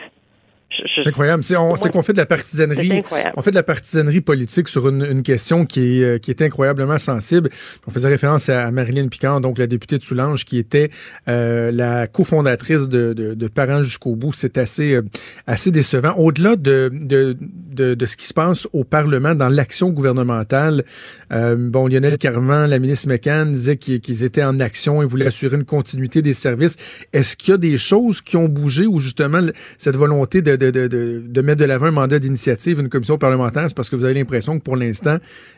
[0.95, 1.43] C'est incroyable.
[1.43, 3.01] C'est qu'on fait de la partisanerie.
[3.36, 6.97] On fait de la partisanerie politique sur une, question qui est, euh, qui est incroyablement
[6.97, 7.49] sensible.
[7.88, 10.89] On faisait référence à, Marilyn Picard, donc la députée de Soulanges, qui était
[11.28, 14.34] euh, la cofondatrice de, de, Parents jusqu'au bout.
[14.34, 15.01] C'est assez, euh,
[15.47, 16.13] assez décevant.
[16.17, 17.38] Au-delà de, de,
[17.74, 20.84] de, ce qui se passe au Parlement dans l'action gouvernementale,
[21.30, 25.65] bon, Lionel Carman, la ministre McCann, disait qu'ils étaient en action et voulaient assurer une
[25.65, 26.76] continuité des services.
[27.13, 29.41] Est-ce qu'il y a des choses qui ont bougé ou justement
[29.78, 33.89] cette volonté de de, mettre de l'avant un mandat d'initiative, une commission parlementaire, c'est parce
[33.89, 35.18] que vous avez l'impression que pour l'instant,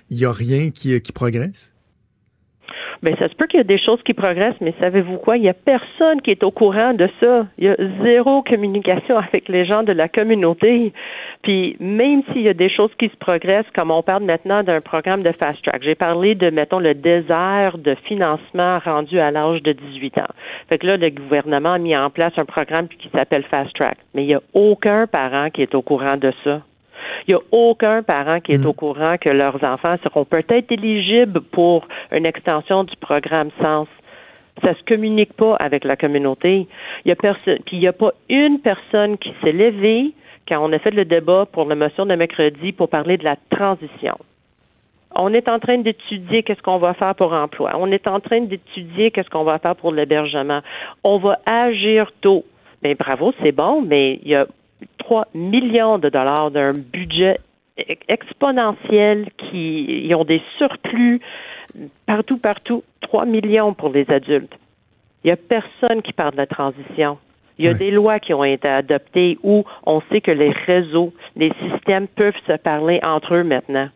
[0.10, 1.72] il n'y a rien qui, qui progresse?
[3.04, 5.38] Bien, ça se peut qu'il y a des choses qui progressent, mais savez-vous quoi?
[5.38, 7.48] Il n'y a personne qui est au courant de ça.
[7.58, 10.94] Il y a zéro communication avec les gens de la communauté.
[11.44, 14.82] Puis, même s'il y a des choses qui se progressent, comme on parle maintenant d'un
[14.82, 19.62] programme de fast track, j'ai parlé de, mettons, le désert de financement rendu à l'âge
[19.62, 20.34] de 18 ans.
[20.70, 23.98] Fait que là, le gouvernement a mis en place un programme qui s'appelle fast track.
[24.14, 26.62] Mais il n'y a aucun parent qui est au courant de ça.
[27.28, 28.66] Il n'y a aucun parent qui est mm.
[28.66, 33.88] au courant que leurs enfants seront peut-être éligibles pour une extension du programme Sens.
[34.64, 36.68] Ça se communique pas avec la communauté.
[37.04, 40.14] Il y a personne, puis il n'y a pas une personne qui s'est levée
[40.48, 43.36] quand on a fait le débat pour la motion de mercredi pour parler de la
[43.50, 44.16] transition.
[45.16, 47.72] On est en train d'étudier qu'est-ce qu'on va faire pour emploi.
[47.80, 50.62] On est en train d'étudier qu'est-ce qu'on va faire pour l'hébergement.
[51.04, 52.44] On va agir tôt.
[52.84, 54.46] Bien, bravo, c'est bon, mais il y a
[54.98, 57.40] 3 millions de dollars d'un budget
[58.08, 61.20] exponentiel qui ont des surplus
[62.06, 64.54] partout, partout, 3 millions pour les adultes.
[65.24, 67.18] Il n'y a personne qui parle de la transition.
[67.58, 71.14] Il y a des lois qui ont été adoptées où on sait que les réseaux,
[71.36, 73.90] les systèmes peuvent se parler entre eux maintenant.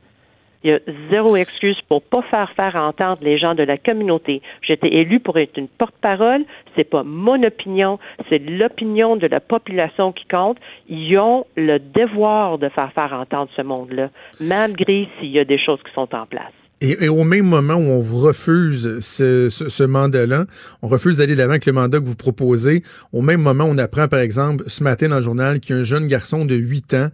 [0.64, 0.80] Il y a
[1.10, 4.42] zéro excuse pour pas faire faire entendre les gens de la communauté.
[4.62, 6.44] J'étais élu pour être une porte-parole.
[6.76, 7.98] C'est pas mon opinion,
[8.28, 10.58] c'est l'opinion de la population qui compte.
[10.90, 14.10] Ils ont le devoir de faire faire entendre ce monde-là,
[14.42, 16.52] malgré s'il y a des choses qui sont en place.
[16.82, 20.46] Et, au même moment où on vous refuse ce, ce, mandat-là,
[20.82, 23.78] on refuse d'aller de l'avant avec le mandat que vous proposez, au même moment, on
[23.78, 26.56] apprend, par exemple, ce matin dans le journal, qu'il y a un jeune garçon de
[26.56, 27.10] 8 ans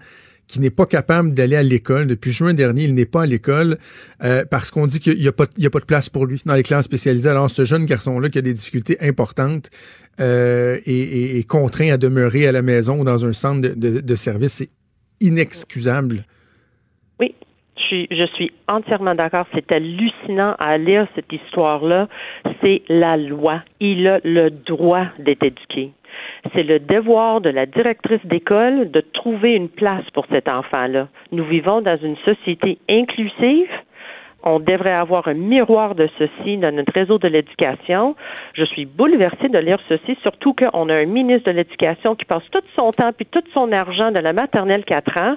[0.47, 2.07] qui n'est pas capable d'aller à l'école.
[2.07, 3.77] Depuis juin dernier, il n'est pas à l'école
[4.23, 6.85] euh, parce qu'on dit qu'il n'y a, pas, de place pour lui dans les classes
[6.85, 7.29] spécialisées.
[7.29, 9.69] Alors, ce jeune garçon-là qui a des difficultés importantes
[10.19, 14.53] euh, et, contraint à demeurer à la maison ou dans un centre de, de, service,
[14.53, 14.69] c'est
[15.19, 16.25] inexcusable.
[17.19, 17.33] Oui,
[17.77, 19.45] je suis, je suis entièrement d'accord.
[19.53, 22.07] C'est hallucinant à lire cette histoire-là.
[22.61, 23.63] C'est la loi.
[23.79, 25.91] Il a le droit d'être éduqué
[26.53, 31.07] c'est le devoir de la directrice d'école de trouver une place pour cet enfant-là.
[31.31, 33.69] Nous vivons dans une société inclusive.
[34.43, 38.15] On devrait avoir un miroir de ceci dans notre réseau de l'éducation.
[38.53, 42.43] Je suis bouleversée de lire ceci, surtout qu'on a un ministre de l'Éducation qui passe
[42.51, 45.35] tout son temps puis tout son argent de la maternelle 4 ans,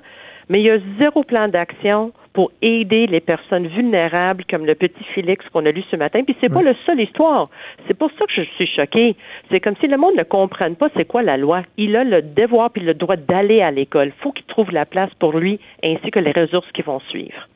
[0.51, 5.03] mais il y a zéro plan d'action pour aider les personnes vulnérables comme le petit
[5.13, 6.23] Félix qu'on a lu ce matin.
[6.23, 7.49] Puis c'est pas le seul histoire.
[7.89, 9.17] C'est pour ça que je suis choquée.
[9.51, 11.63] C'est comme si le monde ne comprenne pas c'est quoi la loi.
[11.79, 14.13] Il a le devoir puis le droit d'aller à l'école.
[14.21, 17.49] Faut qu'il trouve la place pour lui ainsi que les ressources qui vont suivre.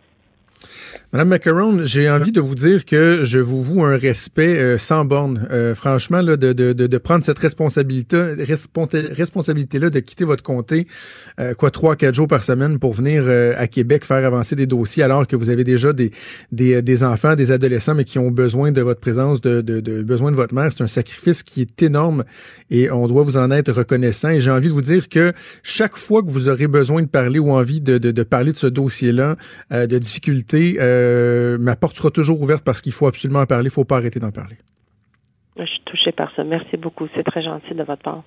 [1.15, 5.05] Madame Macaron, j'ai envie de vous dire que je vous voue un respect euh, sans
[5.05, 5.47] borne.
[5.51, 8.17] Euh, franchement, là, de, de, de, prendre cette responsabilité,
[9.11, 10.87] responsabilité là, de quitter votre comté,
[11.39, 13.25] euh, quoi, trois, quatre jours par semaine pour venir
[13.59, 16.13] à Québec faire avancer des dossiers, alors que vous avez déjà des,
[16.51, 20.03] des, des, enfants, des adolescents, mais qui ont besoin de votre présence, de, de, de
[20.03, 20.71] besoin de votre mère.
[20.73, 22.25] C'est un sacrifice qui est énorme
[22.71, 24.31] et on doit vous en être reconnaissant.
[24.31, 27.39] Et j'ai envie de vous dire que chaque fois que vous aurez besoin de parler
[27.39, 29.37] ou envie de, de, de parler de ce dossier-là,
[29.71, 30.52] de difficultés.
[30.55, 33.65] Euh, ma porte sera toujours ouverte parce qu'il faut absolument en parler.
[33.65, 34.57] Il ne faut pas arrêter d'en parler.
[35.59, 36.45] Je suis touchée par ça.
[36.45, 37.07] Merci beaucoup.
[37.15, 38.25] C'est très gentil de votre part.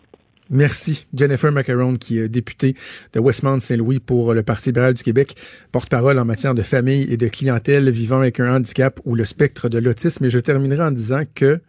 [0.49, 1.07] Merci.
[1.13, 2.75] Jennifer Macaron, qui est députée
[3.13, 5.35] de Westmount-Saint-Louis pour le Parti libéral du Québec,
[5.71, 9.69] porte-parole en matière de famille et de clientèle vivant avec un handicap ou le spectre
[9.69, 10.25] de l'autisme.
[10.25, 11.61] Et je terminerai en disant que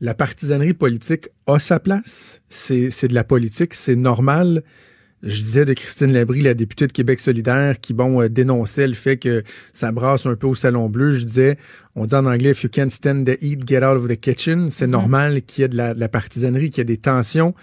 [0.00, 2.40] la partisanerie politique a sa place.
[2.48, 4.62] C'est de la politique, c'est normal.
[5.22, 8.94] Je disais de Christine Labrie, la députée de Québec solidaire, qui, bon, euh, dénonçait le
[8.94, 9.42] fait que
[9.72, 11.12] ça brasse un peu au Salon Bleu.
[11.12, 11.58] Je disais,
[11.96, 14.68] on dit en anglais, if you can't stand the heat, get out of the kitchen.
[14.70, 14.90] C'est mm-hmm.
[14.90, 17.54] normal qu'il y ait de la, partisanerie, qu'il y ait des tensions.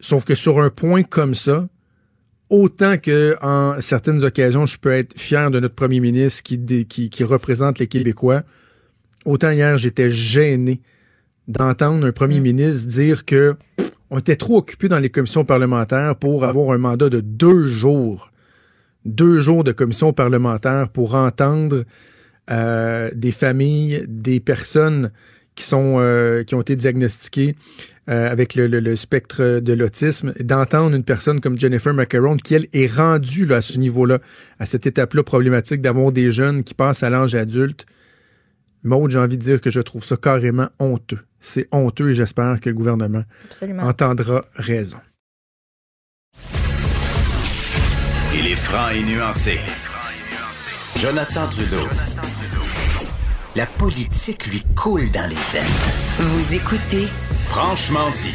[0.00, 1.68] Sauf que sur un point comme ça,
[2.48, 7.10] autant que en certaines occasions, je peux être fier de notre premier ministre qui, qui,
[7.10, 8.42] qui représente les Québécois,
[9.26, 10.80] autant hier, j'étais gêné
[11.46, 12.42] d'entendre un premier mm.
[12.42, 13.54] ministre dire que
[14.10, 18.32] on était trop occupés dans les commissions parlementaires pour avoir un mandat de deux jours.
[19.04, 21.84] Deux jours de commission parlementaire pour entendre
[22.50, 25.10] euh, des familles, des personnes
[25.54, 27.54] qui euh, ont été diagnostiquées
[28.08, 32.92] euh, avec le, spectre de l'autisme, d'entendre une personne comme Jennifer Macaron qui elle est
[32.92, 34.18] rendue à ce niveau-là,
[34.58, 37.86] à cette étape-là problématique d'avoir des jeunes qui passent à l'âge adulte.
[38.82, 41.18] Maud, j'ai envie de dire que je trouve ça carrément honteux.
[41.38, 43.24] C'est honteux et j'espère que le gouvernement
[43.80, 44.98] entendra raison.
[48.34, 49.58] Il est franc et nuancé.
[50.96, 51.88] Jonathan Trudeau.
[53.56, 56.28] La politique lui coule dans les veines.
[56.28, 57.08] Vous écoutez
[57.44, 58.34] Franchement dit.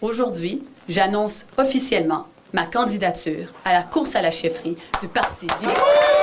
[0.00, 6.17] Aujourd'hui, j'annonce officiellement ma candidature à la course à la chefferie du Parti libéral.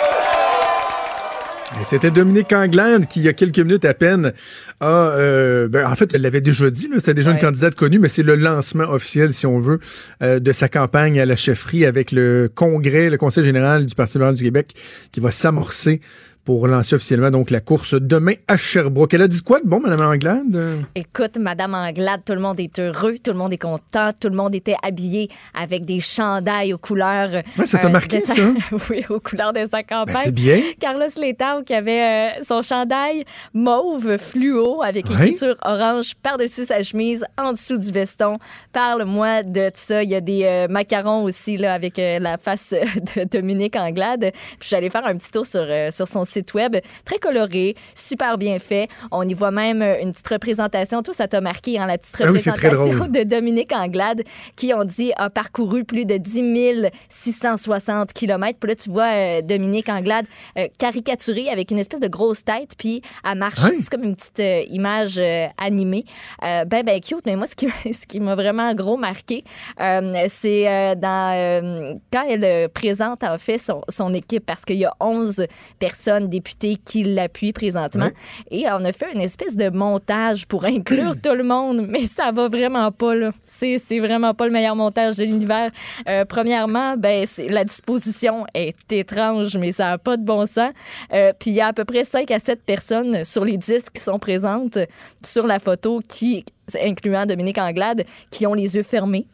[1.83, 4.33] C'était Dominique Anglade qui, il y a quelques minutes à peine,
[4.79, 8.07] a, euh, ben, en fait, elle l'avait déjà dit, c'était déjà une candidate connue, mais
[8.07, 9.79] c'est le lancement officiel, si on veut,
[10.21, 14.13] euh, de sa campagne à la chefferie avec le congrès, le conseil général du Parti
[14.13, 14.73] libéral du Québec
[15.11, 16.01] qui va s'amorcer
[16.45, 19.15] pour lancer officiellement donc la course demain à Sherbrooke.
[19.15, 20.85] Elle a dit quoi de bon, Madame Anglade?
[20.93, 24.35] Écoute, Madame Anglade, tout le monde est heureux, tout le monde est content, tout le
[24.35, 27.41] monde était habillé avec des chandails aux couleurs.
[27.57, 28.35] Ouais, ça t'a euh, marqué, ça?
[28.91, 30.21] oui, aux couleurs de sa ben, campagne.
[30.23, 30.59] c'est bien.
[30.79, 37.25] Carlos Letao qui avait euh, son chandail mauve fluo avec écriture orange par-dessus sa chemise,
[37.39, 38.37] en dessous du veston.
[38.71, 40.03] Parle-moi de ça.
[40.03, 42.69] Il y a des euh, macarons aussi là, avec la face
[43.15, 44.31] de Dominique Anglade.
[44.59, 46.75] Puis j'allais faire un petit tour sur, sur son site site web
[47.05, 48.87] très coloré, super bien fait.
[49.11, 51.01] On y voit même euh, une petite représentation.
[51.01, 54.23] Tout ça t'a marqué, hein, la petite ah représentation de Dominique Anglade,
[54.55, 58.59] qui, on dit, a parcouru plus de 10 660 km.
[58.59, 60.25] Puis là, tu vois euh, Dominique Anglade
[60.57, 63.59] euh, caricaturée avec une espèce de grosse tête, puis elle marche.
[63.79, 65.21] C'est comme une petite image
[65.57, 66.05] animée.
[66.41, 67.25] ben, ben, cute.
[67.25, 69.43] Mais moi, ce qui, ce qui m'a vraiment gros marqué,
[69.77, 75.45] c'est dans quand elle présente, en fait, son, son équipe, parce qu'il y a 11
[75.79, 78.09] personnes député qui l'appuie présentement.
[78.51, 82.31] Et on a fait une espèce de montage pour inclure tout le monde, mais ça
[82.31, 83.31] va vraiment pas, là.
[83.43, 85.71] C'est, vraiment pas le meilleur montage de l'univers.
[86.07, 90.71] Euh, premièrement, ben, la disposition est étrange, mais ça n'a pas de bon sens.
[91.13, 93.89] Euh, puis il y a à peu près 5 à 7 personnes sur les 10
[93.89, 94.77] qui sont présentes
[95.23, 96.45] sur la photo, qui,
[96.81, 99.27] incluant Dominique Anglade, qui ont les yeux fermés.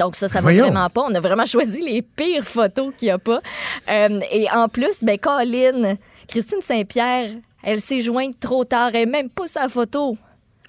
[0.00, 1.02] Donc ça, ça va vraiment pas.
[1.02, 3.42] On a vraiment choisi les pires photos qu'il n'y a pas.
[3.90, 5.96] Euh, et en plus, ben Colin,
[6.26, 7.28] Christine Saint-Pierre,
[7.62, 8.92] elle s'est jointe trop tard.
[8.94, 10.16] Elle n'est même pas sa photo.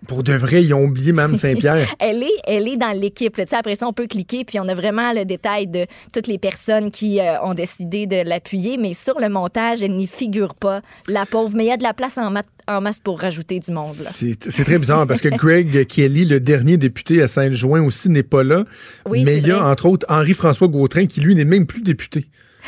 [0.08, 1.86] Pour de vrai, ils ont oublié Mme Saint-Pierre.
[2.00, 3.40] elle, est, elle est dans l'équipe.
[3.52, 6.90] Après ça, on peut cliquer, puis on a vraiment le détail de toutes les personnes
[6.90, 8.78] qui euh, ont décidé de l'appuyer.
[8.78, 11.52] Mais sur le montage, elle n'y figure pas, la pauvre.
[11.56, 12.34] Mais il y a de la place en,
[12.68, 13.94] en masse pour rajouter du monde.
[13.94, 18.44] C'est très bizarre parce que Greg Kelly, le dernier député à Saint-Join aussi, n'est pas
[18.44, 18.66] là.
[19.10, 22.28] mais il y a, entre autres, Henri-François Gautrin qui, lui, n'est même plus député.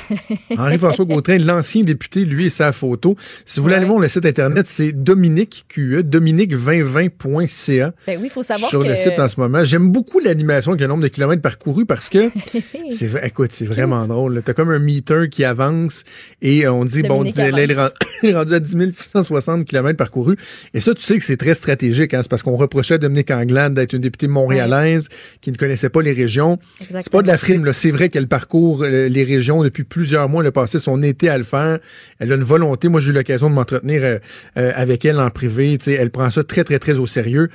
[0.57, 3.15] Henri-François Gautrin, l'ancien député, lui et sa photo.
[3.45, 7.93] Si vous voulez aller voir le site internet, c'est Dominique QE, dominique2020.ca.
[8.07, 8.87] Ben oui, il faut savoir sur que...
[8.87, 9.63] le site en ce moment.
[9.63, 12.29] J'aime beaucoup l'animation avec le nombre de kilomètres parcourus parce que
[12.89, 14.41] c'est écoute, c'est vraiment drôle.
[14.43, 16.03] T'as comme un meter qui avance
[16.41, 17.89] et on dit Dominique bon, elle est ren-
[18.33, 20.37] rendu à 10 660 kilomètres parcourus.
[20.73, 23.31] Et ça, tu sais que c'est très stratégique, hein, c'est parce qu'on reprochait à Dominique
[23.31, 25.07] Anglade d'être une députée montréalaise
[25.41, 26.59] qui ne connaissait pas les régions.
[26.89, 27.73] C'est pas de la frime, là.
[27.73, 30.41] C'est vrai qu'elle parcourt euh, les régions depuis plusieurs mois.
[30.43, 31.79] Elle a passé son été à le faire.
[32.19, 32.89] Elle a une volonté.
[32.89, 34.19] Moi, j'ai eu l'occasion de m'entretenir euh,
[34.57, 35.77] euh, avec elle en privé.
[35.77, 37.49] Tu sais, elle prend ça très, très, très au sérieux.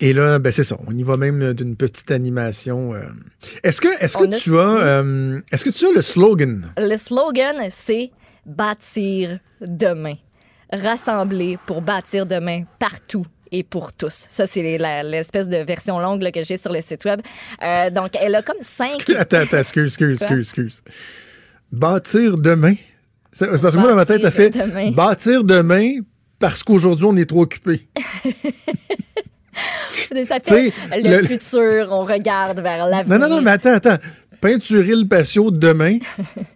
[0.00, 0.76] Et là, ben c'est ça.
[0.88, 2.94] On y va même euh, d'une petite animation.
[2.94, 3.02] euh.
[3.62, 5.04] Est-ce que, est-ce que On tu as,
[5.52, 6.72] est-ce que tu as le slogan?
[6.76, 8.10] Le slogan, c'est
[8.46, 10.14] bâtir demain.
[10.72, 14.26] Rassembler pour bâtir demain partout et pour tous.
[14.30, 17.20] Ça, c'est l'espèce de version longue là, que j'ai sur le site web.
[17.62, 19.08] Euh, donc, elle a comme cinq...
[19.10, 20.82] Attends, attends, excuse, excuse, excuse, excuse.
[21.72, 22.74] Bâtir demain.
[23.38, 24.90] Parce que moi, dans ma tête, ça fait Bâtir demain.
[24.92, 25.90] bâtir demain
[26.38, 27.88] parce qu'aujourd'hui, on est trop occupé.
[30.28, 33.18] Ça fait le, le- futur, on regarde vers l'avenir.
[33.18, 33.96] Non, non, non, mais attends, attends.
[34.42, 35.98] Peinturer le patio demain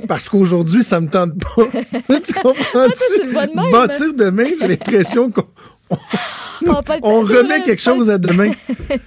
[0.08, 1.62] parce qu'aujourd'hui, ça me tente pas.
[2.20, 2.88] tu comprends?
[2.88, 5.44] tu le vois de même, Bâtir demain, j'ai l'impression qu'on
[7.02, 8.50] On remet quelque chose à demain.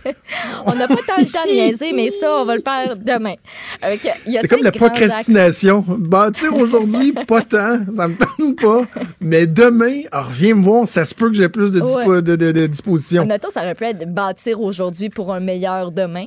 [0.65, 3.33] On n'a pas tant le temps de niaiser, mais ça, on va le faire demain.
[3.81, 5.83] C'est comme la procrastination.
[5.87, 8.83] Bâtir aujourd'hui, pas tant, ça me tente pas.
[9.19, 12.21] Mais demain, ah, reviens me voir, ça se peut que j'ai plus de, dispo- Ouais.
[12.21, 13.25] de, de- de disposition.
[13.25, 16.25] Mettons, ça aurait pu être bâtir aujourd'hui pour un meilleur demain.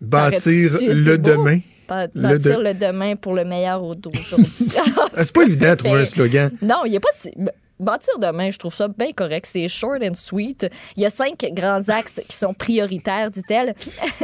[0.00, 1.30] Bâtir le beau?
[1.30, 1.60] demain.
[1.90, 4.50] Le Bâtir de- le demain pour le meilleur au- d'aujourd'hui.
[4.96, 6.50] Ah, C'est pas évident de trouver un slogan.
[6.60, 7.32] Non, il n'y a pas si.
[7.80, 9.46] Bâtir demain, je trouve ça bien correct.
[9.50, 10.68] C'est short and sweet.
[10.96, 13.74] Il y a cinq grands axes qui sont prioritaires, dit-elle.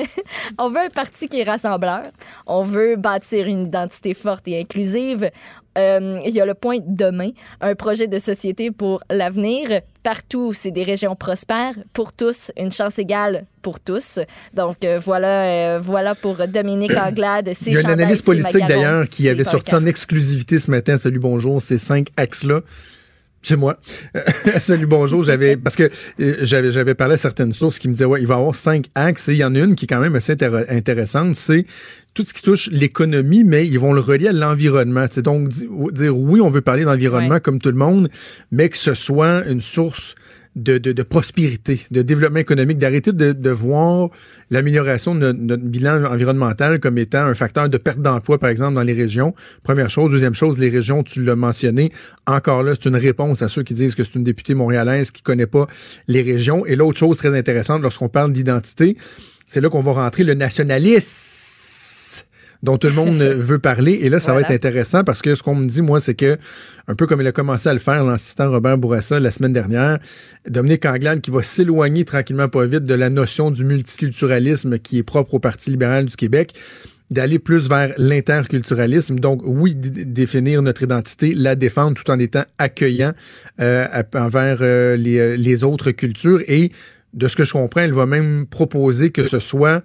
[0.59, 2.11] on veut un parti qui est rassembleur.
[2.47, 5.31] On veut bâtir une identité forte et inclusive.
[5.77, 7.31] Euh, il y a le point demain,
[7.61, 9.81] un projet de société pour l'avenir.
[10.03, 11.75] Partout, c'est des régions prospères.
[11.93, 14.19] Pour tous, une chance égale pour tous.
[14.53, 17.51] Donc euh, voilà, euh, voilà pour Dominique Anglade.
[17.67, 20.99] Il y a une analyse politique d'ailleurs qui avait sorti en exclusivité ce matin.
[20.99, 22.61] Salut, bonjour, ces cinq axes-là.
[23.47, 23.78] C'est moi.
[24.59, 25.22] Salut, bonjour.
[25.22, 25.90] J'avais parce que
[26.20, 28.55] euh, j'avais j'avais parlé à certaines sources qui me disaient ouais, il va y avoir
[28.55, 29.28] cinq axes.
[29.28, 31.66] Et il y en a une qui est quand même assez intér- intéressante, c'est
[32.14, 35.05] tout ce qui touche l'économie, mais ils vont le relier à l'environnement.
[35.11, 37.40] C'est donc di- dire oui, on veut parler d'environnement Ouais.
[37.40, 38.09] comme tout le monde,
[38.51, 40.14] mais que ce soit une source
[40.57, 44.11] de, de, de prospérité, de développement économique, d'arrêter de, de voir
[44.51, 48.75] l'amélioration de notre, notre bilan environnemental comme étant un facteur de perte d'emploi, par exemple,
[48.75, 49.35] dans les régions.
[49.63, 50.11] Première chose.
[50.11, 51.91] Deuxième chose, les régions, tu l'as mentionné,
[52.27, 55.23] encore là, c'est une réponse à ceux qui disent que c'est une députée montréalaise qui
[55.23, 55.67] connaît pas
[56.09, 56.65] les régions.
[56.67, 58.97] Et l'autre chose très intéressante, lorsqu'on parle d'identité,
[59.47, 61.34] c'est là qu'on va rentrer le nationalisme
[62.65, 63.93] dont tout le monde veut parler.
[64.03, 64.49] Et là, ça Voilà.
[64.49, 66.39] va être intéressant parce que ce qu'on me dit, moi, c'est que,
[66.89, 69.99] un peu comme il a commencé à le faire, l'assistant Robert Bourassa, la semaine dernière,
[70.49, 75.03] Dominique Anglade qui va s'éloigner tranquillement pas vite de la notion du multiculturalisme qui est
[75.03, 76.55] propre au Parti libéral du Québec
[77.11, 79.19] d'aller plus vers l'interculturalisme.
[79.19, 83.12] Donc, oui, définir notre identité, la défendre tout en étant accueillant
[83.61, 86.41] euh, envers euh, les, euh, les autres cultures.
[86.49, 86.73] Et
[87.12, 89.83] de ce que je comprends, elle va même proposer que ce soit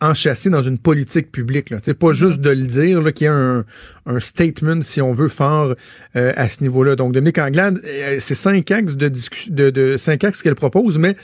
[0.00, 1.70] enchâssé dans une politique publique.
[1.70, 1.78] Là.
[1.98, 3.64] Pas juste de le dire, qu'il y a un,
[4.06, 5.74] un statement, si on veut, fort
[6.16, 6.96] euh, à ce niveau-là.
[6.96, 9.10] Donc, Dominique Anglade, euh, c'est cinq axes de,
[9.48, 11.16] de, de cinq axes qu'elle propose, mais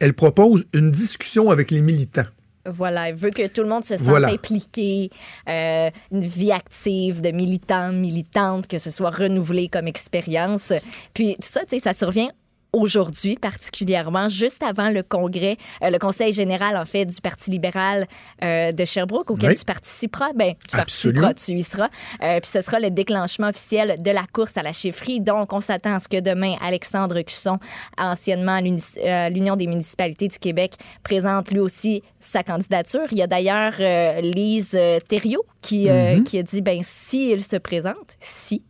[0.00, 2.22] elle propose une discussion avec les militants.
[2.66, 4.28] Voilà, elle veut que tout le monde se sente Voilà.
[4.28, 5.10] impliqué,
[5.48, 10.72] euh, une vie active de militants, militantes, que ce soit renouvelé comme expérience.
[11.12, 12.30] Puis tout ça, ça survient
[12.74, 18.06] aujourd'hui particulièrement, juste avant le congrès, euh, le conseil général en fait du Parti libéral
[18.42, 19.56] euh, de Sherbrooke auquel Oui.
[19.56, 20.32] tu participeras.
[20.34, 21.28] Ben, tu Absolument.
[21.28, 21.88] participeras, tu y seras.
[22.22, 25.20] Euh, puis ce sera le déclenchement officiel de la course à la chefferie.
[25.20, 27.58] Donc, on s'attend à ce que demain, Alexandre Cusson,
[27.98, 33.06] anciennement l'Union des municipalités du Québec, présente lui aussi sa candidature.
[33.12, 33.74] Il y a d'ailleurs
[34.22, 38.62] Lise Thériault qui, euh, qui a dit, ben si il se présente, si,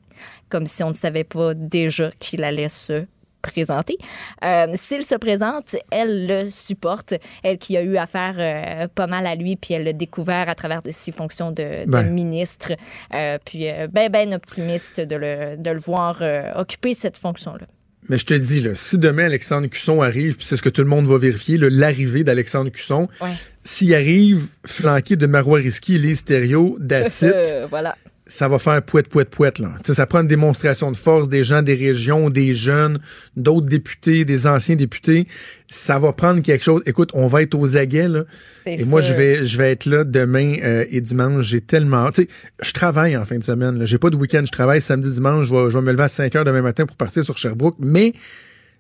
[0.48, 3.04] comme si on ne savait pas déjà qu'il allait se
[3.46, 3.96] présenter.
[4.44, 7.14] Euh, S'il se présente, elle le supporte.
[7.42, 10.54] Elle qui a eu affaire euh, pas mal à lui, puis elle l'a découvert à
[10.54, 12.10] travers ses fonctions de, de Ben.
[12.10, 12.72] ministre.
[13.14, 16.22] Euh, puis ben, ben optimiste de le, de le voir
[16.56, 17.66] occuper cette fonction-là.
[18.10, 20.82] Mais je te dis, là, si demain Alexandre Cusson arrive, puis c'est ce que tout
[20.82, 23.30] le monde va vérifier, l'arrivée d'Alexandre Cusson, Ouais.
[23.62, 27.96] s'il arrive flanqué de Marois Risky Lise Thériault, that's it, Euh, voilà.
[28.26, 29.58] Ça va faire pouette, pouette, pouette.
[29.58, 29.70] Là.
[29.84, 32.98] sais, ça prend une démonstration de force des gens des régions, des jeunes,
[33.36, 35.26] d'autres députés, des anciens députés.
[35.68, 36.82] Ça va prendre quelque chose.
[36.86, 38.08] Écoute, on va être aux aguets.
[38.08, 38.24] Là.
[38.66, 41.44] Et moi, je vais, je vais être là demain euh, et dimanche.
[41.44, 42.10] J'ai tellement...
[42.10, 42.28] Tu sais,
[42.62, 43.84] je travaille en fin de semaine.
[43.84, 44.42] J'ai pas de week-end.
[44.46, 45.48] Je travaille samedi, dimanche.
[45.48, 47.76] Je vais, je vais me lever à 5 heures demain matin pour partir sur Sherbrooke.
[47.78, 48.12] Mais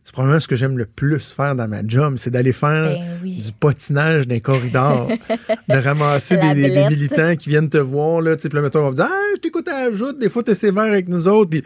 [0.04, 3.02] c'est probablement ce que j'aime le plus faire dans ma job, c'est d'aller faire Ben
[3.22, 3.36] oui.
[3.38, 5.08] du patinage dans les corridors,
[5.68, 6.90] de ramasser des, des- des belette.
[6.90, 9.40] militants qui viennent te voir, là, tu sais, mettons, on va me dire, ah, je
[9.40, 11.62] t'écoute à la joute, des fois, t'es sévère avec nous autres, puis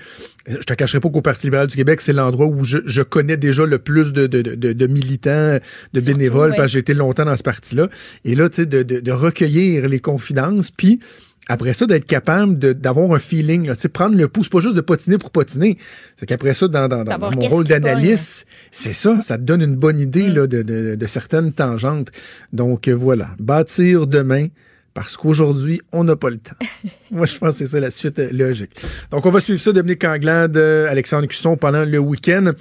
[0.46, 3.36] je te cacherai pas qu'au Parti libéral du Québec, c'est l'endroit où je, je connais
[3.36, 5.58] déjà le plus de, de, de, de militants,
[5.92, 7.88] de Surtout, bénévoles, parce que j'ai été longtemps dans ce parti-là.
[8.24, 11.00] Et là, tu sais, de recueillir les confidences, puis
[11.48, 14.52] après ça, d'être capable de- d'avoir un feeling, là, tu sais, prendre le pouls, c'est
[14.52, 15.78] pas juste de patiner pour patiner.
[16.16, 19.76] C'est qu'après ça, dans, dans, dans, mon rôle d'analyste, c'est ça, ça te donne une
[19.76, 20.34] bonne idée Mm.
[20.34, 22.10] là, de, de, de certaines tangentes.
[22.52, 24.48] Donc euh, voilà, bâtir demain,
[24.94, 26.56] parce qu'aujourd'hui, on n'a pas le temps.
[27.12, 28.70] Moi, je pense que c'est ça la suite euh, logique.
[29.12, 32.52] Donc, on va suivre ça, Dominique Anglade, euh, Alexandre Cusson pendant le week-end.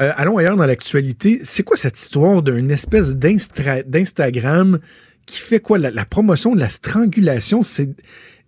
[0.00, 1.40] Euh, allons ailleurs dans l'actualité.
[1.42, 4.78] C'est quoi cette histoire d'une espèce d'instra- d'Instagram
[5.26, 5.78] qui fait quoi?
[5.78, 7.88] La, la promotion de la strangulation, c'est...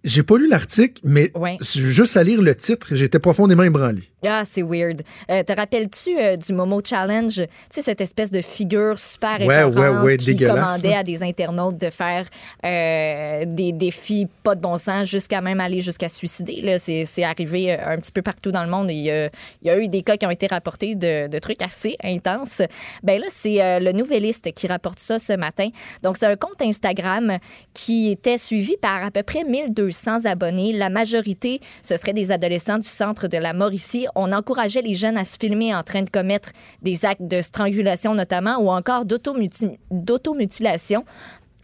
[0.08, 1.58] J'ai pas lu l'article, mais Ouais.
[1.60, 4.02] juste à lire le titre, j'étais profondément ébranlé.
[4.26, 5.02] Ah, c'est weird.
[5.30, 7.34] Euh, te rappelles-tu euh, du Momo Challenge?
[7.34, 10.98] Tu sais, cette espèce de figure super Ouais, épeurante ouais, ouais, qui commandait là.
[11.00, 12.26] à des internautes de faire
[12.64, 16.62] euh, des défis pas de bon sens jusqu'à même aller jusqu'à suicider.
[16.62, 18.90] Là, c'est, c'est arrivé un petit peu partout dans le monde.
[18.90, 19.26] Il y a,
[19.62, 22.62] il y a eu des cas qui ont été rapportés de, de trucs assez intenses.
[23.04, 25.68] Ben là, c'est le Nouvelliste qui rapporte ça ce matin.
[26.02, 27.38] Donc, c'est un compte Instagram
[27.74, 30.72] qui était suivi par à peu près 1200 abonnés.
[30.72, 34.06] La majorité, ce serait des adolescents du centre de la Mauricie.
[34.14, 36.50] On encourageait les jeunes à se filmer en train de commettre
[36.82, 41.04] des actes de strangulation notamment ou encore d'automuti- d'automutilation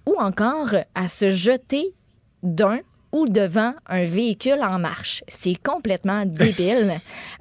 [0.06, 1.94] ou encore à se jeter
[2.42, 2.80] d'un
[3.14, 5.22] ou devant un véhicule en marche.
[5.28, 6.90] C'est complètement débile.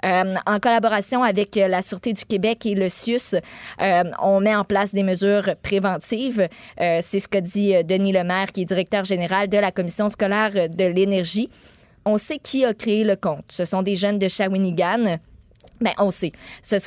[0.06, 3.42] Euh, en collaboration avec la Sûreté du Québec et le CIUS,
[3.82, 6.48] euh, on met en place des mesures préventives.
[6.80, 10.70] Euh, C'est ce qu'a dit Denis Lemaire, qui est directeur général de la Commission scolaire
[10.70, 11.50] de l'énergie.
[12.06, 13.46] On sait qui a créé le compte.
[13.50, 15.18] Ce sont des jeunes de Shawinigan.
[15.84, 16.32] Ben, on sait.
[16.62, 16.78] Ce,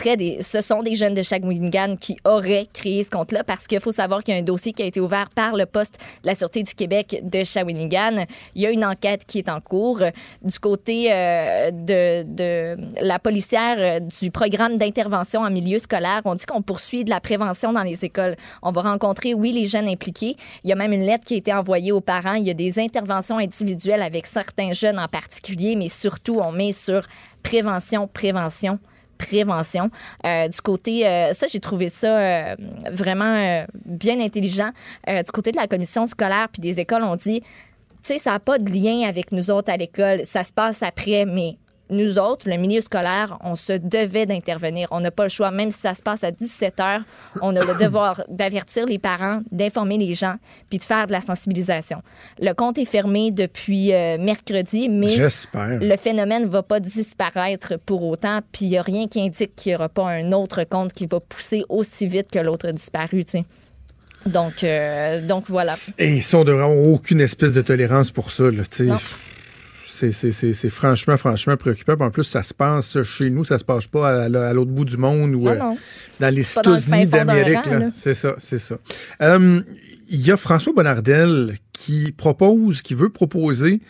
[0.62, 4.32] sont des jeunes de Shawinigan qui auraient créé ce compte-là parce qu'il faut savoir qu'il
[4.32, 6.74] y a un dossier qui a été ouvert par le poste de la Sûreté du
[6.74, 8.24] Québec de Shawinigan.
[8.54, 10.00] Il y a une enquête qui est en cours.
[10.42, 16.34] Du côté euh, de, de la policière euh, du programme d'intervention en milieu scolaire, on
[16.34, 18.36] dit qu'on poursuit de la prévention dans les écoles.
[18.62, 20.36] On va rencontrer, oui, les jeunes impliqués.
[20.64, 22.34] Il y a même une lettre qui a été envoyée aux parents.
[22.34, 26.72] Il y a des interventions individuelles avec certains jeunes en particulier, mais surtout, on met
[26.72, 27.02] sur
[27.46, 28.78] prévention, prévention,
[29.18, 29.90] prévention.
[30.24, 32.56] Euh, du côté, euh, ça, j'ai trouvé ça euh,
[32.90, 34.70] vraiment bien intelligent.
[35.06, 37.46] Du côté de la commission scolaire puis des écoles, on dit, tu
[38.02, 40.24] sais, ça n'a pas de lien avec nous autres à l'école.
[40.24, 41.56] Ça se passe après, mais
[41.90, 44.88] nous autres, le milieu scolaire, on se devait d'intervenir.
[44.90, 47.00] On n'a pas le choix, même si ça se passe à 17 heures,
[47.42, 50.36] on a le devoir d'avertir les parents, d'informer les gens,
[50.68, 52.02] puis de faire de la sensibilisation.
[52.40, 58.02] Le compte est fermé depuis euh, mercredi, mais le phénomène ne va pas disparaître pour
[58.04, 60.92] autant, puis il n'y a rien qui indique qu'il n'y aura pas un autre compte
[60.92, 63.24] qui va pousser aussi vite que l'autre disparu.
[64.26, 65.74] Donc, euh, donc voilà.
[65.98, 68.50] Et ça, on devrait avoir aucune espèce de tolérance pour ça.
[68.50, 68.62] Là.
[69.96, 71.94] C'est, franchement, franchement préoccupant.
[72.00, 74.84] En plus, ça se passe chez nous, ça se passe pas à, à l'autre bout
[74.84, 75.58] du monde ou euh,
[76.20, 77.68] dans les États-Unis d'Amérique.
[77.96, 78.76] C'est ça, c'est ça.
[79.22, 79.60] Euh,
[80.08, 83.80] Il y a François Bonnardel qui propose, qui veut proposer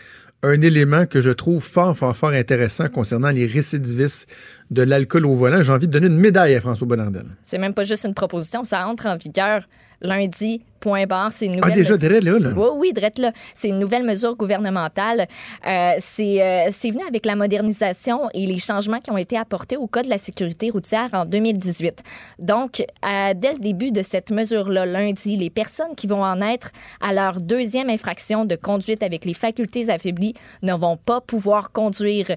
[0.42, 4.28] un élément que je trouve fort, fort, fort intéressant concernant les récidivistes
[4.70, 5.62] de l'alcool au volant.
[5.62, 7.26] J'ai envie de donner une médaille à François Bonnardel.
[7.42, 9.66] C'est même pas juste une proposition, ça entre en vigueur
[10.00, 11.32] lundi, point barre.
[11.32, 12.50] C'est une nouvelle Ah, déjà, mesure- là, là.
[12.56, 13.32] Oui, oui, là.
[13.54, 15.26] C'est une nouvelle mesure gouvernementale.
[15.66, 19.76] Euh, c'est euh, c'est venu avec la modernisation et les changements qui ont été apportés
[19.76, 22.02] au Code de la sécurité routière en 2018.
[22.38, 26.70] Donc, euh, dès le début de cette mesure-là, lundi, les personnes qui vont en être
[27.00, 32.28] à leur deuxième infraction de conduite avec les facultés affaiblies ne vont pas pouvoir conduire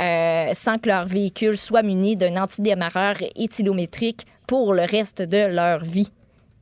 [0.00, 5.84] euh, sans que leur véhicule soit muni d'un antidémarreur éthylométrique pour le reste de leur
[5.84, 6.08] vie.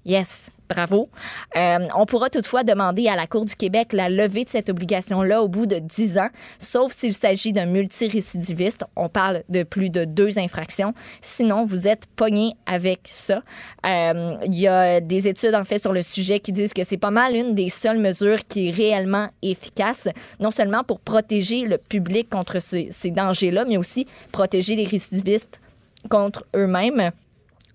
[0.07, 1.09] Yes, bravo.
[1.57, 5.43] Euh, on pourra toutefois demander à la Cour du Québec la levée de cette obligation-là
[5.43, 6.29] au bout de 10 ans,
[6.61, 8.85] sauf s'il s'agit d'un multirécidiviste.
[8.95, 10.95] On parle de plus de deux infractions.
[11.23, 13.43] Sinon, vous êtes pogné avec ça.
[13.85, 16.99] Euh, Il y a des études, en fait, sur le sujet qui disent que c'est
[16.99, 20.07] pas mal une des seules mesures qui est réellement efficace,
[20.39, 25.61] non seulement pour protéger le public contre ces, ces dangers-là, mais aussi protéger les récidivistes
[26.09, 27.11] contre eux-mêmes.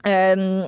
[0.08, 0.64] Euh,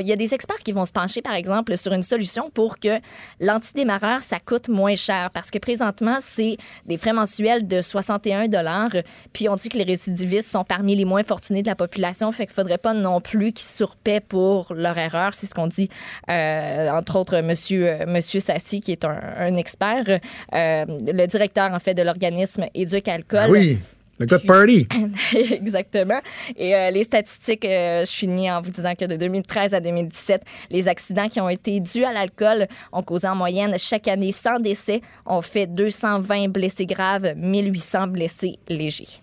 [0.00, 2.78] Il y a des experts qui vont se pencher, par exemple, sur une solution pour
[2.78, 3.00] que
[3.40, 5.30] l'antidémarreur, ça coûte moins cher.
[5.32, 8.46] Parce que présentement, c'est des frais mensuels de 61
[9.32, 12.30] Puis on dit que les récidivistes sont parmi les moins fortunés de la population.
[12.32, 15.34] Fait qu'il faudrait pas non plus qu'ils surpaient pour leur erreur.
[15.34, 15.88] C'est ce qu'on dit,
[16.30, 20.20] euh, entre autres, monsieur, euh, monsieur Sassi, qui est un, expert,
[20.52, 23.40] le directeur, en fait, de l'organisme Éduc Alcool.
[23.44, 23.78] Ah oui,
[24.18, 24.88] le gars de party.
[25.52, 26.20] Exactement.
[26.56, 30.42] Et euh, les statistiques, euh, je finis en vous disant que de 2013 à 2017,
[30.70, 34.60] les accidents qui ont été dus à l'alcool ont causé en moyenne chaque année 100
[34.60, 39.20] décès, ont fait 220 blessés graves, 1800 blessés légers.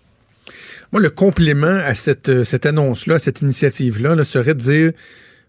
[0.92, 4.92] Moi, le complément à cette, euh, cette annonce-là, à cette initiative-là, là, serait de dire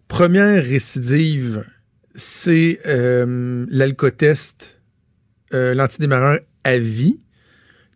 [0.07, 1.63] première récidive,
[2.15, 4.79] c'est euh, l'alcotest,
[5.51, 7.19] l'antidémarreur à vie.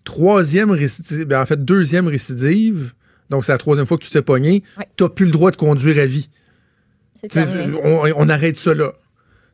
[0.03, 2.93] Troisième récidive, ben, en fait, deuxième récidive,
[3.29, 4.87] donc c'est la troisième fois que tu t'es pogné, Ouais.
[4.97, 6.29] t'as plus le droit de conduire à vie.
[7.83, 8.93] On, on arrête ça là.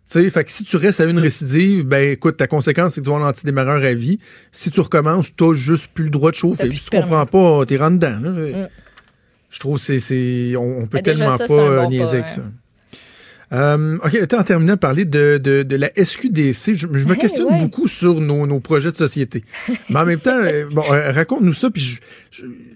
[0.09, 3.05] T'sais, fait que si tu restes à une récidive, ben écoute, ta conséquence, c'est que
[3.05, 4.19] tu vas avoir l'antidémarreur à vie.
[4.53, 6.71] Si tu recommences, t'as juste plus le droit de chauffer.
[6.73, 8.19] Si tu comprends pas, t'es rentre dedans.
[8.21, 8.69] là.
[9.49, 12.29] Je trouve que c'est, on, on peut Mais déjà, tellement ça, pas bon niaiser avec
[12.29, 12.41] ça.
[13.53, 16.73] Euh, OK, en terminant, parler de, de, de la SQDC.
[16.75, 17.59] Je, je me Hey, questionne ouais.
[17.59, 19.43] beaucoup sur nos, nos projets de société.
[19.89, 21.69] Mais en même temps, euh, bon, euh, raconte-nous ça.
[21.69, 21.99] Puis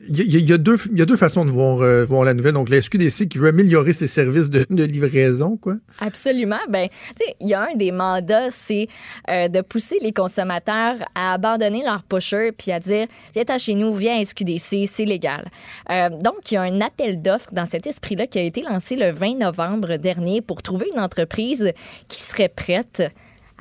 [0.08, 2.24] il y, a- il y a deux, y a deux façons de voir, euh, voir
[2.24, 2.54] la nouvelle.
[2.54, 5.76] Donc, la SQDC qui veut améliorer ses services de, de livraison, quoi.
[6.00, 6.60] Absolument.
[6.70, 8.88] Ben, tu sais, il y a un des mandats, c'est
[9.30, 13.94] euh, de pousser les consommateurs à abandonner leur pusher puis à dire viens chez nous,
[13.94, 15.50] viens à SQDC, c'est légal.
[15.90, 19.12] Donc, il y a un appel d'offres dans cet esprit-là qui a été lancé le
[19.12, 21.74] 20 novembre dernier pour trouver une entreprise
[22.08, 23.04] qui serait prête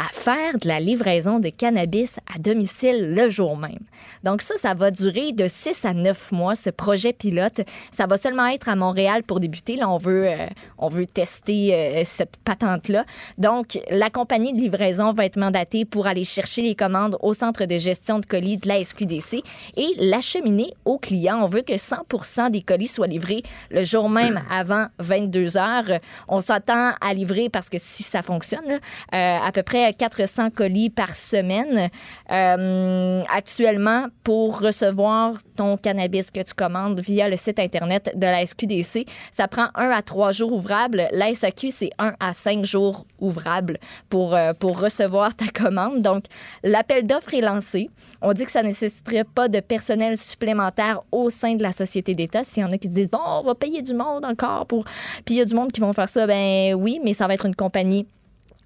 [0.00, 3.80] à faire de la livraison de cannabis à domicile le jour même.
[4.24, 7.60] Donc ça, ça va durer de 6 à 9 mois, ce projet pilote.
[7.92, 9.76] Ça va seulement être à Montréal pour débuter.
[9.76, 10.46] Là, on veut, euh,
[10.78, 13.04] on veut tester euh, cette patente-là.
[13.36, 17.66] Donc, la compagnie de livraison va être mandatée pour aller chercher les commandes au centre
[17.66, 19.42] de gestion de colis de la SQDC
[19.76, 21.42] et l'acheminer aux clients.
[21.42, 26.00] On veut que 100% des colis soient livrés le jour même avant 22 heures.
[26.26, 28.78] On s'attend à livrer, parce que si ça fonctionne, là,
[29.14, 31.88] euh, à peu près 400 colis par semaine.
[32.30, 38.44] Euh, actuellement, pour recevoir ton cannabis que tu commandes via le site Internet de la
[38.46, 41.08] SQDC, ça prend un à trois jours ouvrables.
[41.12, 43.78] La SAQ, c'est un à cinq jours ouvrables
[44.08, 46.02] pour, euh, pour recevoir ta commande.
[46.02, 46.24] Donc,
[46.62, 47.90] l'appel d'offres est lancé.
[48.22, 52.14] On dit que ça ne nécessiterait pas de personnel supplémentaire au sein de la société
[52.14, 52.44] d'État.
[52.44, 54.84] S'il y en a qui disent, bon, on va payer du monde encore pour...
[55.24, 57.46] Puis y a du monde qui vont faire ça, ben oui, mais ça va être
[57.46, 58.06] une compagnie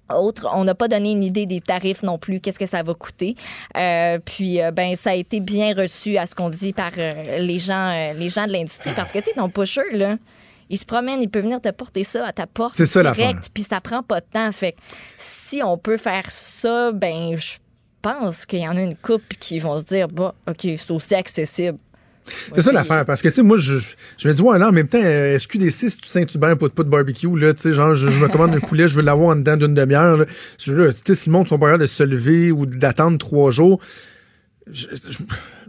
[0.09, 2.93] autre, on n'a pas donné une idée des tarifs non plus, qu'est-ce que ça va
[2.93, 3.35] coûter.
[3.77, 7.13] Euh, puis, euh, ben, ça a été bien reçu à ce qu'on dit par euh,
[7.39, 10.17] les gens, les gens de l'industrie, parce que tu sais, ton pusher là,
[10.69, 13.49] il se promène, il peut venir te porter ça à ta porte C'est ça, direct,
[13.53, 14.51] puis ça prend pas de temps.
[14.51, 14.77] Fait que
[15.17, 17.57] si on peut faire ça, ben, je
[18.01, 21.15] pense qu'il y en a une couple qui vont se dire, bah, ok, c'est aussi
[21.15, 21.77] accessible.
[22.55, 23.75] C'est ça l'affaire, parce que, tu sais, moi, je,
[24.17, 26.89] je me dis, ouais, là, en même temps, euh, SQDC, tout Saint-Hubert, pas de, de
[26.89, 29.35] barbecue, là, tu sais, genre, je, je me commande un poulet, je veux l'avoir en
[29.35, 30.25] dedans d'une demi-heure, là.
[30.57, 30.71] Tu
[31.05, 33.79] sais, si le monde sont pas de se lever ou d'attendre trois jours,
[34.71, 35.19] je- je-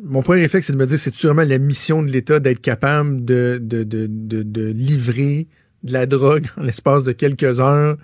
[0.03, 3.25] mon premier réflexe, c'est de me dire, c'est sûrement la mission de l'État d'être capable
[3.25, 5.49] de, de, de, de, de livrer
[5.83, 7.97] de la drogue en l'espace de quelques heures?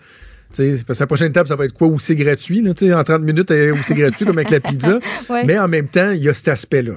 [0.54, 1.88] Tu sais, parce que la prochaine étape, ça va être quoi?
[1.88, 4.50] Où c'est gratuit, là, tu sais, en 30 minutes, euh, où c'est gratuit, comme avec
[4.50, 4.98] la pizza.
[5.30, 5.44] Ouais.
[5.46, 6.92] Mais en même temps, il y a cet aspect-là.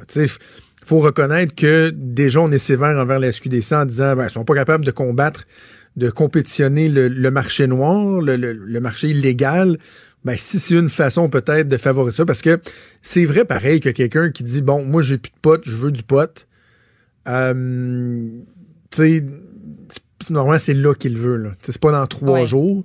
[0.86, 4.30] Sais, faut reconnaître que déjà, on est sévère envers la SQDC en disant, ben, ils
[4.30, 5.46] sont pas capables de combattre,
[5.96, 9.78] de compétitionner le, le marché noir, le, le- le marché illégal.
[10.24, 12.60] Ben, si c'est une façon peut-être de favoriser ça, parce que
[13.02, 15.92] c'est vrai pareil que quelqu'un qui dit, bon, moi, j'ai plus de pot, je veux
[15.92, 16.48] du pot.
[17.28, 18.28] Euh,
[18.92, 19.26] tu sais,
[20.30, 21.52] normalement, c'est là qu'il veut, là.
[21.62, 22.48] C'est pas dans trois Ouais.
[22.48, 22.84] jours.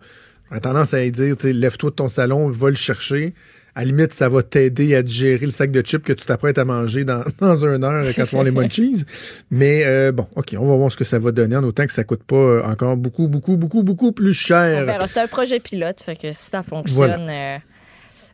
[0.48, 3.34] J'aurais tendance à lui dire, lève-toi de ton salon, va le chercher.
[3.80, 6.58] À la limite, ça va t'aider à digérer le sac de chips que tu t'apprêtes
[6.58, 9.04] à manger dans, dans une heure quand tu vas les munchies.
[9.50, 11.92] Mais euh, bon, OK, on va voir ce que ça va donner en autant que
[11.92, 14.84] ça coûte pas euh, encore beaucoup, beaucoup, beaucoup, beaucoup plus cher.
[15.06, 17.56] C'est un projet pilote, fait que si ça fonctionne, euh,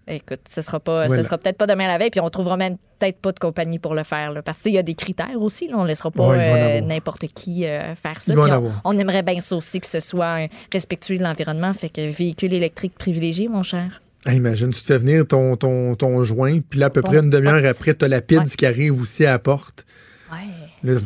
[0.08, 1.14] écoute, ce sera pas, Voilà.
[1.14, 3.78] ce sera peut-être pas demain la veille, puis on trouvera même peut-être pas de compagnie
[3.78, 5.68] pour le faire, là, parce qu'il y a des critères aussi.
[5.68, 8.34] Là, on laissera pas Ouais, euh, n'importe qui euh, faire ça.
[8.36, 12.52] On, on aimerait bien ça aussi que ce soit respectueux de l'environnement, fait que véhicule
[12.52, 14.00] électrique privilégié, mon cher.
[14.26, 17.18] Ah, imagine, tu te fais venir ton, ton, ton joint, puis là, à peu près
[17.18, 18.46] une demi-heure après, t'as la pide Ouais.
[18.56, 19.86] qui arrive aussi à la porte.
[20.32, 20.38] Ouais.
[20.82, 20.98] Là,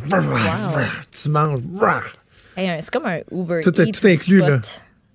[1.23, 1.61] tu manges.
[2.57, 4.61] Hey, c'est comme un Uber Tout- tout Eats inclus, du là.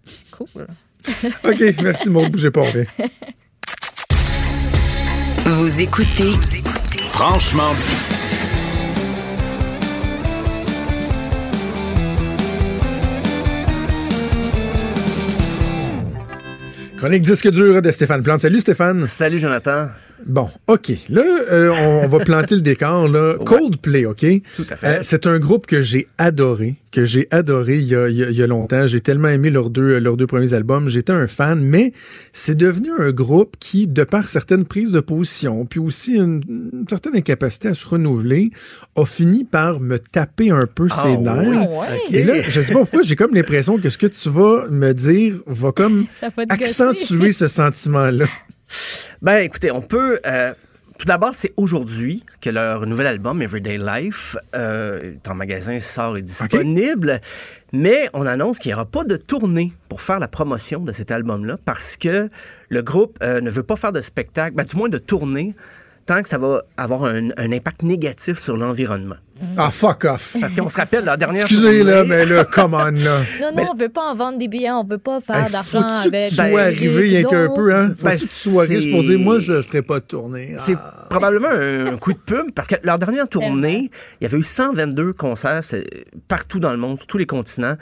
[0.06, 0.68] C'est cool.
[1.44, 2.64] OK, merci, mon bougez pas.
[5.46, 6.32] Vous écoutez
[7.08, 8.15] Franchement dit.
[17.06, 18.42] Chronique disque dur de Stéphane Plante.
[18.42, 19.06] Salut Stéphane.
[19.06, 19.90] Salut Jonathan.
[20.26, 20.92] Bon, OK.
[21.10, 23.08] Là, euh, on, va planter le décor.
[23.08, 23.36] Là.
[23.46, 24.26] Coldplay, OK?
[24.56, 24.88] Tout à fait.
[24.88, 28.42] Euh, c'est un groupe que j'ai adoré, que j'ai adoré il y, a, il y
[28.42, 28.88] a longtemps.
[28.88, 30.90] J'ai tellement aimé leurs deux, leurs deux premiers albums.
[30.90, 31.92] J'étais un fan, mais
[32.34, 36.42] c'est devenu un groupe qui, de par certaines prises de position, puis aussi une,
[36.90, 38.52] certaine incapacité à se renouveler,
[38.96, 41.70] a fini par me taper un peu ses ah nerfs.
[42.12, 44.94] Et là, je sais pas pourquoi, j'ai comme l'impression que ce que tu vas me
[44.94, 46.06] dire va comme
[46.50, 48.26] accentuer ce sentiment-là.
[49.22, 50.20] Ben, écoutez, on peut.
[50.26, 50.54] Euh,
[50.98, 56.18] tout d'abord, c'est aujourd'hui que leur nouvel album, Everyday Life, euh, est en magasin, sort
[56.18, 57.20] et disponible.
[57.74, 61.12] Mais on annonce qu'il n'y aura pas de tournée pour faire la promotion de cet
[61.12, 62.30] album-là parce que
[62.70, 65.54] le groupe euh, ne veut pas faire de spectacle, ben, du moins de tournée,
[66.06, 69.18] tant que ça va avoir un impact négatif sur l'environnement.
[69.58, 70.36] Ah, fuck off.
[70.40, 73.22] Parce qu'on se rappelle la dernière Excusez, là, mais là, come on, là.
[73.42, 76.32] Non, non, on veut pas en vendre des billets, on veut pas faire d'argent avec.
[76.32, 77.94] Faut ben, arriver rien qu'un peu, hein?
[77.98, 80.56] Faut ben, que tu sois riche pour dire, moi, je ne ferai pas de tournée.
[80.58, 81.08] C'est ah.
[81.10, 83.92] probablement un, coup de pub, parce que leur dernière tournée,
[84.22, 85.62] il y avait eu 122 concerts
[86.28, 87.76] partout dans le monde, sur tous les continents.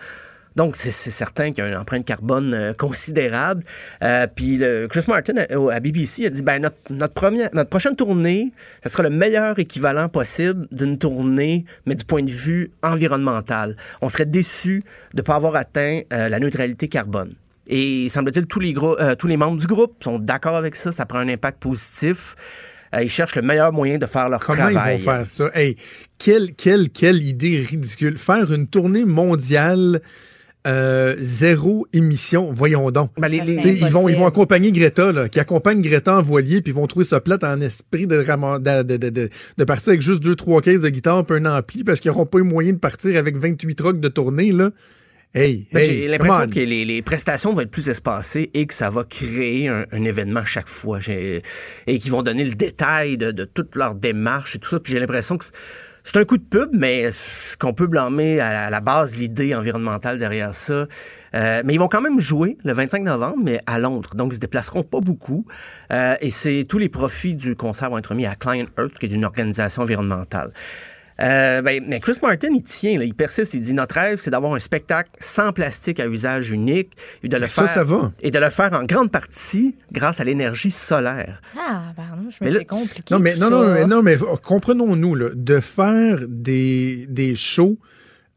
[0.56, 3.64] Donc, c'est certain qu'il y a une empreinte carbone euh, considérable.
[4.04, 8.52] Euh, puis Chris Martin à, BBC a dit ben notre, notre, première, notre prochaine tournée,
[8.84, 13.78] ce sera le meilleur équivalent possible d'une tournée, mais du point de vue environnemental.
[14.02, 17.34] On serait déçu de ne pas avoir atteint euh, la neutralité carbone.
[17.68, 18.74] Et semble-t-il, tous les,
[19.18, 20.92] tous les membres du groupe sont d'accord avec ça.
[20.92, 22.36] Ça prend un impact positif
[23.02, 24.76] ils cherchent le meilleur moyen de faire leur travail.
[24.76, 25.50] Comment ils vont faire ça?
[25.56, 25.76] Hey,
[26.20, 28.18] quelle, quelle, quelle idée ridicule.
[28.18, 30.02] Faire une tournée mondiale
[30.65, 33.11] euh, zéro émission, voyons donc.
[33.18, 36.76] Ben, ils, vont, ils vont accompagner Greta, là, qui accompagne Greta en voilier, puis ils
[36.76, 40.61] vont trouver ça plate en esprit de, de, de, de, partir avec juste deux, trois
[40.61, 43.35] caisses de guitare et un ampli parce qu'ils n'auront pas eu moyen de partir avec
[43.35, 44.53] 28 trucks de tournée.
[44.53, 44.72] Là.
[45.35, 48.90] Hey, ben, J'ai l'impression que les, les, prestations vont être plus espacées et que ça
[48.90, 50.99] va créer un, un événement chaque fois.
[51.10, 54.80] Et qu'ils vont donner le détail de, de toute leur démarche et tout ça.
[54.80, 55.45] Puis j'ai l'impression que
[56.04, 60.18] c'est un coup de pub, mais ce qu'on peut blâmer à la base, l'idée environnementale
[60.18, 60.86] derrière ça.
[61.34, 64.14] Euh, mais ils vont quand même jouer le 25 novembre, mais à Londres.
[64.16, 65.46] Donc, ils se déplaceront pas beaucoup.
[65.92, 69.06] Euh, et c'est tous les profits du concert vont être mis à Client Earth, qui
[69.06, 70.52] est une organisation environnementale.
[71.22, 74.53] Euh, ben, mais Chris Martin, il tient, il persiste, il dit notre rêve, c'est d'avoir
[74.53, 76.91] un spectacle sans plastique à usage unique
[77.23, 77.68] et de le faire.
[77.68, 78.11] Ça, ça va.
[78.22, 81.41] Et de le faire en grande partie grâce à l'énergie solaire.
[81.57, 83.14] Ah, pardon, je me c'est compliqué.
[83.14, 87.77] Non, mais, non, non, mais, non, mais comprenons-nous, de faire des, des shows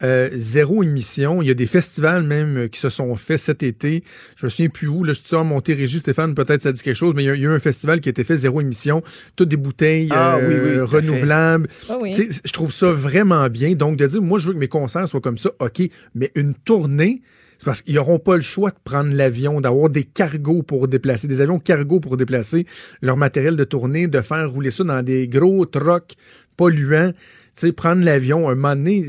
[0.02, 1.40] euh, zéro émission.
[1.40, 4.04] Il y a des festivals même euh, qui se sont faits cet été.
[4.36, 5.04] Je me souviens plus où.
[5.04, 7.34] Là, je suis en Montérégie, Stéphane, peut-être ça dit quelque chose, mais il y, a,
[7.34, 9.02] eu un festival qui a été fait zéro émission.
[9.36, 11.68] Toutes des bouteilles ah euh, renouvelables.
[11.88, 13.72] Ah je trouve ça vraiment bien.
[13.72, 15.82] Donc, de dire, moi, je veux que mes concerts soient comme ça, OK,
[16.14, 17.22] mais une tournée,
[17.56, 21.26] c'est parce qu'ils n'auront pas le choix de prendre l'avion, d'avoir des cargos pour déplacer,
[21.26, 22.66] des avions cargos pour déplacer
[23.00, 26.16] leur matériel de tournée, de faire rouler ça dans des gros trucks
[26.58, 27.12] polluants
[27.56, 29.08] sais, prendre l'avion, un moment donné,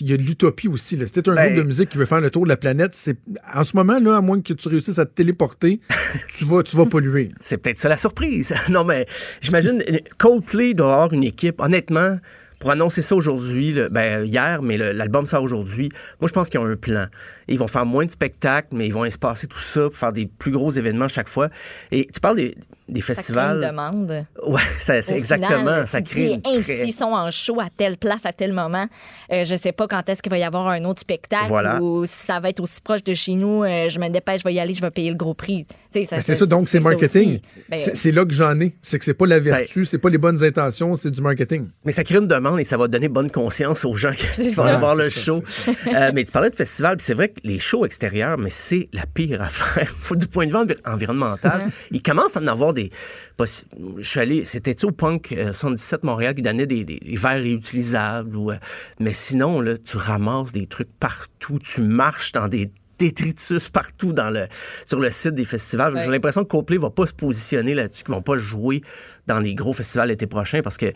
[0.00, 0.96] il y a de l'utopie aussi.
[0.96, 1.06] Là.
[1.06, 3.16] Si un ben, groupe de musique qui veut faire le tour de la planète, c'est
[3.54, 5.80] en ce moment, là, à moins que tu réussisses à te téléporter,
[6.36, 7.32] tu vas, tu vas polluer.
[7.40, 8.54] C'est peut-être ça la surprise.
[8.68, 9.06] non, mais
[9.40, 9.82] j'imagine,
[10.18, 12.18] Coldplay doit avoir une équipe, honnêtement,
[12.58, 15.88] pour annoncer ça aujourd'hui, ben, hier, mais l'album sort aujourd'hui.
[16.20, 17.06] Moi, je pense qu'ils ont un plan.
[17.46, 20.26] ils vont faire moins de spectacles, mais ils vont espacer tout ça pour faire des
[20.26, 21.48] plus gros événements chaque fois.
[21.90, 22.56] Et tu parles des,
[22.88, 23.62] des festivals.
[23.62, 24.26] Ça crée une demande.
[24.46, 25.86] Ouais, c'est exactement.
[25.86, 28.86] ça crée une S'ils sont en show à telle place, à tel moment,
[29.32, 32.26] euh, je sais pas quand est-ce qu'il va y avoir un autre spectacle ou si
[32.26, 34.60] ça va être aussi proche de chez nous, euh, je me dépêche, je vais y
[34.60, 35.66] aller, je vais payer le gros prix.
[35.94, 37.40] Ben, c'est ça, donc c'est marketing.
[37.68, 38.74] Ben, c'est là que j'en ai.
[38.82, 41.68] C'est que c'est pas la vertu, ben c'est pas les bonnes intentions, c'est du marketing.
[41.84, 44.78] Mais ça crée une demande et ça va donner bonne conscience aux gens qui vont
[44.78, 45.42] voir le show.
[45.88, 49.04] Euh, mais tu parlais de festival, c'est vrai que les shows extérieurs, mais c'est la
[49.06, 49.92] pire affaire.
[50.16, 51.70] du point de vue environnemental, hein?
[51.90, 52.90] ils commencent à en avoir des.
[53.38, 56.84] Je suis allé, c'était au Punk 77 euh, Montréal qui donnait des,
[57.16, 58.36] verres réutilisables.
[58.36, 58.56] Ou, euh,
[59.00, 64.30] mais sinon, là, tu ramasses des trucs partout, tu marches dans des détritus partout dans
[64.30, 64.46] le,
[64.84, 65.98] sur le site des festivals.
[66.02, 68.82] J'ai l'impression que Coldplay va pas se positionner là-dessus, qu'ils vont pas jouer
[69.26, 70.92] dans les gros festivals l'été prochain parce que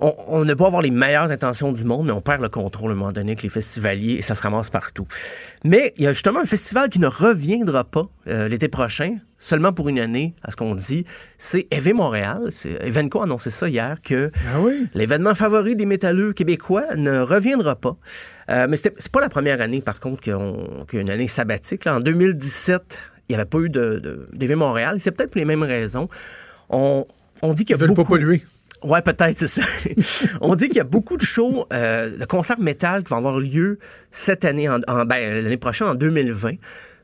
[0.00, 2.94] on, ne peut avoir les meilleures intentions du monde, mais on perd le contrôle à
[2.94, 5.06] un moment donné avec les festivaliers et ça se ramasse partout.
[5.64, 9.72] Mais il y a justement un festival qui ne reviendra pas euh, l'été prochain, seulement
[9.72, 11.04] pour une année, à ce qu'on dit.
[11.36, 12.48] C'est EV Montréal.
[12.80, 14.60] Evenco a annoncé ça hier que ah
[14.94, 17.96] l'événement favori des métalleux québécois ne reviendra pas.
[18.50, 21.86] Euh, mais c'est pas la première année, par contre, qu'il y a une année sabbatique.
[21.88, 22.98] En 2017,
[23.28, 24.96] il n'y avait pas eu de, d'EV Montréal.
[25.00, 26.08] C'est peut-être pour les mêmes raisons.
[26.70, 27.04] On,
[27.42, 28.02] on dit qu'il y a beaucoup...
[28.04, 28.42] pas polluer.
[28.82, 29.62] Ouais, peut-être, c'est ça.
[30.40, 33.40] On dit qu'il y a beaucoup de shows, euh, de concerts métal qui vont avoir
[33.40, 33.78] lieu
[34.10, 36.54] cette année, en, ben, l'année prochaine, en 2020.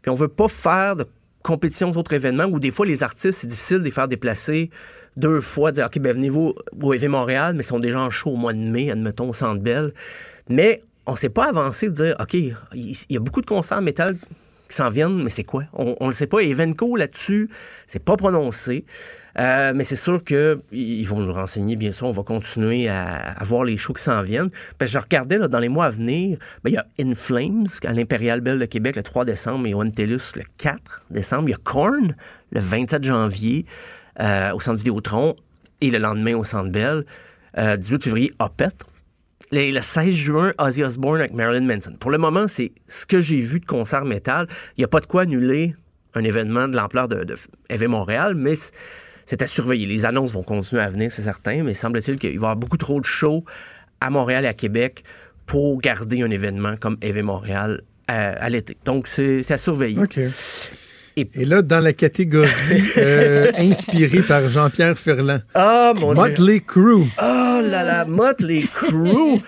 [0.02, 1.06] Puis on veut pas faire de
[1.42, 4.70] compétitions, aux autres événements où des fois les artistes, c'est difficile de les faire déplacer
[5.16, 8.30] deux fois, dire OK, ben venez-vous au EV Montréal, mais ils sont déjà en show
[8.30, 9.92] au mois de mai, admettons, au Centre Bell.
[10.48, 12.54] Mais on s'est pas avancé de dire OK, il
[13.10, 14.16] y a beaucoup de concerts métal
[14.68, 15.64] qui s'en viennent, mais c'est quoi?
[15.74, 16.40] On ne le sait pas.
[16.40, 17.50] Evenco, là-dessus,
[17.86, 18.84] c'est pas prononcé.
[19.38, 22.06] Euh, mais c'est sûr qu'ils vont nous renseigner, bien sûr.
[22.06, 24.50] On va continuer à, voir les shows qui s'en viennent.
[24.80, 28.40] Je regardais dans les mois à venir, ben, il y a In Flames à l'Impérial
[28.40, 31.48] Bell de Québec le 3 décembre et One Tellus le 4 décembre.
[31.48, 32.14] Il y a Korn
[32.52, 33.66] le 27 janvier
[34.20, 35.34] euh, au Centre Vidéotron
[35.80, 37.04] et le lendemain au Centre Bell.
[37.56, 38.84] 18 euh, février, Opeth.
[39.52, 41.94] Le, 16 juin, Ozzy Osbourne avec Marilyn Manson.
[41.98, 44.48] Pour le moment, c'est ce que j'ai vu de concert métal.
[44.76, 45.76] Il n'y a pas de quoi annuler
[46.14, 48.54] un événement de l'ampleur de, de Montréal, mais
[49.26, 49.86] c'est à surveiller.
[49.86, 52.76] Les annonces vont continuer à venir, c'est certain, mais semble-t-il qu'il va y avoir beaucoup
[52.76, 53.44] trop de shows
[54.00, 55.04] à Montréal et à Québec
[55.46, 58.76] pour garder un événement comme EV Montréal à, l'été.
[58.84, 60.00] Donc, c'est à surveiller.
[60.00, 60.18] OK.
[61.16, 62.48] Et, là, dans la catégorie
[62.98, 65.42] euh, inspirée par Jean-Pierre Ferland.
[65.54, 67.04] Ah, mon Motley Crue.
[67.18, 69.40] Oh là là, Motley Crue.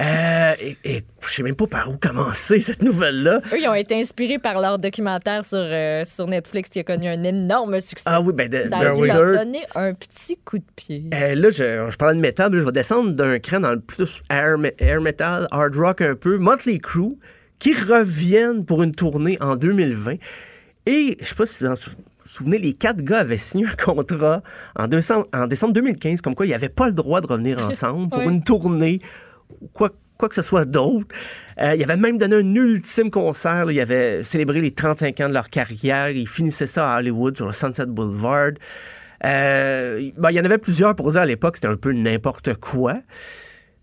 [0.00, 0.52] Euh,
[0.84, 3.40] et, je sais même pas par où commencer cette nouvelle-là.
[3.52, 7.08] Eux, ils ont été inspirés par leur documentaire sur, euh, sur Netflix qui a connu
[7.08, 8.04] un énorme succès.
[8.06, 11.10] Ah oui, ben de, Ça a dû leur donner un petit coup de pied.
[11.12, 13.80] Euh, là, je, je parlais de métal, mais je vais descendre d'un cran dans le
[13.80, 16.38] plus air, air metal, hard rock un peu.
[16.38, 17.18] Motley Crue
[17.58, 20.14] qui reviennent pour une tournée en 2020.
[20.86, 21.76] Et je sais pas si vous vous
[22.24, 24.42] souvenez, les quatre gars avaient signé un contrat
[24.76, 28.08] en décembre, en décembre 2015, comme quoi ils n'avaient pas le droit de revenir ensemble
[28.08, 29.29] pour une tournée ou
[29.72, 31.08] quoi, quoi que ce soit d'autre.
[31.60, 33.70] Euh, ils avaient même donné un ultime concert.
[33.70, 36.10] Ils avaient célébré les 35 ans de leur carrière.
[36.10, 38.52] Ils finissaient ça à Hollywood, sur le Sunset Boulevard.
[39.24, 42.54] Euh, ben, il y en avait plusieurs pour dire à l'époque c'était un peu n'importe
[42.54, 43.00] quoi.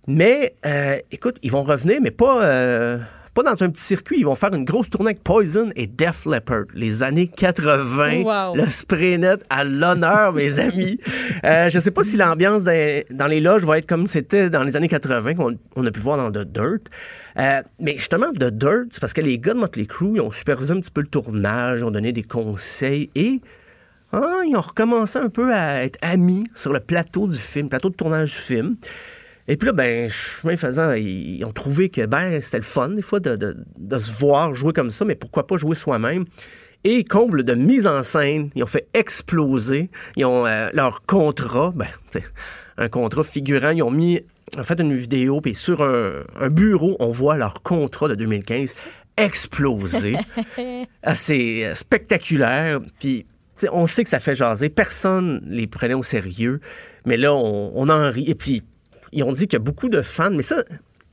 [0.08, 2.98] Mais euh, écoute, ils vont revenir, mais pas, euh,
[3.38, 4.18] pas dans un petit circuit.
[4.18, 6.66] Ils vont faire une grosse tournée avec Poison et Def Leppard.
[6.74, 8.56] Les années 80.
[8.56, 11.00] Le spray net à l'honneur, mes amis.
[11.44, 14.76] Euh, je sais pas si l'ambiance dans, les loges va être comme c'était dans les
[14.76, 16.82] années 80 qu'on on a pu voir dans The Dirt.
[17.38, 20.32] Euh, mais justement, The Dirt, c'est parce que les gars de Motley Crue, ils ont
[20.32, 23.42] supervisé un petit peu le tournage, ont donné des conseils et
[24.14, 27.90] ah, ils ont recommencé un peu à être amis sur le plateau du film, plateau
[27.90, 28.78] de tournage du film.
[29.48, 33.02] Et puis là, ben, chemin faisant, ils ont trouvé que ben, c'était le fun, des
[33.02, 33.56] fois, de,
[33.98, 36.26] se voir jouer comme ça, mais pourquoi pas jouer soi-même?
[36.84, 39.90] Et comble de mise en scène, ils ont fait exploser.
[40.16, 41.88] Ils ont euh, leur contrat, ben,
[42.78, 44.22] un contrat figurant, ils ont mis,
[44.58, 48.74] en fait, une vidéo, puis sur un, bureau, on voit leur contrat de 2015
[49.16, 50.18] exploser.
[51.04, 52.82] Assez euh, spectaculaire.
[53.00, 53.26] Puis,
[53.72, 54.70] on sait que ça fait jaser.
[54.70, 56.60] Personne les prenait au sérieux.
[57.06, 58.30] Mais là, on, on en rit.
[58.30, 58.62] Et puis,
[59.12, 60.64] ils ont dit qu'il y a beaucoup de fans, mais ça,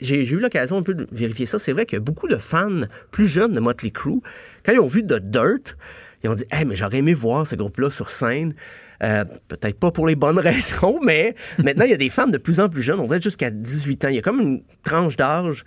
[0.01, 1.59] j'ai eu l'occasion un peu de vérifier ça.
[1.59, 4.21] C'est vrai qu'il y a beaucoup de fans plus jeunes de Motley Crue.
[4.65, 5.77] Quand ils ont vu The Dirt,
[6.23, 8.55] ils ont dit Hey, mais j'aurais aimé voir ce groupe-là sur scène.
[9.03, 12.39] Euh, peut-être pas pour les bonnes raisons, mais maintenant, il y a des fans de
[12.39, 13.01] plus en plus jeunes.
[13.01, 14.09] On dirait jusqu'à 18 ans.
[14.09, 15.65] Il y a comme une tranche d'âge.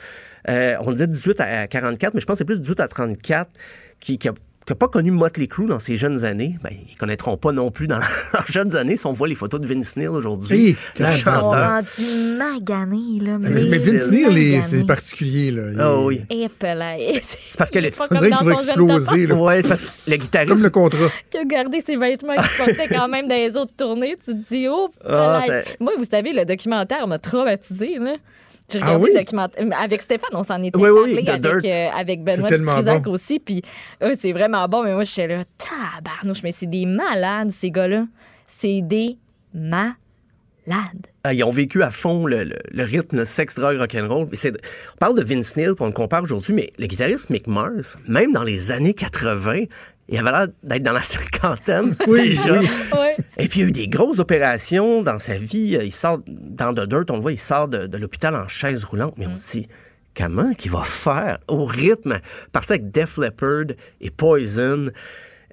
[0.50, 3.52] Euh, on disait 18 à 44, mais je pense que c'est plus 18 à 34
[4.00, 4.34] qui, qui a
[4.68, 7.72] qui n'a pas connu Motley Crue dans ses jeunes années, ben, ils connaîtront pas non
[7.72, 8.00] plus dans
[8.34, 10.76] leurs jeunes années si on voit les photos de Vince Neil aujourd'hui.
[11.00, 13.38] Ils sont rendus maganés, là.
[13.40, 15.64] Mais, mais Vince Neil, c'est particulier, là.
[15.80, 16.22] Ah oui.
[16.30, 17.94] C'est parce que les...
[17.98, 19.36] On dirait qu'il va exploser, là.
[19.36, 20.54] Ouais, c'est parce que le guitariste...
[20.54, 21.08] Comme le contrat.
[21.30, 24.18] Qui a gardé ses vêtements qu'il portait quand même dans les autres tournées.
[24.18, 25.44] Tu te dis, oh, ah,
[25.80, 28.16] Moi, vous savez, le documentaire m'a traumatisé, là.
[28.70, 29.66] J'ai ah regardé le documentaire.
[29.80, 33.40] Avec Stéphane, on s'en était parlé avec, euh, avec Benoît Dutrisac aussi.
[33.40, 33.62] Puis
[34.20, 38.06] c'est vraiment bon, mais moi, je suis là, tabarnouche, mais c'est des malades, ces gars-là.
[38.46, 39.18] C'est des
[39.54, 39.88] malades.
[41.24, 44.28] Ah, ils ont vécu à fond le, rythme sex, drogue, rock'n'roll.
[44.28, 47.98] On parle de Vince Neil, puis on le compare aujourd'hui, mais le guitariste Mick Mars,
[48.08, 49.64] même dans les années 80,
[50.10, 52.62] il avait l'air d'être dans la cinquantaine déjà.
[53.38, 55.78] Et puis, il y a eu des grosses opérations dans sa vie.
[55.82, 59.16] Il sort dans The Dirt, on le voit, il sort de, l'hôpital en chaise roulante.
[59.18, 59.68] Mais on se dit,
[60.16, 62.20] comment qu'il va faire au rythme,
[62.52, 64.88] partir avec Def Leppard et Poison.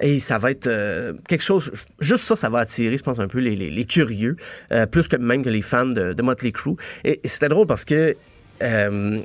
[0.01, 1.71] Et ça va être euh, quelque chose.
[2.01, 4.37] Juste ça, ça va attirer, je pense, un peu les, curieux,
[4.73, 6.77] euh, plus que même que les fans de, Motley Crue.
[7.05, 8.17] Et, c'était drôle parce que,
[8.63, 9.21] euh,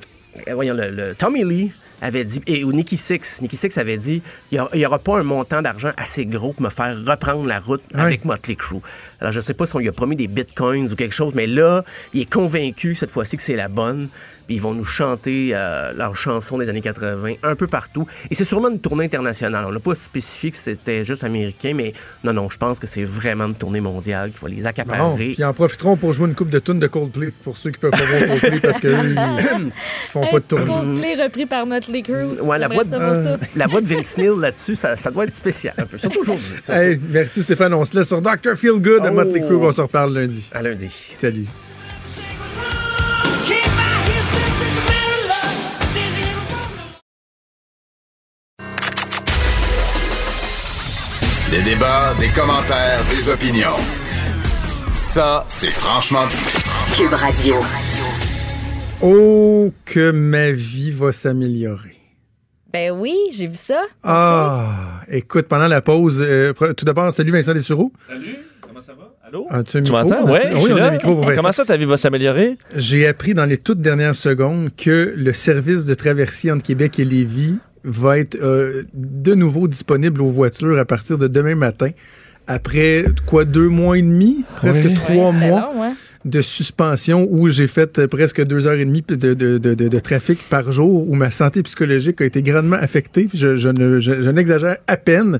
[0.51, 1.72] voyons, le, Tommy Lee
[2.02, 4.22] avait dit, et ou Nicky Six, Nicky Six avait dit,
[4.52, 7.84] il n'y aura pas un montant d'argent assez gros pour me faire reprendre la route
[7.94, 8.82] avec Motley Crue.
[9.22, 11.34] Alors, je ne sais pas si on lui a promis des bitcoins ou quelque chose,
[11.36, 11.84] mais là,
[12.14, 14.08] il est convaincu cette fois-ci que c'est la bonne.
[14.48, 18.08] puis ils vont nous chanter euh, leurs chansons des années 80 un peu partout.
[18.32, 19.66] Et c'est sûrement une tournée internationale.
[19.68, 21.94] On n'a pas spécifié que c'était juste américain, mais
[22.24, 25.16] non, non, je pense que c'est vraiment une tournée mondiale qui va les accaparer.
[25.16, 27.80] puis ils en profiteront pour jouer une coupe de tunes de Coldplay pour ceux qui
[27.80, 29.72] peuvent pas voir Coldplay parce qu'ils ils
[30.10, 30.66] font pas de tournée.
[30.66, 32.40] Coldplay repris par Motley Crue.
[32.41, 33.38] Ouais, la J'aimerais voix, de, savoir ça.
[33.56, 35.98] la voix de Vince Neil là-dessus, ça, ça doit être spécial un peu.
[35.98, 36.46] Surtout aujourd'hui.
[36.64, 36.80] surtout.
[36.80, 37.74] Hey, merci Stéphane.
[37.74, 38.56] On se laisse sur Dr.
[38.56, 39.15] Feel Good à Oh.
[39.15, 39.56] Motley Crue.
[39.56, 40.49] On se reparle lundi.
[40.53, 40.90] À lundi.
[41.18, 41.45] Salut.
[51.52, 53.76] Des débats, des commentaires, des opinions.
[54.94, 56.95] Ça, c'est franchement dit.
[56.95, 57.56] Cube Radio.
[59.02, 61.95] Oh, que ma vie va s'améliorer.
[62.72, 63.84] Ben oui, j'ai vu ça.
[64.03, 67.91] Ah, écoute, pendant la pause, euh, tout d'abord, salut Vincent Dessureau.
[68.07, 68.38] Salut?
[69.30, 69.45] Allô?
[69.49, 70.26] As-tu un Tu m'entends?
[70.26, 70.91] As-tu- Ouais, je oui, suis on là.
[70.91, 71.34] micro pour.
[71.35, 72.57] Comment ça, ta vie va s'améliorer?
[72.76, 77.06] J'ai appris dans les toutes dernières secondes que le service de traversier entre Québec et
[77.06, 81.89] Lévis va être euh, de nouveau disponible aux voitures à partir de demain matin.
[82.47, 84.93] Après quoi, deux mois et demi, presque Oui.
[84.95, 85.93] trois mois long, hein?
[86.26, 89.88] de suspension où j'ai fait euh, presque deux heures et demie de, de, de, de-
[89.88, 93.30] de trafic par jour, où ma santé psychologique a été grandement affectée.
[93.34, 95.39] Je, je ne- je- je n'exagère à peine.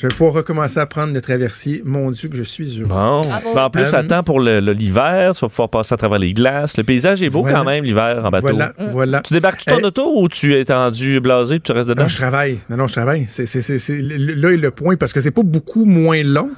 [0.00, 1.82] Je vais pouvoir recommencer à prendre le traversier.
[1.84, 2.86] Mon Dieu, que je suis heureux.
[2.88, 3.20] Bon.
[3.22, 3.54] Bravo.
[3.54, 6.76] Ben, en plus, Euh, attends pour l'hiver, tu vas pouvoir passer à travers les glaces.
[6.76, 7.58] Le paysage est beau Voilà.
[7.58, 8.46] quand même l'hiver en bateau.
[8.54, 9.20] Voilà, voilà.
[9.22, 12.02] Tu débarques ton Eh, auto ou tu es tendu blasé puis tu restes dedans?
[12.02, 12.58] Non, je travaille.
[12.70, 13.26] Non, non, je travaille.
[13.26, 16.22] C'est, c'est, c'est, c'est- le- là est le point parce que c'est pas beaucoup moins
[16.22, 16.50] long.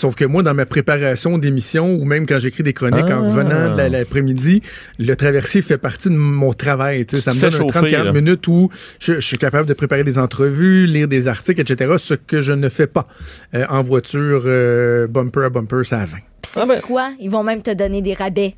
[0.00, 3.28] Sauf que moi, dans ma préparation d'émission ou même quand j'écris des chroniques en Ah.
[3.28, 4.62] revenant de la- l'après-midi,
[4.98, 7.04] le traversier fait partie de mon travail.
[7.04, 7.22] tu sais.
[7.22, 8.12] Ça me donne fais un chauffer, 30-40 là.
[8.12, 11.96] minutes où je, je suis capable de préparer des entrevues, lire des articles, etc.
[11.98, 13.06] Ce que je ne fais pas
[13.54, 16.16] euh, en voiture euh, bumper à bumper, ça à 20.
[16.16, 17.10] Puis Ah c'est ben- quoi?
[17.20, 18.54] Ils vont même te donner des rabais.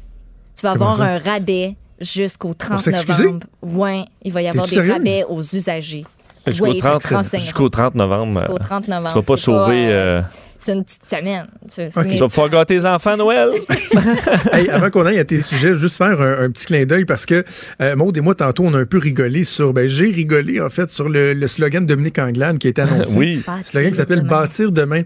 [0.56, 1.14] Tu vas Comment avoir ça?
[1.14, 3.24] un rabais jusqu'au 30 s'excuser?
[3.24, 3.46] novembre.
[3.62, 4.92] Ouais, il va y avoir des sérieux?
[4.92, 6.04] rabais aux usagers.
[6.46, 7.44] Jusqu'au Oui, 30, tu te renseigneras.
[7.44, 8.32] jusqu'au 30 novembre.
[8.38, 9.08] Jusqu'au euh, 30 novembre.
[9.08, 9.86] Tu vas pas sauver.
[9.88, 10.22] euh, euh,
[10.64, 11.46] C'est une petite semaine.
[11.68, 13.50] Tu vas pouvoir gâter tes enfants Noël.
[14.52, 17.26] Hey, avant qu'on aille à tes sujets, juste faire un, un petit clin d'œil parce
[17.26, 17.44] que
[17.80, 19.72] euh, Maud et moi, tantôt, on a un peu rigolé sur.
[19.72, 22.82] Ben, j'ai rigolé, en fait, sur le, le slogan de Dominique Anglade qui a été
[22.82, 23.16] annoncé.
[23.18, 23.42] oui.
[23.46, 24.20] Bâtir slogan qui s'appelle.
[24.22, 25.02] Bâtir demain.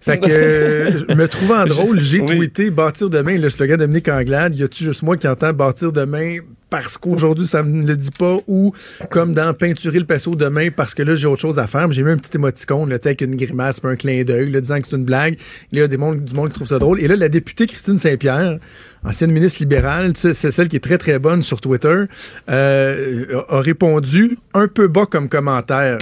[0.00, 2.26] Fait que, euh, me trouvant drôle, j'ai Oui.
[2.26, 4.54] tweeté Bâtir demain, le slogan de Dominique Anglade.
[4.56, 6.38] Y a-tu juste moi qui entends Bâtir demain?
[6.72, 8.72] Parce qu'aujourd'hui, ça me le dit pas ou
[9.10, 11.92] comme dans Peinturer le pinceau demain parce que là, j'ai autre chose à faire.
[11.92, 14.96] J'ai mis un petit émoticône, là, avec une grimace, un clin d'œil, disant que c'est
[14.96, 15.36] une blague.
[15.70, 16.98] Il y a des monde, du monde qui trouve ça drôle.
[16.98, 18.58] Et là, la députée Christine Saint-Pierre,
[19.04, 22.04] ancienne ministre libérale, c'est celle qui est très, très bonne sur Twitter,
[22.50, 25.98] euh, a a répondu un peu bas comme commentaire.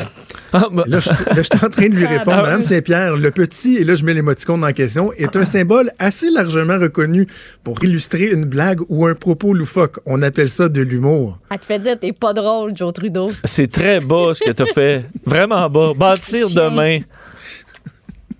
[0.52, 1.10] Ah, bah, Là, je,
[1.42, 2.38] suis en train de lui répondre.
[2.38, 5.90] Ah, Madame Saint-Pierre, le petit, et là, je mets l'émoticône en question, est un symbole
[5.98, 7.26] assez largement reconnu
[7.64, 9.98] pour illustrer une blague ou un propos loufoque.
[10.06, 11.38] On appelle ça de l'humour.
[11.50, 13.30] Elle te fait dire t'es pas drôle, Joe Trudeau.
[13.44, 15.04] c'est très bas ce que tu as fait.
[15.24, 15.92] Vraiment bas.
[15.96, 16.70] Bâtir Chien.
[16.70, 17.00] demain.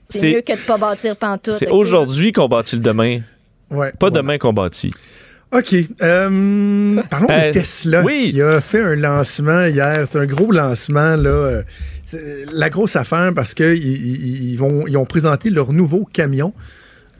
[0.08, 1.54] C'est mieux que de pas bâtir pantoute.
[1.54, 3.20] C'est aujourd'hui qu'on bâtit le demain,
[3.70, 3.90] Ouais.
[3.98, 4.16] pas voilà.
[4.22, 4.90] demain qu'on bâtit.
[5.52, 5.74] OK.
[6.00, 8.30] Euh, parlons Euh, de Tesla oui.
[8.32, 10.04] qui a fait un lancement hier.
[10.08, 11.28] C'est un gros lancement, là.
[11.30, 11.62] Euh,
[12.04, 16.52] c'est La grosse affaire parce que ils, ont présenté leur nouveau camion.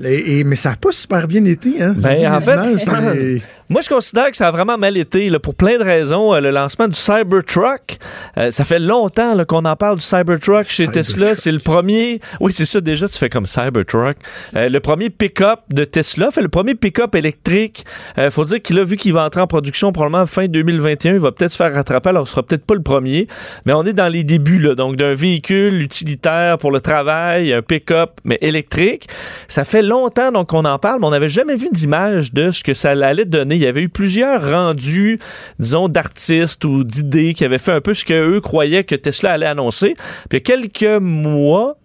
[0.02, 1.94] Et, et- mais ça n'a pas super bien été, hein?
[1.98, 5.78] Ben, en fait- Moi, je considère que ça a vraiment mal été, là, pour plein
[5.78, 6.34] de raisons.
[6.34, 7.98] Euh, le lancement du Cybertruck,
[8.36, 10.88] euh, ça fait longtemps là, qu'on en parle du Cybertruck chez.
[10.88, 11.36] Tesla.
[11.36, 12.20] C'est le premier.
[12.40, 14.16] Oui, c'est ça, déjà, tu fais comme Cybertruck.
[14.56, 17.84] Euh, le premier pick-up de Tesla, fait le premier pick-up électrique.
[18.16, 21.12] Il faut dire qu'il a vu qu'il va entrer en production probablement fin 2021.
[21.12, 23.28] Il va peut-être se faire rattraper, alors ce sera peut-être pas le premier.
[23.66, 27.62] Mais on est dans les débuts, là, donc d'un véhicule utilitaire pour le travail, un
[27.62, 29.06] pick-up, mais électrique.
[29.47, 32.64] Ça fait longtemps donc qu'on en parle, mais on n'avait jamais vu d'image de ce
[32.64, 33.60] que ça allait donner.
[33.61, 35.19] Il y avait eu plusieurs rendus,
[35.59, 39.47] disons, d'artistes ou d'idées qui avaient fait un peu ce qu'eux croyaient que Tesla allait
[39.47, 39.95] annoncer.
[40.28, 41.77] Puis il y a quelques mois,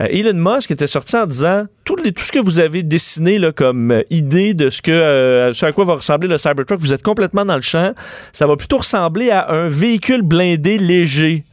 [0.00, 3.92] euh, Elon Musk était sorti en disant tout, ce que vous avez dessiné là, comme
[3.92, 7.02] euh, idée de ce, que, euh, ce à quoi va ressembler le Cybertruck, vous êtes
[7.02, 7.92] complètement dans le champ.
[8.32, 11.44] Ça va plutôt ressembler à un véhicule blindé léger.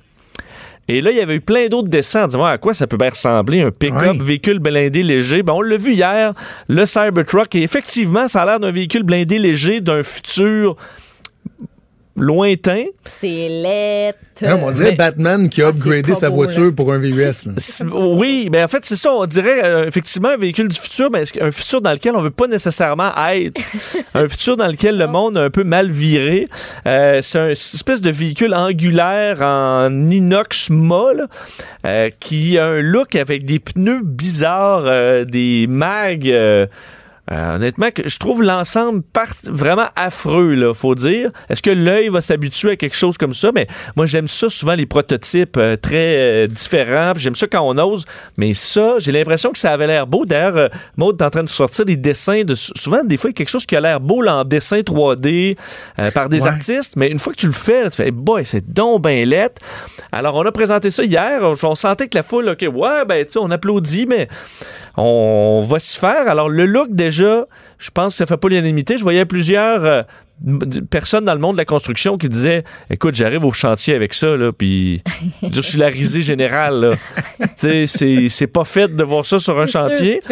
[0.88, 2.98] Et là, il y avait eu plein d'autres dessins en disant à quoi ça peut
[2.98, 5.44] bien ressembler, un pick-up, véhicule blindé léger?
[5.44, 6.34] Ben, on l'a vu hier,
[6.68, 7.56] le Cybertruck.
[7.56, 10.76] Et effectivement, ça a l'air d'un véhicule blindé léger d'un futur
[12.18, 12.86] lointain.
[13.06, 13.48] C'est
[14.42, 16.72] mais on dirait Mais- Batman qui a Ah, upgradé sa beau, voiture là.
[16.72, 17.48] pour un VUS.
[17.92, 19.12] Oui, ben en fait, c'est ça.
[19.14, 22.30] On dirait euh, effectivement un véhicule du futur, mais un futur dans lequel on veut
[22.32, 23.60] pas nécessairement être?
[24.14, 26.46] un futur dans lequel le monde a un peu mal viré.
[26.86, 31.28] Euh, c'est un- c'est une espèce de véhicule angulaire en inox molle
[32.20, 36.32] qui a un look avec des pneus bizarres, euh, des mags.
[37.32, 41.32] Euh, honnêtement, que je trouve l'ensemble part- vraiment affreux, là, faut dire.
[41.50, 43.52] Est-ce que l'œil va s'habituer à quelque chose comme ça?
[43.54, 47.14] Mais moi, j'aime ça souvent, les prototypes euh, très euh, différents.
[47.18, 48.06] J'aime ça quand on ose.
[48.38, 50.26] Mais ça, j'ai l'impression que ça avait l'air beau.
[50.26, 52.44] D'ailleurs, euh, Maud est en train de sortir des dessins.
[52.44, 54.44] de Souvent, des fois, il y a quelque chose qui a l'air beau là, en
[54.46, 55.58] dessin 3D
[56.00, 56.48] euh, par des Ouais.
[56.50, 56.96] artistes.
[56.96, 59.62] Mais une fois que tu le fais, là, tu fais, boy, c'est donc ben lettre.
[60.12, 61.40] Alors, on a présenté ça hier.
[61.42, 64.28] On, on sentait que la foule, OK, ouais, ben, tu sais, on applaudit, mais
[64.98, 66.28] on va s'y faire.
[66.28, 67.46] Alors, le look, déjà,
[67.78, 68.98] je pense que ça fait pas l'unanimité.
[68.98, 70.02] Je voyais plusieurs euh,
[70.90, 74.36] personnes dans le monde de la construction qui disaient Écoute, j'arrive au chantier avec ça,
[74.38, 75.04] là, puis
[75.52, 76.98] je suis la risée générale.
[77.40, 80.20] tu sais, c'est- pas fait de voir ça sur un sûr, chantier.
[80.22, 80.28] Tu.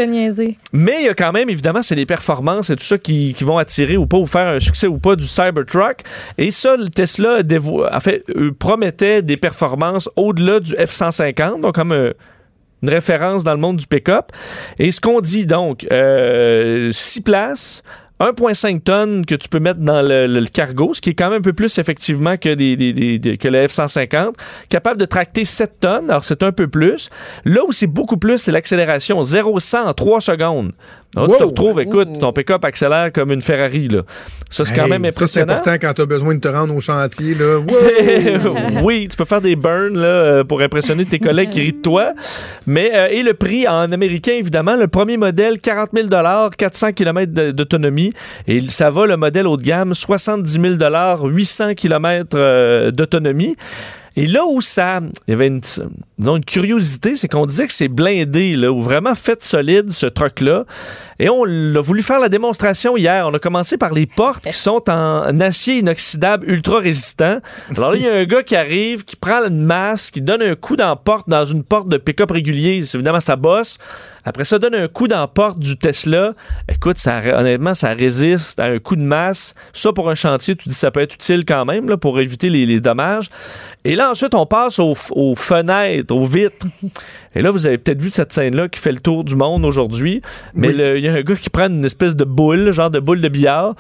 [0.74, 3.44] Mais il y a quand même, évidemment, c'est les performances et tout ça qui, qui
[3.44, 5.98] vont attirer ou pas ou faire un succès ou pas du Cybertruck.
[6.38, 8.24] Et ça, le Tesla dévo- en fait,
[8.58, 12.14] promettait des performances au-delà du F-150, donc comme euh,
[12.90, 14.32] référence dans le monde du pick-up.
[14.80, 17.84] Et ce qu'on dit donc, 6 places.
[18.22, 21.42] 1,5 tonnes que tu peux mettre dans le, cargo, ce qui est quand même un
[21.42, 24.34] peu plus effectivement que le F-150.
[24.70, 27.10] Capable de tracter 7 tonnes, alors c'est un peu plus.
[27.44, 29.22] Là où c'est beaucoup plus, c'est l'accélération.
[29.22, 30.72] 0-100 en 3 secondes.
[31.16, 33.88] Donc, tu te retrouves, écoute, ton pick-up accélère comme une Ferrari.
[33.88, 34.02] Là.
[34.50, 35.54] Ça, c'est quand même ça, C'est impressionnant.
[35.54, 37.34] important quand tu as besoin de te rendre au chantier.
[37.34, 37.60] Là.
[37.66, 38.82] Wow!
[38.84, 41.82] Oui, tu peux faire des burns là, euh, pour impressionner tes collègues qui rient de
[41.82, 42.14] toi.
[42.68, 46.08] Mais, euh, et le prix en américain, évidemment, le premier modèle, 40 000
[46.58, 48.12] 400 km d'autonomie.
[48.48, 53.56] Et ça va, le modèle haut de gamme, 70 000 800 km euh, d'autonomie.
[54.16, 55.62] Et là où ça, il y avait une,
[56.20, 60.66] une curiosité, c'est qu'on disait que c'est blindé, là, ou vraiment fait solide, ce truck-là.
[61.20, 63.28] Et on a voulu faire la démonstration hier.
[63.28, 67.40] On a commencé par les portes qui sont en acier inoxydable ultra résistant.
[67.76, 70.42] Alors là, il y a un gars qui arrive, qui prend une masse, qui donne
[70.42, 72.84] un coup dans la porte, dans une porte de pick-up régulier.
[72.84, 73.78] C'est évidemment, ça bosse.
[74.26, 76.34] Après ça, donne un coup dans la porte du Tesla.
[76.68, 79.54] Écoute, honnêtement, ça résiste à un coup de masse.
[79.72, 82.50] Ça, pour un chantier, tu dis ça peut être utile quand même, là, pour éviter
[82.50, 83.30] les, les dommages.
[83.86, 86.66] Et là, ensuite, on passe aux, aux fenêtres, aux vitres.
[87.36, 90.22] Et là, vous avez peut-être vu cette scène-là qui fait le tour du monde aujourd'hui.
[90.54, 90.76] Mais Oui.
[90.98, 93.28] il y a un gars qui prend une espèce de boule, genre de boule de
[93.30, 93.76] billard,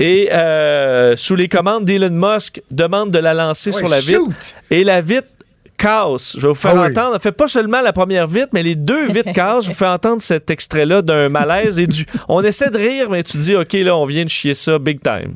[0.00, 4.18] et euh, sous les commandes d'Elon Musk, demande de la lancer Ouais, sur la vitre.
[4.24, 4.34] shoot!
[4.70, 5.28] Et la vitre
[5.76, 6.34] casse.
[6.36, 6.88] Je vais vous faire Ah oui.
[6.90, 7.18] entendre.
[7.20, 9.64] Fait pas seulement la première vitre, mais les deux vitres cassent.
[9.66, 12.04] Je vous fais entendre cet extrait-là d'un malaise et du.
[12.28, 15.00] On essaie de rire, mais tu dis, OK, là, on vient de chier ça big
[15.00, 15.34] time.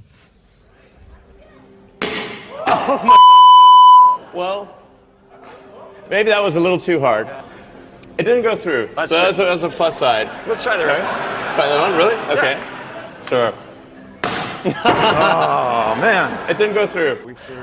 [4.35, 4.75] Well,
[6.11, 7.29] maybe that was a little too hard.
[8.19, 8.89] It didn't go through.
[8.89, 10.29] so that's a, that's a plus side.
[10.47, 11.01] Let's try the right.
[11.55, 12.15] Try that one, really?
[12.37, 12.63] Okay.
[13.29, 13.53] Sure.
[14.67, 17.17] Oh man, it didn't go through.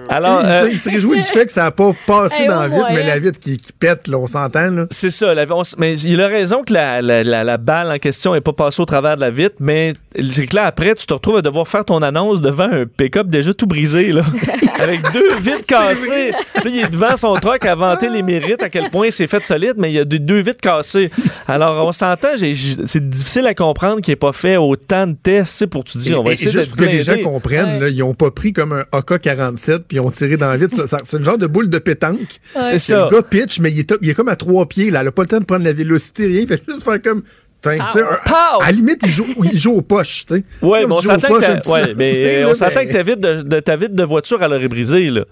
[0.09, 2.47] Alors, il, euh, se- il se réjouit du fait que ça n'a pas passé Hey,
[2.47, 4.69] dans la vitre, mais la vitre qui, qui pète, là, on s'entend.
[4.71, 4.85] Là.
[4.91, 5.33] C'est ça.
[5.33, 8.33] la- on s- mais il a raison que la, la- la- la balle en question
[8.33, 9.93] n'est pas passée au travers de la vitre, mais
[10.31, 13.27] c'est que là, après, tu te retrouves à devoir faire ton annonce devant un pick-up
[13.27, 14.23] déjà tout brisé, là,
[14.79, 16.31] avec deux vitres cassées.
[16.31, 19.43] Là, il est devant son truck à vanter les mérites, à quel point c'est fait
[19.45, 21.09] solide, mais il y a deux, deux vitres cassées.
[21.47, 25.83] Alors, on s'entend, c'est difficile à comprendre qu'il n'ait pas fait autant de tests, pour
[25.83, 27.79] tu dis, on va essayer d'être pour que les gens comprennent, Ouais.
[27.79, 30.57] là, ils n'ont pas pris comme un AK-47 puis ils ont tiré dans.
[30.75, 32.39] Ça- ça- C'est une genre de boule de pétanque.
[32.61, 33.07] C'est ça.
[33.09, 34.91] Le gars pitch, mais il est, il est comme à trois pieds.
[34.91, 35.01] Là.
[35.01, 36.41] Il n'a pas le temps de prendre la vélocité, rien.
[36.41, 37.23] Il fait juste faire comme.
[37.61, 38.61] Pow!
[38.61, 40.25] à la limite, il joue, il joue aux poches.
[40.25, 40.43] tu sais.
[40.61, 43.03] Ouais, mais on il joue aux s'entend que, ouais, mais euh, on mais- que ta
[43.03, 45.25] vitre de, de- ta vitre de voiture, elle aurait brisé, là.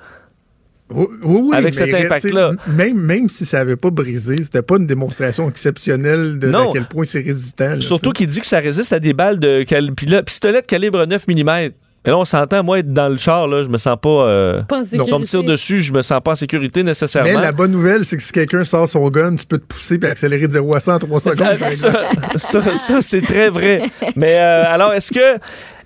[0.90, 2.52] Oui, oui, oui, Avec cet impact-là.
[2.68, 6.70] Même, même si ça n'avait pas brisé, c'était pas une démonstration exceptionnelle de Non.
[6.70, 7.70] à quel point c'est résistant.
[7.76, 10.62] là, Surtout qu'il dit que ça résiste à des balles de cal- puis là, pistolet
[10.62, 11.72] de calibre 9 mm.
[12.06, 14.10] Mais là, on s'entend, moi, être dans le char, là, je me sens pas.
[14.10, 17.34] Euh, Pas en si on me tire dessus, je me sens pas en sécurité nécessairement.
[17.34, 20.00] Mais la bonne nouvelle, c'est que si quelqu'un sort son gun, tu peux te pousser
[20.02, 21.70] et accélérer de 0 à 100 en 3 Ça, secondes.
[22.38, 23.82] ça, ça, c'est très vrai.
[24.16, 25.38] Mais euh, alors, est-ce que.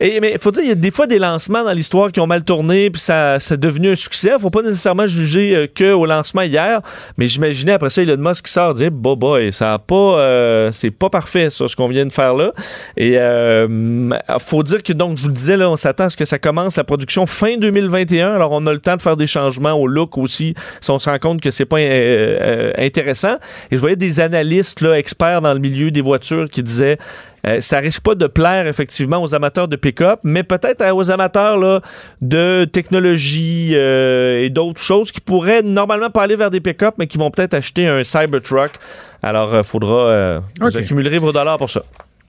[0.01, 2.19] Et, mais il faut dire, il y a des fois des lancements dans l'histoire qui
[2.19, 4.31] ont mal tourné, puis ça, ça est devenu un succès.
[4.39, 6.81] faut pas nécessairement juger euh, que au lancement hier.
[7.17, 10.19] Mais j'imaginais après ça, Elon Musk qui sort dire Bah, boy, ça a pas.
[10.19, 12.51] euh, c'est pas parfait, ça, ce qu'on vient de faire là.
[12.97, 14.09] Et euh,
[14.39, 16.39] faut dire que, donc, je vous le disais, là, on s'attend à ce que ça
[16.39, 18.33] commence la production fin 2021.
[18.33, 21.09] Alors, on a le temps de faire des changements au look aussi, si on se
[21.09, 23.35] rend compte que c'est pas euh, euh, intéressant.
[23.69, 26.97] Et je voyais des analystes, là, experts dans le milieu des voitures qui disaient
[27.47, 31.11] euh, ça risque pas de plaire effectivement aux amateurs de pick-up, mais peut-être euh, aux
[31.11, 31.81] amateurs là,
[32.21, 37.07] de technologie euh, et d'autres choses qui pourraient normalement pas aller vers des pick-up, mais
[37.07, 38.71] qui vont peut-être acheter un Cybertruck.
[39.23, 39.95] Alors, il faudra.
[40.09, 40.71] euh, Ok.
[40.71, 41.83] Vous accumulerez vos dollars pour ça.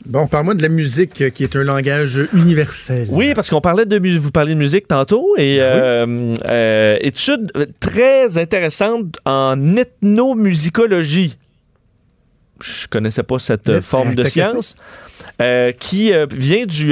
[0.05, 3.07] Bon, parle-moi de la musique qui est un langage universel.
[3.11, 8.37] Oui, parce qu'on parlait de vous parliez de musique tantôt et euh, euh, étude très
[8.37, 11.37] intéressante en ethnomusicologie.
[12.63, 14.75] Je connaissais pas cette euh, forme de science,
[15.41, 16.87] euh, qui euh, vient du,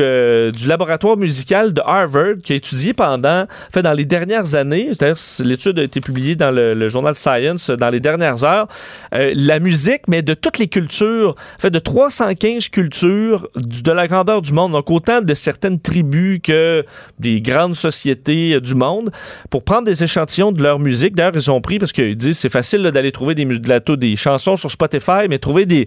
[0.52, 5.20] du laboratoire musical de Harvard, qui a étudié pendant, fait dans les dernières années, c'est-à-dire
[5.44, 8.68] l'étude a été publiée dans le, le journal Science dans les dernières heures,
[9.12, 14.42] la musique, mais de toutes les cultures, fait de 315 cultures du- de la grandeur
[14.42, 16.84] du monde, donc autant de certaines tribus que
[17.18, 19.10] des grandes sociétés du monde,
[19.50, 21.14] pour prendre des échantillons de leur musique.
[21.14, 24.16] D'ailleurs, ils ont pris, parce qu'ils disent c'est facile d'aller trouver des, de la- des
[24.16, 25.86] chansons sur Spotify, mais trouver des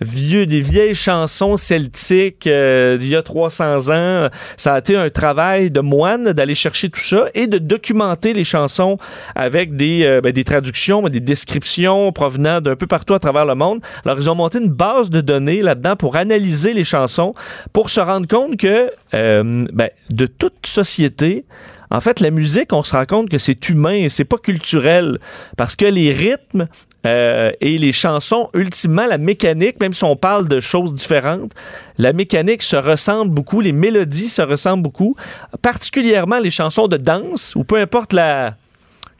[0.00, 5.08] vieux, des vieilles chansons celtiques euh, d'il y a 300 ans, ça a été un
[5.10, 8.98] travail de moine d'aller chercher tout ça et de documenter les chansons
[9.34, 13.54] avec des, euh, ben, des traductions, des descriptions provenant d'un peu partout à travers le
[13.54, 13.80] monde.
[14.04, 17.32] Alors, ils ont monté une base de données là-dedans pour analyser les chansons,
[17.72, 21.44] pour se rendre compte que euh, ben, de toute société,
[21.90, 25.18] en fait, la musique, on se rend compte que c'est humain c'est pas culturel.
[25.56, 26.66] Parce que les rythmes
[27.06, 31.52] euh, et les chansons, ultimement, la mécanique, même si on parle de choses différentes,
[31.98, 35.16] la mécanique se ressemble beaucoup, les mélodies se ressemblent beaucoup,
[35.62, 38.56] particulièrement les chansons de danse, ou peu importe la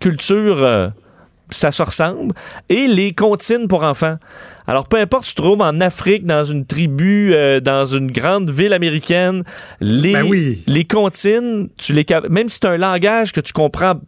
[0.01, 0.62] culture.
[0.62, 0.89] euh,
[1.51, 2.35] ça se ressemble,
[2.69, 4.16] et les comptines pour enfants.
[4.66, 8.49] Alors, peu importe, tu te trouves en Afrique, dans une tribu, euh, dans une grande
[8.51, 9.45] ville américaine,
[9.81, 10.62] les, Ben oui.
[10.66, 14.01] les comptines, tu les, même si c'est un langage que tu comprends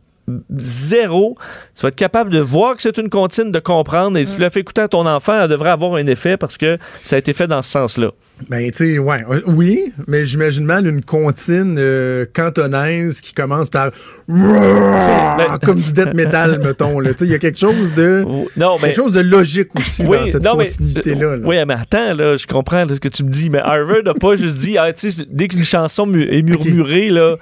[0.56, 1.36] zéro,
[1.74, 4.40] tu vas être capable de voir que c'est une comptine, de comprendre, et si tu
[4.40, 7.18] l'as fait écouter à ton enfant, elle devrait avoir un effet parce que ça a
[7.18, 8.10] été fait dans ce sens-là.
[8.50, 13.70] Ben, tu sais, ouais, euh, oui, mais j'imagine mal une comptine euh, cantonaise qui commence
[13.70, 13.90] par
[14.28, 17.00] ben- comme du death metal, mettons.
[17.00, 17.12] là.
[17.12, 18.24] Tu sais, Il y a quelque chose de
[18.56, 21.36] Non, mais quelque chose de logique aussi dans cette continuité-là.
[21.36, 21.46] là.
[21.46, 24.14] Oui, mais attends, là, je comprends là, ce que tu me dis, mais Harvard n'a
[24.14, 24.90] pas juste dit, ah,
[25.30, 27.36] dès qu'une chanson est murmurée, là,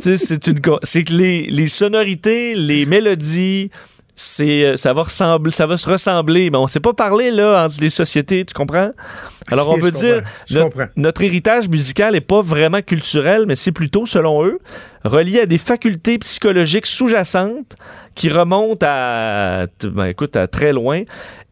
[0.00, 3.70] c'est une, que les, les sonorités, les mélodies,
[4.18, 7.66] c'est, euh, ça va ressembler, ça va se ressembler, mais on sait pas parler là
[7.66, 8.90] entre les sociétés, tu comprends?
[9.48, 14.06] Alors on veut dire, notre, notre héritage musical est pas vraiment culturel, mais c'est plutôt,
[14.06, 14.58] selon eux,
[15.04, 17.76] relié à des facultés psychologiques sous-jacentes
[18.16, 21.02] qui remontent à, ben, écoute, à très loin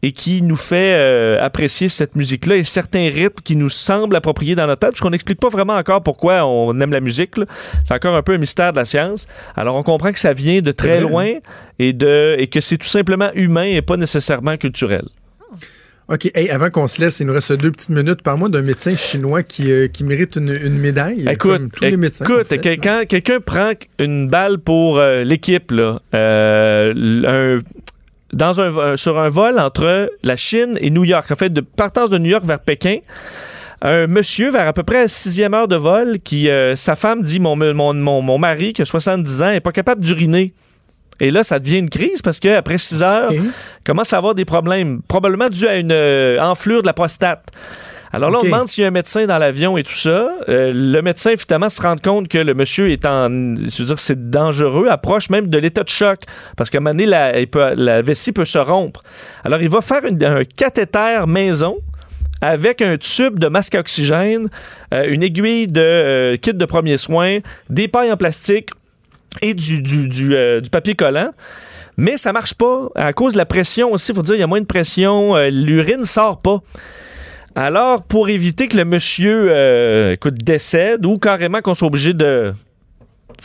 [0.01, 4.55] et qui nous fait euh, apprécier cette musique-là et certains rythmes qui nous semblent appropriés
[4.55, 7.37] dans notre tête, parce qu'on n'explique pas vraiment encore pourquoi on aime la musique.
[7.37, 7.45] là.
[7.85, 9.27] C'est encore un peu un mystère de la science.
[9.55, 11.27] Alors on comprend que ça vient de très loin
[11.79, 15.05] et, de, et que c'est tout simplement humain et pas nécessairement culturel.
[16.07, 18.21] OK, hey, avant qu'on se laisse, il nous reste deux petites minutes.
[18.21, 21.25] Parle-moi d'un médecin chinois qui, euh, qui mérite une, une médaille.
[21.27, 22.25] Écoute, comme tous les médecins.
[22.25, 22.59] écoute, en fait.
[22.59, 27.63] quelqu'un quelqu'un prend une balle pour euh, l'équipe là, euh, un-
[28.33, 31.31] dans un, sur un vol entre la Chine et New York.
[31.31, 32.97] En fait, de partance de New York vers Pékin.
[33.81, 37.21] Un monsieur vers à peu près la sixième heure de vol qui euh, sa femme
[37.21, 40.53] dit mon, mon, mon, mon mari qui a 70 ans est pas capable d'uriner.
[41.21, 43.37] Et là, ça devient une crise parce qu'après 6 heures, OK.
[43.85, 47.45] commence à avoir des problèmes, probablement dû à une euh, enflure de la prostate.
[48.11, 50.29] Alors là, on demande s'il y a un médecin dans l'avion et tout ça.
[50.47, 53.27] Euh, le médecin, finalement, se rend compte que le monsieur est en.
[53.29, 56.21] Je veux dire, c'est dangereux, approche même de l'état de choc.
[56.55, 59.03] Parce qu'à un moment donné, la, il peut- la vessie peut se rompre.
[59.43, 61.77] Alors, il va faire une- un cathéter maison
[62.41, 64.47] avec un tube de masque à oxygène,
[64.93, 67.39] euh, une aiguille de euh, kit de premiers soins,
[67.69, 68.69] des pailles en plastique
[69.41, 71.31] et du, du, du, euh, du papier collant.
[71.97, 72.89] Mais ça marche pas.
[72.95, 75.35] À cause de la pression aussi, il faut dire, il y a moins de pression.
[75.35, 76.59] euh, L'urine ne sort pas.
[77.55, 82.53] Alors, pour éviter que le monsieur euh, écoute, décède ou carrément qu'on soit obligé de,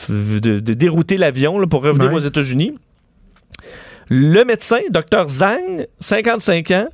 [0.08, 2.16] de, de dérouter l'avion pour revenir Ouais.
[2.16, 2.74] aux États-Unis,
[4.08, 6.88] le médecin, Dr Zhang, 55 ans,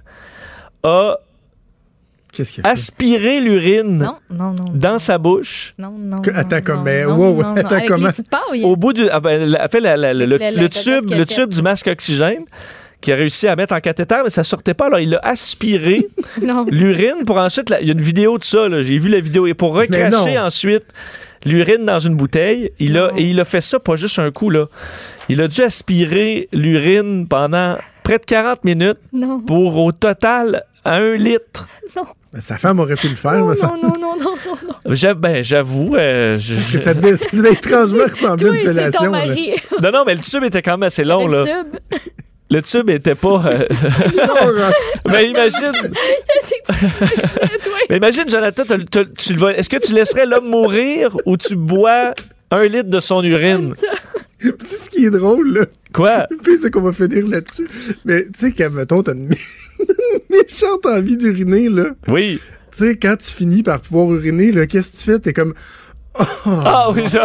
[0.83, 1.17] a
[2.37, 2.73] Qu'est-ce qu'il a fait?
[2.75, 4.73] aspiré l'urine Non, non, non.
[4.75, 5.75] dans sa bouche.
[5.79, 6.21] Non, non.
[6.21, 7.57] Que- non, attends, non, comme, mais non, wow, non, non.
[7.57, 8.65] attends, Avec comment- les petites pailles.
[8.65, 9.09] Au bout du.
[9.11, 11.63] Ah ben, la- fait la- la- le, Avec la- la- le la tube, le du
[11.63, 12.45] masque oxygène
[13.01, 14.87] qui a réussi à mettre en cathéter, mais ça sortait pas.
[14.87, 16.07] Alors, il a aspiré
[16.43, 16.67] Non.
[16.71, 17.71] l'urine pour ensuite.
[17.71, 18.69] la- Il y a une vidéo de ça.
[18.83, 19.47] J'ai vu la vidéo.
[19.47, 20.41] Et pour recracher non.
[20.47, 20.85] ensuite
[21.45, 23.17] l'urine dans une bouteille, il a, Non.
[23.19, 24.67] et il a fait ça pas juste un coup, là.
[25.29, 29.41] Il a dû aspirer l'urine pendant près de 40 minutes Non.
[29.41, 31.69] pour au total un litre.
[32.37, 33.67] Ben, sa femme aurait pu le faire, Non, mais ça.
[33.69, 35.15] non, non, non, non, non, non.
[35.15, 35.95] Ben, J'avoue.
[35.97, 39.11] euh, je- Parce que ça devait, ça devait étrangement ressembler à une ton fellation.
[39.11, 39.53] mari.
[39.83, 41.55] Non, non, mais le tube était quand même assez long, Le là.
[41.63, 41.99] tube.
[42.51, 43.43] Le tube était pas.
[43.47, 43.65] euh,
[44.19, 44.63] Non,
[45.11, 46.75] Mais imagine, imaginais, toi?
[47.91, 52.13] mais imagine, Jonathan, t'as- t'as- tu est-ce que tu laisserais l'homme mourir ou tu bois
[52.51, 53.73] un litre de son urine?
[54.41, 55.67] Tu sais ce qui est drôle, là?
[55.93, 56.27] Quoi?
[56.43, 57.67] Puis c'est qu'on va finir là-dessus.
[58.05, 59.39] Mais tu sais, qu'à mettons, t'as une, mé-
[59.81, 59.87] une
[60.37, 61.87] méchante envie d'uriner, là.
[62.09, 62.41] Oui.
[62.77, 65.19] Tu sais, quand tu finis par pouvoir uriner, là, qu'est-ce que tu fais?
[65.19, 65.55] T'es comme.
[66.19, 67.25] Oh, Ah oui, ça.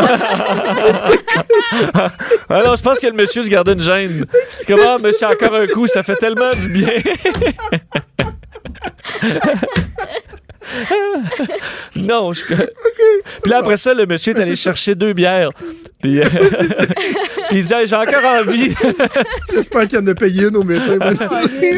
[2.49, 4.25] ah non, je pense que le monsieur se gardait une gêne.
[4.67, 6.89] Comment, monsieur, encore un coup, ça fait tellement du bien.
[11.95, 12.41] non, je...
[12.43, 15.49] Puis là, après ça, le monsieur est allé chercher deux bières.
[16.01, 16.25] Puis, euh,
[17.49, 18.73] puis il dit Hey, j'ai encore envie.
[19.53, 20.97] J'espère qu'il y en a payé une au médecin.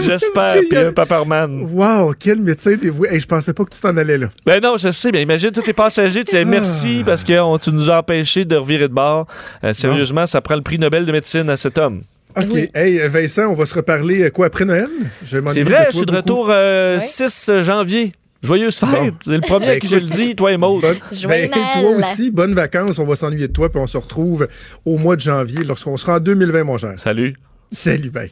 [0.01, 0.55] J'espère.
[0.69, 1.67] Puis un paparman.
[1.71, 3.09] Wow, quel médecin dévoué.
[3.11, 4.27] Hey, je pensais pas que tu t'en allais là.
[4.45, 5.11] Ben non, je sais.
[5.11, 6.23] Mais imagine tous les passagers.
[6.23, 7.05] Tu dis merci Ah.
[7.07, 9.27] parce que on- tu nous as empêchés de revirer de bord.
[9.63, 12.01] Euh, sérieusement, ça prend le prix Nobel de médecine à cet homme.
[12.35, 12.69] OK.
[12.73, 14.87] Hey, Vincent, on va se reparler euh, quoi après Noël?
[15.23, 16.17] Je vais C'est vrai, toi je suis de beaucoup.
[16.17, 18.11] retour euh, 6 janvier.
[18.43, 18.89] Joyeuse fête.
[18.91, 19.11] Bon.
[19.21, 20.81] C'est le premier Ben, à qui je le dis, toi et Maud.
[20.81, 22.99] Bonne- ben, toi aussi, bonnes vacances.
[22.99, 24.47] On va s'ennuyer de toi, puis on se retrouve
[24.85, 26.93] au mois de janvier, lorsqu'on sera en 2020, mon cher.
[26.97, 27.35] Salut.
[27.71, 28.29] Salut, bye.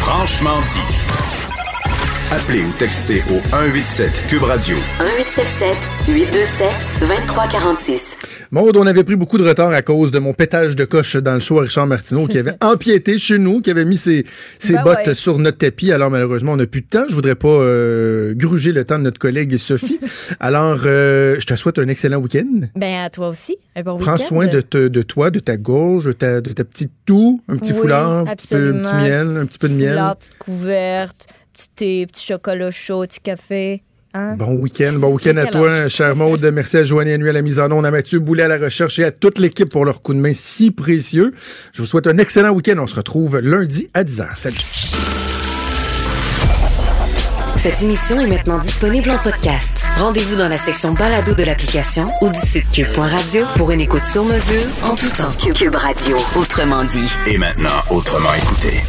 [0.00, 1.01] Franchement dit.
[2.32, 4.74] Appelez ou textez au 187 Cube Radio.
[4.98, 5.76] 1877
[6.08, 8.18] 827 2346.
[8.50, 11.34] Maud, on avait pris beaucoup de retard à cause de mon pétage de coche dans
[11.34, 14.24] le show à Richard Martineau qui avait empiété chez nous, qui avait mis ses,
[14.58, 15.14] ses Ben bottes ouais.
[15.14, 15.92] sur notre tapis.
[15.92, 17.04] Alors malheureusement, on n'a plus de temps.
[17.08, 20.00] Je voudrais pas euh, gruger le temps de notre collègue Sophie.
[20.40, 22.60] Alors, euh, je te souhaite un excellent week-end.
[22.76, 23.56] Ben, à toi aussi.
[23.76, 26.64] Un bon Prends soin de, te- de toi, de ta gorge, de ta, de ta
[26.64, 29.02] petite toux, un petit Oui, foulard, un petit, peu, un petit absolument.
[29.02, 29.90] miel, un petit peu de miel.
[29.90, 31.26] Foulard, petite couverte,
[31.62, 33.82] petit thé, petit chocolat chaud, petit café.
[34.14, 34.34] Hein?
[34.36, 36.44] Bon week-end, bon week-end à toi, cher Maude.
[36.52, 38.98] Merci à Joanny Nuit à la mise en onde, à Mathieu Boulet à la recherche
[38.98, 41.32] et à toute l'équipe pour leur coup de main si précieux.
[41.72, 42.76] Je vous souhaite un excellent week-end.
[42.78, 44.26] On se retrouve lundi à 10h.
[44.36, 44.58] Salut.
[47.56, 49.84] Cette émission est maintenant disponible en podcast.
[49.96, 54.24] Rendez-vous dans la section balado de l'application ou du site cube.radio pour une écoute sur
[54.24, 55.30] mesure en tout temps.
[55.54, 57.12] Cube Radio, autrement dit.
[57.30, 58.80] Et maintenant, autrement écouté.